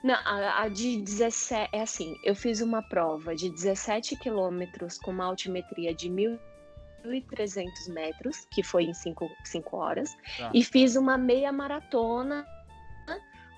Não, 0.03 0.17
a, 0.17 0.63
a, 0.63 0.69
de 0.69 1.01
17. 1.01 1.71
É 1.73 1.81
assim, 1.81 2.15
eu 2.23 2.35
fiz 2.35 2.61
uma 2.61 2.83
prova 2.83 3.35
de 3.35 3.49
17 3.49 4.17
quilômetros 4.17 4.99
com 4.99 5.11
uma 5.11 5.25
altimetria 5.25 5.95
de 5.95 6.11
1.300 6.11 7.71
metros, 7.89 8.47
que 8.51 8.63
foi 8.63 8.85
em 8.85 8.93
5 8.93 9.31
horas, 9.73 10.15
tá. 10.37 10.51
e 10.53 10.63
fiz 10.63 10.95
uma 10.95 11.17
meia 11.17 11.51
maratona 11.51 12.47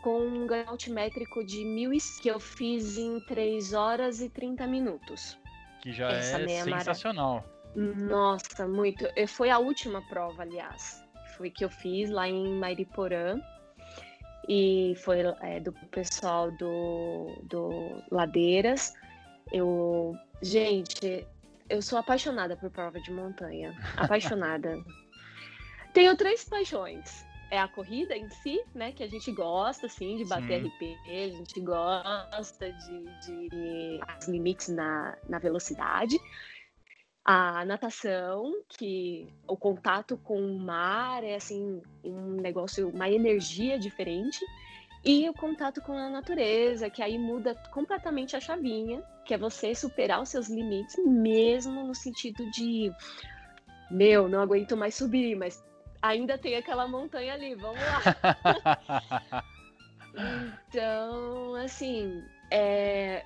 com 0.06 0.20
um 0.20 0.46
ganho 0.46 0.68
altimétrico 0.68 1.44
de 1.44 1.64
1.000 1.64 2.20
que 2.22 2.28
eu 2.28 2.38
fiz 2.38 2.96
em 2.96 3.18
3 3.22 3.72
horas 3.72 4.20
e 4.20 4.28
30 4.28 4.64
minutos. 4.68 5.36
Que 5.80 5.90
já 5.90 6.12
Essa 6.12 6.40
é 6.42 6.62
sensacional. 6.62 7.44
Nossa, 7.74 8.68
muito. 8.68 9.04
Foi 9.26 9.50
a 9.50 9.58
última 9.58 10.00
prova, 10.02 10.42
aliás. 10.42 11.04
Foi 11.36 11.50
que 11.50 11.64
eu 11.64 11.68
fiz 11.68 12.08
lá 12.08 12.28
em 12.28 12.54
Mairiporã 12.54 13.40
e 14.48 14.94
foi 14.98 15.22
é, 15.40 15.58
do 15.58 15.72
pessoal 15.72 16.52
do, 16.52 17.42
do 17.42 18.00
Ladeiras. 18.12 18.94
Eu, 19.52 20.16
gente, 20.40 21.26
eu 21.68 21.82
sou 21.82 21.98
apaixonada 21.98 22.56
por 22.56 22.70
prova 22.70 23.00
de 23.00 23.10
montanha, 23.10 23.76
apaixonada. 23.98 24.78
Tenho 25.92 26.16
três 26.16 26.44
paixões. 26.44 27.26
É 27.50 27.58
a 27.58 27.68
corrida 27.68 28.16
em 28.16 28.28
si, 28.28 28.60
né? 28.74 28.92
Que 28.92 29.04
a 29.04 29.08
gente 29.08 29.30
gosta, 29.30 29.86
assim, 29.86 30.16
de 30.16 30.24
bater 30.24 30.62
Sim. 30.62 30.68
RP, 30.68 30.96
a 31.06 31.28
gente 31.28 31.60
gosta 31.60 32.72
de, 32.72 33.04
de 33.26 34.00
os 34.18 34.28
limites 34.28 34.68
na, 34.68 35.16
na 35.28 35.38
velocidade 35.38 36.18
a 37.26 37.64
natação, 37.64 38.54
que 38.68 39.28
o 39.48 39.56
contato 39.56 40.16
com 40.16 40.40
o 40.40 40.60
mar 40.60 41.24
é 41.24 41.34
assim 41.34 41.82
um 42.04 42.40
negócio, 42.40 42.88
uma 42.88 43.10
energia 43.10 43.76
diferente, 43.76 44.38
e 45.04 45.28
o 45.28 45.34
contato 45.34 45.80
com 45.80 45.92
a 45.92 46.08
natureza, 46.08 46.88
que 46.88 47.02
aí 47.02 47.18
muda 47.18 47.56
completamente 47.72 48.36
a 48.36 48.40
chavinha, 48.40 49.02
que 49.24 49.34
é 49.34 49.38
você 49.38 49.74
superar 49.74 50.22
os 50.22 50.28
seus 50.28 50.48
limites, 50.48 50.96
mesmo 51.04 51.84
no 51.84 51.96
sentido 51.96 52.48
de 52.52 52.92
meu, 53.90 54.28
não 54.28 54.40
aguento 54.40 54.76
mais 54.76 54.94
subir, 54.94 55.34
mas 55.34 55.64
ainda 56.08 56.38
tem 56.38 56.56
aquela 56.56 56.86
montanha 56.86 57.34
ali, 57.34 57.54
vamos 57.54 57.80
lá. 57.80 59.44
então, 60.68 61.54
assim, 61.56 62.22
é, 62.50 63.24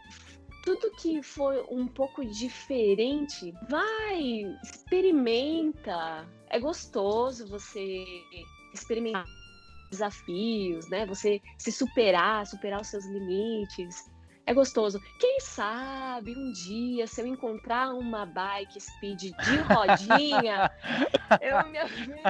tudo 0.65 0.91
que 0.93 1.23
for 1.23 1.67
um 1.71 1.87
pouco 1.87 2.25
diferente, 2.25 3.55
vai, 3.69 4.43
experimenta. 4.63 6.29
É 6.49 6.59
gostoso 6.59 7.47
você 7.49 8.05
experimentar 8.75 9.25
desafios, 9.91 10.89
né? 10.89 11.05
Você 11.07 11.41
se 11.59 11.73
superar, 11.73 12.47
superar 12.47 12.81
os 12.81 12.89
seus 12.89 13.05
limites. 13.07 14.10
É 14.51 14.53
gostoso. 14.53 15.01
Quem 15.17 15.39
sabe 15.39 16.37
um 16.37 16.51
dia, 16.51 17.07
se 17.07 17.23
eu 17.23 17.27
encontrar 17.29 17.95
uma 17.95 18.27
bike 18.27 18.81
speed 18.81 19.21
de 19.21 19.57
rodinha, 19.69 20.69
eu 21.41 21.65
me 21.69 21.79
aventure 21.79 22.25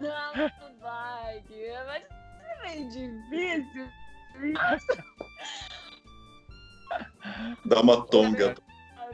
na 0.00 0.32
bike. 0.80 1.52
Mas 1.86 2.02
é 2.48 2.62
meio 2.62 2.88
difícil. 2.88 3.86
Dá 7.66 7.82
uma 7.82 8.06
tonga. 8.06 8.54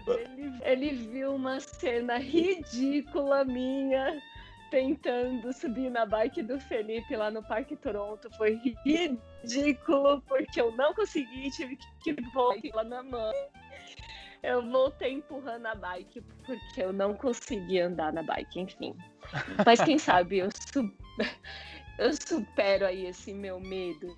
Ele, 0.07 0.61
ele 0.63 0.91
viu 0.93 1.35
uma 1.35 1.59
cena 1.59 2.19
ridícula 2.19 3.45
minha 3.45 4.23
tentando 4.71 5.53
subir 5.53 5.91
na 5.91 6.07
bike 6.07 6.43
do 6.43 6.61
Felipe 6.61 7.17
lá 7.17 7.31
no 7.31 7.43
Parque 7.43 7.77
Toronto. 7.77 8.31
Foi 8.37 8.61
ridículo, 8.85 10.23
porque 10.23 10.61
eu 10.61 10.73
não 10.73 10.95
consegui, 10.95 11.51
tive 11.51 11.79
que 12.03 12.15
voltar 12.33 12.69
lá 12.75 12.85
na 12.85 13.03
mão. 13.03 13.33
Eu 14.43 14.63
voltei 14.71 15.15
empurrando 15.15 15.67
a 15.67 15.75
bike 15.75 16.21
porque 16.47 16.83
eu 16.83 16.93
não 16.93 17.15
consegui 17.15 17.81
andar 17.81 18.13
na 18.13 18.23
bike, 18.23 18.61
enfim. 18.61 18.95
Mas 19.67 19.81
quem 19.81 19.99
sabe 19.99 20.39
eu, 20.39 20.49
su... 20.51 20.91
eu 21.99 22.13
supero 22.15 22.87
aí 22.87 23.07
esse 23.07 23.33
meu 23.33 23.59
medo. 23.59 24.17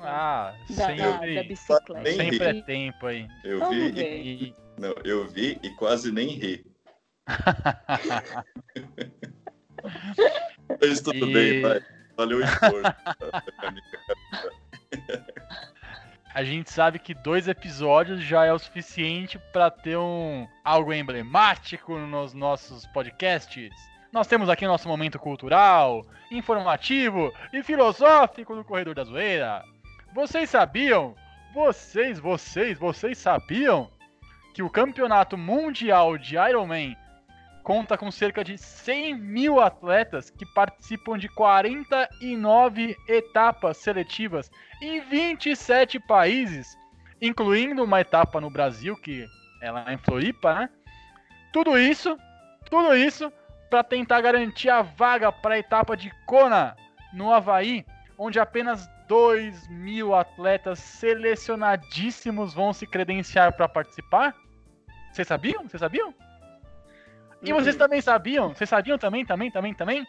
Ah, 0.00 0.54
da, 0.70 0.86
sempre, 0.86 0.96
da, 0.96 1.42
da 1.42 1.48
bicicleta. 1.48 2.12
Sempre 2.12 2.58
é 2.58 2.62
tempo 2.62 3.06
aí. 3.06 3.28
Eu 3.44 3.60
Vamos 3.60 3.76
vi 3.76 4.00
e, 4.00 4.54
não, 4.78 4.94
eu 5.04 5.26
vi 5.28 5.58
e 5.62 5.70
quase 5.70 6.12
nem 6.12 6.28
ri. 6.28 6.66
Mas 10.80 11.00
tudo 11.00 11.28
e... 11.28 11.32
bem, 11.32 11.62
vai. 11.62 11.80
Valeu 12.16 12.38
o 12.38 12.42
esforço. 12.42 12.82
A 16.34 16.42
gente 16.42 16.72
sabe 16.72 16.98
que 16.98 17.14
dois 17.14 17.46
episódios 17.46 18.20
já 18.20 18.44
é 18.44 18.52
o 18.52 18.58
suficiente 18.58 19.38
para 19.52 19.70
ter 19.70 19.96
um 19.96 20.48
algo 20.64 20.92
emblemático 20.92 21.96
nos 21.96 22.34
nossos 22.34 22.84
podcasts. 22.86 23.70
Nós 24.12 24.26
temos 24.26 24.48
aqui 24.48 24.66
nosso 24.66 24.88
momento 24.88 25.16
cultural, 25.16 26.04
informativo 26.32 27.32
e 27.52 27.62
filosófico 27.62 28.56
no 28.56 28.64
Corredor 28.64 28.96
da 28.96 29.04
Zoeira. 29.04 29.64
Vocês 30.12 30.50
sabiam? 30.50 31.14
Vocês, 31.54 32.18
vocês, 32.18 32.76
vocês 32.76 33.16
sabiam 33.16 33.88
que 34.52 34.62
o 34.62 34.70
campeonato 34.70 35.38
mundial 35.38 36.18
de 36.18 36.36
Ironman 36.36 36.96
conta 37.64 37.96
com 37.96 38.10
cerca 38.10 38.44
de 38.44 38.58
100 38.58 39.14
mil 39.14 39.58
atletas 39.58 40.28
que 40.28 40.44
participam 40.44 41.18
de 41.18 41.28
49 41.30 42.94
etapas 43.08 43.78
seletivas 43.78 44.50
em 44.82 45.00
27 45.00 45.98
países, 45.98 46.76
incluindo 47.20 47.82
uma 47.82 48.02
etapa 48.02 48.38
no 48.38 48.50
Brasil, 48.50 48.94
que 48.96 49.26
é 49.62 49.70
lá 49.70 49.90
em 49.92 49.96
Floripa, 49.96 50.54
né? 50.54 50.70
Tudo 51.52 51.78
isso, 51.78 52.18
tudo 52.68 52.94
isso 52.94 53.32
para 53.70 53.82
tentar 53.82 54.20
garantir 54.20 54.68
a 54.68 54.82
vaga 54.82 55.32
para 55.32 55.54
a 55.54 55.58
etapa 55.58 55.96
de 55.96 56.12
Kona, 56.26 56.76
no 57.14 57.32
Havaí, 57.32 57.84
onde 58.18 58.38
apenas 58.38 58.86
2 59.08 59.68
mil 59.68 60.14
atletas 60.14 60.78
selecionadíssimos 60.80 62.52
vão 62.52 62.74
se 62.74 62.86
credenciar 62.86 63.52
para 63.56 63.68
participar? 63.68 64.34
Vocês 65.10 65.26
sabiam? 65.26 65.62
Vocês 65.62 65.80
sabiam? 65.80 66.12
E 67.44 67.52
vocês 67.52 67.76
também 67.76 68.00
sabiam? 68.00 68.54
Vocês 68.54 68.70
sabiam 68.70 68.98
também, 68.98 69.24
também, 69.24 69.50
também, 69.50 69.74
também? 69.74 70.06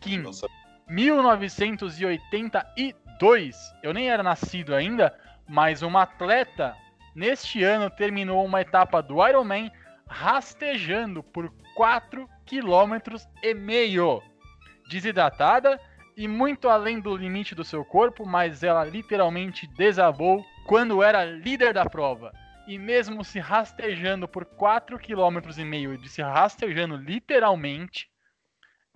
Que 0.00 0.14
em 0.14 0.24
1982, 0.88 3.56
eu 3.82 3.92
nem 3.92 4.08
era 4.10 4.22
nascido 4.22 4.74
ainda, 4.74 5.14
mas 5.48 5.82
uma 5.82 6.02
atleta 6.02 6.76
neste 7.14 7.62
ano 7.64 7.90
terminou 7.90 8.44
uma 8.44 8.60
etapa 8.60 9.02
do 9.02 9.26
Ironman 9.26 9.72
rastejando 10.06 11.22
por 11.22 11.50
4 11.74 12.28
km 12.44 13.16
e 13.42 13.54
meio. 13.54 14.22
Desidratada 14.88 15.80
e 16.16 16.28
muito 16.28 16.68
além 16.68 17.00
do 17.00 17.16
limite 17.16 17.54
do 17.54 17.64
seu 17.64 17.84
corpo, 17.84 18.24
mas 18.24 18.62
ela 18.62 18.84
literalmente 18.84 19.66
desabou 19.66 20.44
quando 20.66 21.02
era 21.02 21.24
líder 21.24 21.74
da 21.74 21.84
prova. 21.84 22.32
E 22.66 22.78
mesmo 22.78 23.24
se 23.24 23.38
rastejando 23.38 24.26
por 24.26 24.44
4,5 24.44 24.98
km 24.98 26.00
de 26.02 26.08
se 26.08 26.20
rastejando 26.20 26.96
literalmente, 26.96 28.08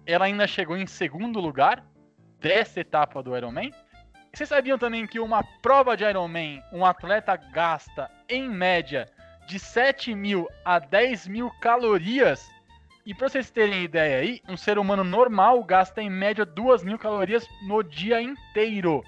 ela 0.05 0.25
ainda 0.25 0.47
chegou 0.47 0.77
em 0.77 0.87
segundo 0.87 1.41
lugar 1.41 1.85
dessa 2.41 2.81
etapa 2.81 3.23
do 3.23 3.37
Ironman. 3.37 3.73
Vocês 4.33 4.49
sabiam 4.49 4.79
também 4.79 5.07
que 5.07 5.21
uma 5.21 5.43
prova 5.63 5.97
de 5.97 6.05
Ironman, 6.05 6.63
um 6.73 6.85
atleta 6.85 7.37
gasta 7.37 8.11
em 8.29 8.49
média 8.49 9.09
de 9.47 9.59
7 9.59 10.15
mil 10.15 10.49
a 10.65 10.79
10 10.79 11.29
mil 11.29 11.51
calorias 11.61 12.51
e 13.05 13.15
para 13.15 13.29
vocês 13.29 13.51
terem 13.51 13.83
ideia 13.83 14.19
aí, 14.19 14.43
um 14.49 14.57
ser 14.57 14.79
humano 14.79 15.03
normal 15.03 15.65
gasta 15.65 16.03
em 16.03 16.11
média 16.11 16.45
2 16.45 16.85
mil 16.85 16.99
calorias 16.99 17.47
no 17.67 17.83
dia 17.83 18.21
inteiro. 18.21 19.03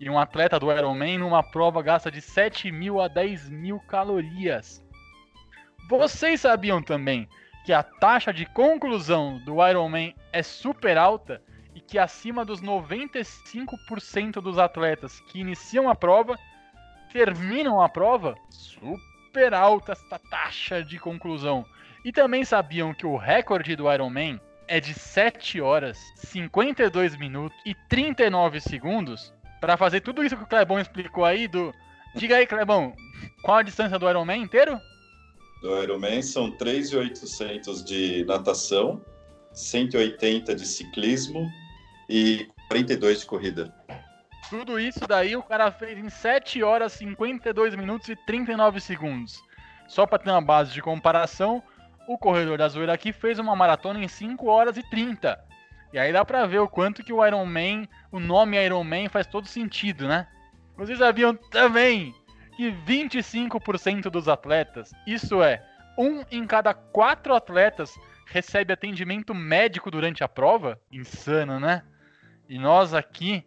E 0.00 0.08
um 0.08 0.18
atleta 0.18 0.58
do 0.58 0.72
Ironman 0.72 1.18
numa 1.18 1.42
prova 1.42 1.82
gasta 1.82 2.10
de 2.10 2.22
7 2.22 2.72
mil 2.72 3.02
a 3.02 3.06
10 3.06 3.50
mil 3.50 3.78
calorias. 3.80 4.82
Vocês 5.90 6.40
sabiam 6.40 6.82
também 6.82 7.28
que 7.66 7.72
a 7.74 7.82
taxa 7.82 8.32
de 8.32 8.46
conclusão 8.46 9.38
do 9.44 9.56
Ironman 9.62 10.14
é 10.32 10.42
super 10.42 10.96
alta 10.96 11.42
e 11.74 11.82
que 11.82 11.98
acima 11.98 12.46
dos 12.46 12.62
95% 12.62 14.40
dos 14.40 14.56
atletas 14.56 15.20
que 15.20 15.38
iniciam 15.38 15.90
a 15.90 15.94
prova 15.94 16.38
terminam 17.12 17.82
a 17.82 17.88
prova? 17.88 18.34
Super 18.48 19.52
alta 19.52 19.92
essa 19.92 20.18
taxa 20.30 20.82
de 20.82 20.98
conclusão. 20.98 21.62
E 22.02 22.10
também 22.10 22.42
sabiam 22.42 22.94
que 22.94 23.04
o 23.04 23.18
recorde 23.18 23.76
do 23.76 23.92
Ironman 23.92 24.40
é 24.66 24.80
de 24.80 24.94
7 24.94 25.60
horas, 25.60 25.98
52 26.16 27.18
minutos 27.18 27.58
e 27.66 27.74
39 27.90 28.62
segundos 28.62 29.30
para 29.60 29.76
fazer 29.76 30.00
tudo 30.00 30.24
isso 30.24 30.36
que 30.36 30.42
o 30.42 30.46
Clebão 30.46 30.80
explicou 30.80 31.24
aí 31.24 31.46
do 31.46 31.72
Diga 32.14 32.36
aí, 32.36 32.46
Clebão, 32.46 32.92
qual 33.42 33.58
a 33.58 33.62
distância 33.62 33.98
do 33.98 34.08
Ironman 34.08 34.42
inteiro? 34.42 34.80
Do 35.62 35.82
Ironman 35.82 36.22
são 36.22 36.50
3.800 36.50 37.84
de 37.84 38.24
natação, 38.24 39.04
180 39.52 40.54
de 40.54 40.66
ciclismo 40.66 41.48
e 42.08 42.48
42 42.68 43.20
de 43.20 43.26
corrida. 43.26 43.74
Tudo 44.48 44.80
isso 44.80 45.06
daí 45.06 45.36
o 45.36 45.42
cara 45.42 45.70
fez 45.70 45.96
em 45.98 46.08
7 46.08 46.62
horas, 46.64 46.94
52 46.94 47.76
minutos 47.76 48.08
e 48.08 48.16
39 48.16 48.80
segundos. 48.80 49.40
Só 49.86 50.06
para 50.06 50.18
ter 50.18 50.30
uma 50.30 50.42
base 50.42 50.72
de 50.72 50.82
comparação, 50.82 51.62
o 52.08 52.18
corredor 52.18 52.58
da 52.58 52.68
zoeira 52.68 52.92
aqui 52.92 53.12
fez 53.12 53.38
uma 53.38 53.54
maratona 53.54 54.02
em 54.02 54.08
5 54.08 54.46
horas 54.48 54.76
e 54.76 54.82
30. 54.90 55.38
E 55.92 55.98
aí 55.98 56.12
dá 56.12 56.24
pra 56.24 56.46
ver 56.46 56.60
o 56.60 56.68
quanto 56.68 57.02
que 57.02 57.12
o 57.12 57.24
Iron 57.26 57.44
Man, 57.44 57.86
o 58.12 58.20
nome 58.20 58.62
Iron 58.64 58.84
Man 58.84 59.08
faz 59.08 59.26
todo 59.26 59.46
sentido, 59.46 60.06
né? 60.06 60.26
Vocês 60.76 60.98
sabiam 60.98 61.34
também 61.34 62.14
que 62.56 62.70
25% 62.70 64.02
dos 64.10 64.28
atletas, 64.28 64.92
isso 65.06 65.42
é, 65.42 65.62
um 65.98 66.22
em 66.30 66.46
cada 66.46 66.72
quatro 66.72 67.34
atletas, 67.34 67.98
recebe 68.26 68.72
atendimento 68.72 69.34
médico 69.34 69.90
durante 69.90 70.22
a 70.22 70.28
prova? 70.28 70.80
Insano, 70.92 71.58
né? 71.58 71.82
E 72.48 72.58
nós 72.58 72.94
aqui 72.94 73.44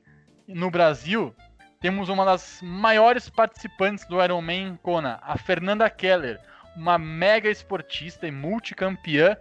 no 0.47 0.69
Brasil 0.69 1.33
temos 1.79 2.09
uma 2.09 2.25
das 2.25 2.59
maiores 2.61 3.29
participantes 3.29 4.05
do 4.07 4.21
Ironman 4.21 4.77
Kona, 4.81 5.19
a 5.23 5.37
Fernanda 5.37 5.89
Keller 5.89 6.39
uma 6.75 6.97
mega 6.97 7.49
esportista 7.49 8.27
e 8.27 8.31
multicampeã. 8.31 9.37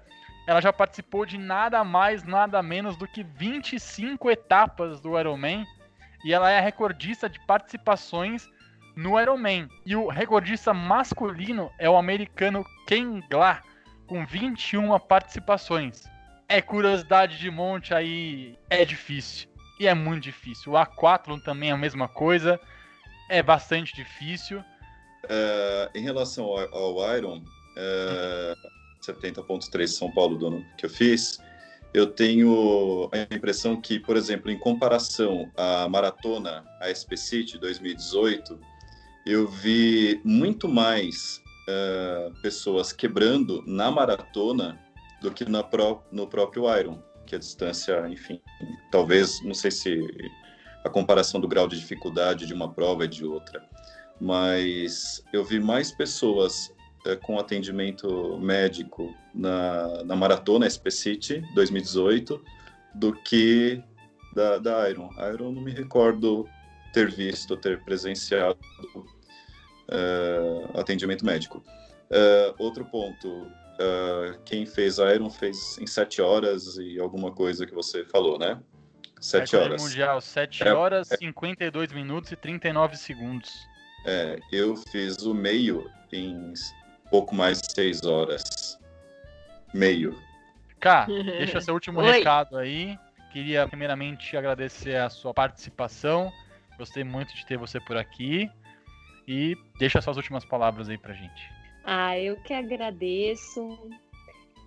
Ela 0.46 0.60
já 0.60 0.72
participou 0.72 1.24
de 1.24 1.38
nada 1.38 1.84
mais, 1.84 2.24
nada 2.24 2.62
menos 2.62 2.96
do 2.96 3.06
que 3.06 3.22
25 3.22 4.30
etapas 4.30 5.00
do 5.00 5.18
Ironman 5.18 5.64
e 6.24 6.32
ela 6.32 6.50
é 6.50 6.58
a 6.58 6.62
recordista 6.62 7.28
de 7.28 7.38
participações 7.40 8.48
no 8.96 9.20
Ironman. 9.20 9.68
E 9.84 9.96
o 9.96 10.08
recordista 10.08 10.72
masculino 10.72 11.70
é 11.78 11.88
o 11.88 11.96
americano 11.96 12.64
Ken 12.86 13.20
Glah, 13.28 13.62
com 14.06 14.24
21 14.24 14.98
participações. 15.00 16.04
É 16.48 16.60
curiosidade 16.60 17.38
de 17.38 17.50
monte 17.50 17.94
aí, 17.94 18.56
é 18.68 18.84
difícil. 18.84 19.48
E 19.80 19.86
é 19.86 19.94
muito 19.94 20.24
difícil. 20.24 20.72
O 20.72 20.74
A4 20.76 21.42
também 21.42 21.70
é 21.70 21.72
a 21.72 21.78
mesma 21.78 22.08
coisa, 22.08 22.60
é 23.28 23.42
bastante 23.42 23.94
difícil. 23.94 24.60
Uh, 25.24 25.88
em 25.94 26.02
relação 26.02 26.44
ao, 26.44 26.74
ao 26.74 27.16
Iron, 27.16 27.42
é, 27.76 28.54
70.3 29.02 29.86
São 29.86 30.10
Paulo 30.10 30.36
do 30.36 30.46
ano 30.46 30.66
que 30.76 30.86
eu 30.86 30.90
fiz, 30.90 31.38
eu 31.92 32.06
tenho 32.06 33.10
a 33.12 33.34
impressão 33.34 33.80
que, 33.80 33.98
por 33.98 34.16
exemplo, 34.16 34.50
em 34.50 34.58
comparação 34.58 35.50
à 35.56 35.88
maratona, 35.88 36.64
a 36.80 36.88
SP 36.88 37.16
City 37.16 37.58
2018, 37.58 38.58
eu 39.26 39.46
vi 39.46 40.20
muito 40.24 40.68
mais 40.68 41.42
uh, 41.68 42.32
pessoas 42.40 42.92
quebrando 42.92 43.62
na 43.66 43.90
maratona 43.90 44.80
do 45.20 45.30
que 45.30 45.44
na 45.44 45.62
pró 45.62 46.02
no 46.10 46.26
próprio 46.26 46.64
Iron, 46.78 47.02
que 47.26 47.34
a 47.34 47.38
distância, 47.38 48.08
enfim, 48.08 48.40
talvez, 48.90 49.42
não 49.44 49.54
sei 49.54 49.70
se 49.70 50.00
a 50.84 50.88
comparação 50.88 51.40
do 51.40 51.46
grau 51.46 51.68
de 51.68 51.78
dificuldade 51.78 52.46
de 52.46 52.54
uma 52.54 52.72
prova 52.72 53.04
é 53.04 53.06
de 53.06 53.24
outra 53.24 53.62
mas 54.22 55.20
eu 55.32 55.44
vi 55.44 55.58
mais 55.58 55.90
pessoas 55.90 56.71
é, 57.06 57.16
com 57.16 57.38
atendimento 57.38 58.38
médico 58.38 59.14
na, 59.34 60.04
na 60.04 60.16
Maratona 60.16 60.68
SP 60.68 60.90
City 60.90 61.42
2018 61.54 62.42
do 62.94 63.12
que 63.12 63.82
da, 64.34 64.58
da 64.58 64.90
Iron. 64.90 65.10
A 65.16 65.28
Iron 65.30 65.52
não 65.52 65.62
me 65.62 65.72
recordo 65.72 66.48
ter 66.92 67.10
visto, 67.10 67.56
ter 67.56 67.82
presenciado 67.82 68.58
é, 69.88 70.78
atendimento 70.78 71.24
médico. 71.24 71.62
É, 72.10 72.54
outro 72.58 72.84
ponto, 72.84 73.46
quem 74.44 74.64
fez 74.64 75.00
a 75.00 75.12
Iron 75.14 75.30
fez 75.30 75.78
em 75.78 75.86
7 75.86 76.22
horas 76.22 76.76
e 76.76 77.00
alguma 77.00 77.32
coisa 77.32 77.66
que 77.66 77.74
você 77.74 78.04
falou, 78.04 78.38
né? 78.38 78.60
7 79.22 79.56
horas. 79.56 79.82
Mundial, 79.82 80.20
7 80.20 80.64
é, 80.64 80.74
horas, 80.74 81.10
é, 81.12 81.16
52 81.16 81.92
minutos 81.92 82.32
e 82.32 82.36
39 82.36 82.96
segundos. 82.96 83.50
É, 84.04 84.38
eu 84.50 84.76
fiz 84.76 85.18
o 85.22 85.32
meio 85.32 85.88
em 86.12 86.52
pouco 87.12 87.34
mais 87.34 87.60
de 87.60 87.70
seis 87.70 88.04
horas. 88.04 88.78
Meio. 89.74 90.18
Cá, 90.80 91.04
deixa 91.38 91.60
seu 91.60 91.74
último 91.74 92.00
recado 92.00 92.56
aí. 92.56 92.98
Queria 93.30 93.68
primeiramente 93.68 94.34
agradecer 94.34 94.96
a 94.96 95.10
sua 95.10 95.34
participação. 95.34 96.32
Gostei 96.78 97.04
muito 97.04 97.34
de 97.34 97.44
ter 97.44 97.58
você 97.58 97.78
por 97.78 97.98
aqui. 97.98 98.50
E 99.28 99.54
deixa 99.78 100.00
suas 100.00 100.16
últimas 100.16 100.44
palavras 100.44 100.88
aí 100.88 100.96
pra 100.96 101.12
gente. 101.12 101.52
Ah, 101.84 102.18
eu 102.18 102.36
que 102.36 102.54
agradeço. 102.54 103.78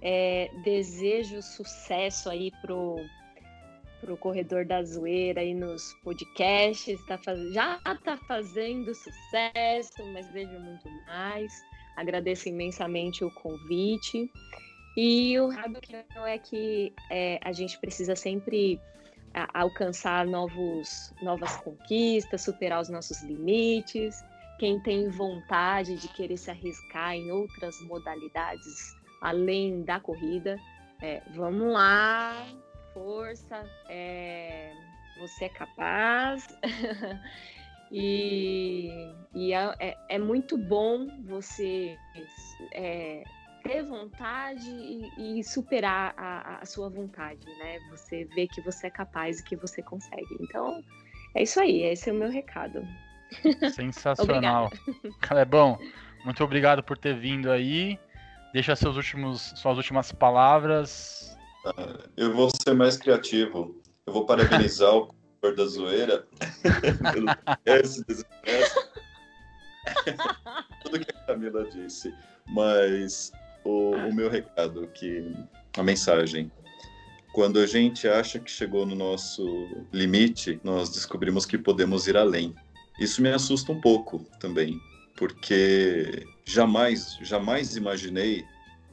É, 0.01 0.51
desejo 0.63 1.41
sucesso 1.41 2.29
aí 2.29 2.51
pro 2.61 2.97
para 4.01 4.13
o 4.13 4.17
Corredor 4.17 4.65
da 4.65 4.83
Zoeira 4.83 5.41
aí 5.41 5.55
nos 5.55 5.93
podcasts, 6.03 7.03
tá 7.07 7.17
faz... 7.17 7.39
já 7.53 7.79
está 7.87 8.15
fazendo 8.27 8.93
sucesso, 8.93 10.05
mas 10.13 10.29
vejo 10.31 10.59
muito 10.59 10.87
mais. 11.07 11.51
Agradeço 11.95 12.49
imensamente 12.49 13.23
o 13.23 13.31
convite. 13.31 14.29
E 14.97 15.37
o 15.39 15.49
não 16.15 16.25
é 16.25 16.37
que 16.37 16.93
é, 17.11 17.39
a 17.43 17.51
gente 17.51 17.77
precisa 17.79 18.15
sempre 18.15 18.79
a, 19.33 19.61
alcançar 19.61 20.25
novos, 20.25 21.13
novas 21.21 21.57
conquistas, 21.57 22.41
superar 22.41 22.81
os 22.81 22.89
nossos 22.89 23.21
limites. 23.23 24.15
Quem 24.59 24.79
tem 24.79 25.09
vontade 25.09 25.95
de 25.97 26.07
querer 26.09 26.37
se 26.37 26.49
arriscar 26.49 27.13
em 27.13 27.29
outras 27.31 27.75
modalidades 27.81 28.95
além 29.21 29.83
da 29.83 29.99
corrida, 29.99 30.59
É, 31.01 31.21
vamos 31.35 31.73
lá, 31.73 32.47
força, 32.93 33.69
é, 33.89 34.71
você 35.19 35.45
é 35.45 35.49
capaz. 35.49 36.47
e, 37.91 39.13
e 39.33 39.53
é, 39.53 39.75
é, 39.79 39.97
é, 40.09 40.19
muito 40.19 40.57
bom 40.57 41.07
você 41.25 41.97
é, 42.73 43.23
ter 43.63 43.83
vontade 43.83 44.69
e, 44.69 45.39
e 45.39 45.43
superar 45.43 46.13
a, 46.17 46.61
a, 46.61 46.65
sua 46.65 46.89
vontade, 46.89 47.45
né? 47.57 47.79
Você 47.91 48.25
vê 48.25 48.47
que 48.47 48.61
você 48.61 48.87
é 48.87 48.89
capaz 48.89 49.39
e 49.39 49.43
que 49.43 49.55
você 49.55 49.81
consegue. 49.81 50.35
Então, 50.39 50.83
é 51.35 51.43
isso 51.43 51.59
aí, 51.59 51.83
esse 51.83 52.09
é 52.09 52.13
o 52.13 52.15
meu 52.15 52.29
recado. 52.29 52.85
Sensacional. 53.73 54.71
Calebão, 55.21 55.79
muito 56.23 56.43
obrigado 56.43 56.83
por 56.83 56.97
ter 56.97 57.15
vindo 57.15 57.51
aí. 57.51 57.99
Deixa 58.53 58.75
seus 58.75 58.95
últimos, 58.95 59.53
suas 59.55 59.77
últimas 59.77 60.11
palavras. 60.11 61.37
Ah, 61.65 62.07
eu 62.15 62.33
vou 62.33 62.49
ser 62.49 62.73
mais 62.73 62.97
criativo. 62.97 63.75
Eu 64.07 64.13
vou 64.13 64.25
parabenizar 64.25 64.95
o 64.95 65.13
cor 65.45 65.55
da 65.55 65.65
zoeira 65.65 66.25
pelo 67.13 67.27
Tudo 70.81 70.99
que 70.99 71.11
a 71.11 71.25
Camila 71.25 71.69
disse. 71.69 72.13
Mas 72.47 73.31
o, 73.63 73.91
o 73.91 74.13
meu 74.13 74.29
recado, 74.29 74.87
que 74.87 75.31
a 75.77 75.83
mensagem. 75.83 76.51
Quando 77.33 77.59
a 77.59 77.67
gente 77.67 78.07
acha 78.07 78.39
que 78.39 78.49
chegou 78.49 78.85
no 78.85 78.95
nosso 78.95 79.45
limite, 79.91 80.59
nós 80.63 80.89
descobrimos 80.89 81.45
que 81.45 81.57
podemos 81.57 82.07
ir 82.07 82.15
além. 82.15 82.55
Isso 82.97 83.21
me 83.21 83.29
assusta 83.29 83.73
um 83.73 83.81
pouco 83.81 84.19
também, 84.39 84.79
porque 85.17 86.25
jamais, 86.45 87.17
jamais 87.21 87.75
imaginei 87.75 88.45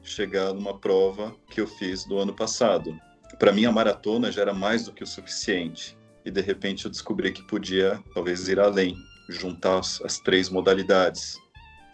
chegar 0.02 0.52
numa 0.52 0.76
prova 0.76 1.36
que 1.48 1.60
eu 1.60 1.68
fiz 1.68 2.04
do 2.04 2.18
ano 2.18 2.34
passado. 2.34 2.98
Para 3.38 3.52
mim, 3.52 3.64
a 3.64 3.70
maratona 3.70 4.32
já 4.32 4.42
era 4.42 4.52
mais 4.52 4.86
do 4.86 4.92
que 4.92 5.04
o 5.04 5.06
suficiente. 5.06 5.96
E 6.24 6.30
de 6.30 6.40
repente 6.40 6.84
eu 6.84 6.90
descobri 6.90 7.32
que 7.32 7.42
podia, 7.42 8.02
talvez, 8.14 8.48
ir 8.48 8.60
além, 8.60 8.96
juntar 9.28 9.78
as, 9.78 10.18
três 10.24 10.48
modalidades. 10.48 11.36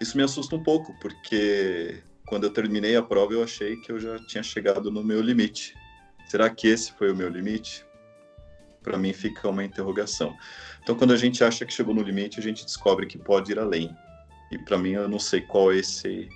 Isso 0.00 0.16
me 0.16 0.22
assusta 0.22 0.54
um 0.54 0.62
pouco, 0.62 0.94
porque 1.00 2.02
quando 2.26 2.44
eu 2.44 2.50
terminei 2.50 2.96
a 2.96 3.02
prova 3.02 3.32
eu 3.32 3.42
achei 3.42 3.76
que 3.76 3.90
eu 3.90 3.98
já 3.98 4.18
tinha 4.26 4.42
chegado 4.42 4.90
no 4.90 5.02
meu 5.02 5.20
limite. 5.20 5.74
Será 6.28 6.50
que 6.50 6.68
esse 6.68 6.92
foi 6.92 7.10
o 7.10 7.16
meu 7.16 7.28
limite? 7.28 7.86
Para 8.82 8.98
mim 8.98 9.12
fica 9.12 9.48
uma 9.48 9.64
interrogação. 9.64 10.36
Então, 10.82 10.94
quando 10.94 11.12
a 11.12 11.16
gente 11.16 11.42
acha 11.42 11.64
que 11.64 11.72
chegou 11.72 11.94
no 11.94 12.02
limite, 12.02 12.38
a 12.38 12.42
gente 12.42 12.64
descobre 12.64 13.06
que 13.06 13.18
pode 13.18 13.52
ir 13.52 13.58
além. 13.58 13.94
E 14.50 14.58
para 14.58 14.78
mim 14.78 14.92
eu 14.92 15.08
não 15.08 15.18
sei 15.18 15.40
qual 15.40 15.72
esse 15.72 16.28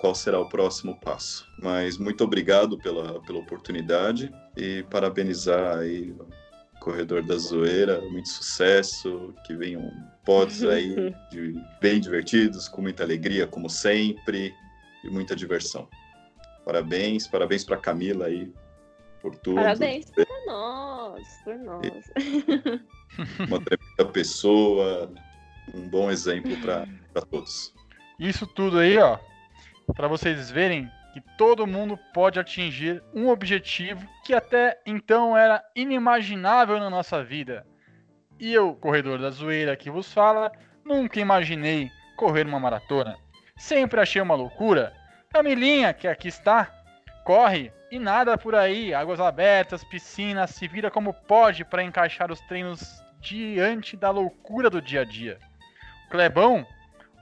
qual 0.00 0.14
será 0.14 0.40
o 0.40 0.48
próximo 0.48 0.98
passo. 0.98 1.46
Mas 1.62 1.98
muito 1.98 2.24
obrigado 2.24 2.78
pela, 2.78 3.20
pela 3.20 3.38
oportunidade 3.38 4.32
e 4.56 4.82
parabenizar 4.84 5.78
aí 5.78 6.14
Corredor 6.80 7.22
da 7.22 7.36
Zoeira, 7.36 8.00
muito 8.00 8.28
sucesso, 8.28 9.34
que 9.46 9.54
venham 9.54 9.92
pods 10.24 10.64
aí 10.64 11.14
de, 11.30 11.54
bem 11.80 12.00
divertidos, 12.00 12.68
com 12.68 12.82
muita 12.82 13.02
alegria, 13.02 13.46
como 13.46 13.68
sempre, 13.68 14.54
e 15.04 15.10
muita 15.10 15.36
diversão. 15.36 15.88
Parabéns, 16.64 17.26
parabéns 17.26 17.64
para 17.64 17.76
Camila 17.76 18.26
aí 18.26 18.52
por 19.20 19.36
tudo. 19.36 19.56
Parabéns 19.56 20.10
por 20.10 20.26
nós, 20.46 21.28
por 21.44 21.58
nós. 21.58 21.82
Uma 23.48 23.60
tremenda 23.60 24.12
pessoa, 24.12 25.12
um 25.74 25.88
bom 25.88 26.10
exemplo 26.10 26.56
para 26.58 26.86
todos. 27.30 27.74
Isso 28.18 28.46
tudo 28.46 28.78
aí, 28.78 28.96
ó, 28.98 29.18
para 29.94 30.08
vocês 30.08 30.50
verem 30.50 30.88
que 31.12 31.20
todo 31.36 31.66
mundo 31.66 31.98
pode 32.14 32.38
atingir 32.38 33.02
um 33.14 33.28
objetivo 33.28 34.06
que 34.24 34.32
até 34.32 34.80
então 34.86 35.36
era 35.36 35.62
inimaginável 35.74 36.78
na 36.78 36.88
nossa 36.88 37.22
vida. 37.22 37.66
E 38.38 38.52
eu, 38.52 38.74
corredor 38.74 39.18
da 39.18 39.30
zoeira 39.30 39.76
que 39.76 39.90
vos 39.90 40.12
fala, 40.12 40.50
nunca 40.84 41.20
imaginei 41.20 41.90
correr 42.16 42.46
uma 42.46 42.60
maratona. 42.60 43.16
Sempre 43.56 44.00
achei 44.00 44.22
uma 44.22 44.34
loucura. 44.34 44.92
Camilinha, 45.32 45.92
que 45.92 46.08
aqui 46.08 46.28
está, 46.28 46.70
corre 47.24 47.72
e 47.90 47.98
nada 47.98 48.38
por 48.38 48.54
aí, 48.54 48.94
águas 48.94 49.20
abertas, 49.20 49.84
piscinas, 49.84 50.50
se 50.50 50.68
vira 50.68 50.90
como 50.90 51.12
pode 51.12 51.64
para 51.64 51.82
encaixar 51.82 52.30
os 52.30 52.40
treinos 52.42 53.02
diante 53.20 53.96
da 53.96 54.10
loucura 54.10 54.70
do 54.70 54.80
dia 54.80 55.02
a 55.02 55.04
dia. 55.04 55.38
O 56.06 56.10
Clebão, 56.10 56.66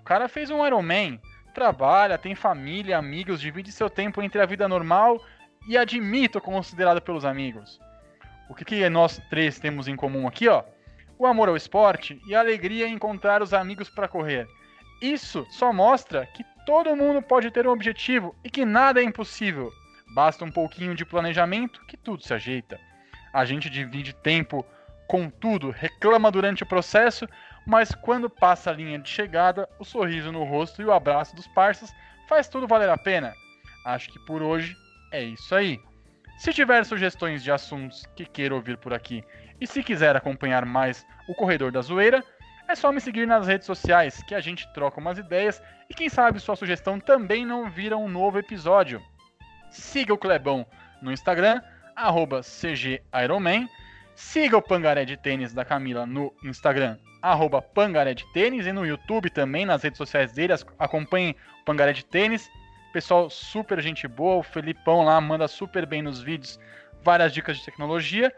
o 0.01 0.05
cara 0.05 0.28
fez 0.28 0.51
um 0.51 0.64
Ironman, 0.66 1.20
trabalha, 1.59 2.16
tem 2.16 2.36
família, 2.36 2.96
amigos, 2.96 3.40
divide 3.40 3.72
seu 3.72 3.90
tempo 3.90 4.22
entre 4.22 4.40
a 4.40 4.46
vida 4.46 4.68
normal 4.68 5.20
e 5.66 5.76
admito 5.76 6.40
considerado 6.40 7.02
pelos 7.02 7.24
amigos. 7.24 7.80
O 8.48 8.54
que, 8.54 8.64
que 8.64 8.88
nós 8.88 9.20
três 9.28 9.59
temos 9.59 9.88
em 9.88 9.96
comum 9.96 10.28
aqui, 10.28 10.46
ó? 10.46 10.62
O 11.18 11.26
amor 11.26 11.48
ao 11.48 11.56
esporte 11.56 12.22
e 12.28 12.34
a 12.36 12.38
alegria 12.38 12.86
em 12.86 12.94
encontrar 12.94 13.42
os 13.42 13.52
amigos 13.52 13.90
para 13.90 14.06
correr. 14.06 14.46
Isso 15.02 15.44
só 15.50 15.72
mostra 15.72 16.26
que 16.26 16.44
todo 16.64 16.94
mundo 16.94 17.20
pode 17.20 17.50
ter 17.50 17.66
um 17.66 17.72
objetivo 17.72 18.36
e 18.44 18.48
que 18.48 18.64
nada 18.64 19.00
é 19.00 19.02
impossível. 19.02 19.72
Basta 20.14 20.44
um 20.44 20.52
pouquinho 20.52 20.94
de 20.94 21.04
planejamento 21.04 21.84
que 21.88 21.96
tudo 21.96 22.22
se 22.22 22.32
ajeita. 22.32 22.78
A 23.32 23.44
gente 23.44 23.68
divide 23.68 24.12
tempo 24.12 24.64
com 25.09 25.28
tudo, 25.28 25.70
reclama 25.70 26.30
durante 26.30 26.62
o 26.62 26.66
processo, 26.66 27.26
mas 27.68 27.94
quando 27.94 28.30
passa 28.30 28.70
a 28.70 28.72
linha 28.72 28.98
de 28.98 29.10
chegada, 29.10 29.68
o 29.78 29.84
sorriso 29.84 30.32
no 30.32 30.42
rosto 30.42 30.80
e 30.80 30.86
o 30.86 30.90
abraço 30.90 31.36
dos 31.36 31.46
parceiros 31.48 31.94
faz 32.26 32.48
tudo 32.48 32.66
valer 32.66 32.88
a 32.88 32.96
pena. 32.96 33.34
Acho 33.84 34.08
que 34.08 34.18
por 34.20 34.40
hoje 34.40 34.74
é 35.12 35.22
isso 35.22 35.54
aí. 35.54 35.78
Se 36.38 36.50
tiver 36.50 36.82
sugestões 36.86 37.44
de 37.44 37.52
assuntos 37.52 38.06
que 38.16 38.24
queira 38.24 38.54
ouvir 38.54 38.78
por 38.78 38.94
aqui 38.94 39.22
e 39.60 39.66
se 39.66 39.82
quiser 39.82 40.16
acompanhar 40.16 40.64
mais 40.64 41.06
o 41.28 41.34
Corredor 41.34 41.70
da 41.70 41.82
Zoeira, 41.82 42.24
é 42.66 42.74
só 42.74 42.90
me 42.90 43.02
seguir 43.02 43.26
nas 43.26 43.46
redes 43.46 43.66
sociais 43.66 44.22
que 44.22 44.34
a 44.34 44.40
gente 44.40 44.66
troca 44.72 44.98
umas 44.98 45.18
ideias 45.18 45.62
e 45.90 45.94
quem 45.94 46.08
sabe 46.08 46.40
sua 46.40 46.56
sugestão 46.56 46.98
também 46.98 47.44
não 47.44 47.68
vira 47.68 47.98
um 47.98 48.08
novo 48.08 48.38
episódio. 48.38 49.02
Siga 49.70 50.14
o 50.14 50.18
Clebão 50.18 50.66
no 51.02 51.12
Instagram, 51.12 51.60
arroba 51.94 52.40
CGIronman. 52.40 53.68
Siga 54.14 54.56
o 54.56 54.62
Pangaré 54.62 55.04
de 55.04 55.18
Tênis 55.18 55.52
da 55.52 55.64
Camila 55.64 56.06
no 56.06 56.34
Instagram, 56.42 56.98
arroba 57.22 57.60
Pangaré 57.62 58.14
de 58.14 58.26
Tênis. 58.32 58.66
E 58.66 58.72
no 58.72 58.86
YouTube 58.86 59.30
também, 59.30 59.64
nas 59.64 59.82
redes 59.82 59.98
sociais 59.98 60.32
dele, 60.32 60.54
acompanhem 60.78 61.34
o 61.60 61.64
Pangaré 61.64 61.92
de 61.92 62.04
Tênis. 62.04 62.50
Pessoal 62.92 63.28
super 63.28 63.80
gente 63.80 64.08
boa, 64.08 64.36
o 64.36 64.42
Felipão 64.42 65.04
lá 65.04 65.20
manda 65.20 65.46
super 65.46 65.84
bem 65.84 66.02
nos 66.02 66.20
vídeos 66.20 66.58
várias 67.02 67.32
dicas 67.32 67.58
de 67.58 67.64
tecnologia. 67.64 68.32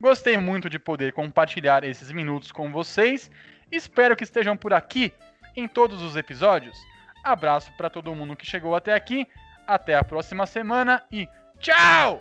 Gostei 0.00 0.36
muito 0.36 0.68
de 0.68 0.78
poder 0.78 1.12
compartilhar 1.12 1.84
esses 1.84 2.10
minutos 2.10 2.50
com 2.50 2.72
vocês. 2.72 3.30
Espero 3.70 4.16
que 4.16 4.24
estejam 4.24 4.56
por 4.56 4.74
aqui 4.74 5.12
em 5.56 5.68
todos 5.68 6.02
os 6.02 6.16
episódios. 6.16 6.76
Abraço 7.22 7.70
para 7.76 7.88
todo 7.88 8.14
mundo 8.14 8.36
que 8.36 8.44
chegou 8.44 8.74
até 8.74 8.94
aqui. 8.94 9.26
Até 9.66 9.94
a 9.94 10.02
próxima 10.02 10.44
semana 10.44 11.04
e 11.10 11.28
tchau! 11.60 12.20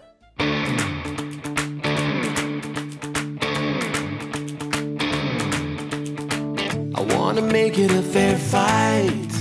I 7.02 7.04
wanna 7.16 7.41
make 7.41 7.80
it 7.80 7.89
a 7.89 8.04
fair 8.04 8.38
fight, 8.38 9.32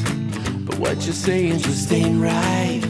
but 0.65 0.79
what 0.79 1.05
you're 1.05 1.13
saying 1.13 1.59
just 1.59 1.93
ain't 1.93 2.19
right. 2.19 2.81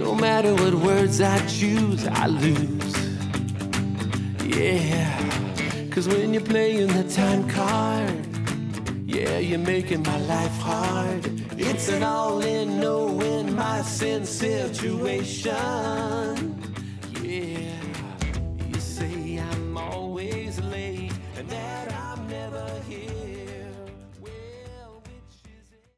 No 0.00 0.12
matter 0.12 0.52
what 0.56 0.74
words 0.74 1.20
I 1.20 1.38
choose, 1.46 2.04
I 2.08 2.26
lose. 2.26 2.96
Yeah, 4.44 5.88
cause 5.92 6.08
when 6.08 6.34
you're 6.34 6.42
playing 6.42 6.88
the 6.88 7.04
time 7.04 7.48
card, 7.48 8.26
yeah, 9.06 9.38
you're 9.38 9.60
making 9.60 10.02
my 10.02 10.18
life 10.22 10.58
hard. 10.58 11.24
It's 11.56 11.88
an 11.90 12.02
all 12.02 12.40
in, 12.40 12.80
no 12.80 13.06
win, 13.06 13.54
my 13.54 13.82
sin 13.82 14.26
situation. 14.26 15.78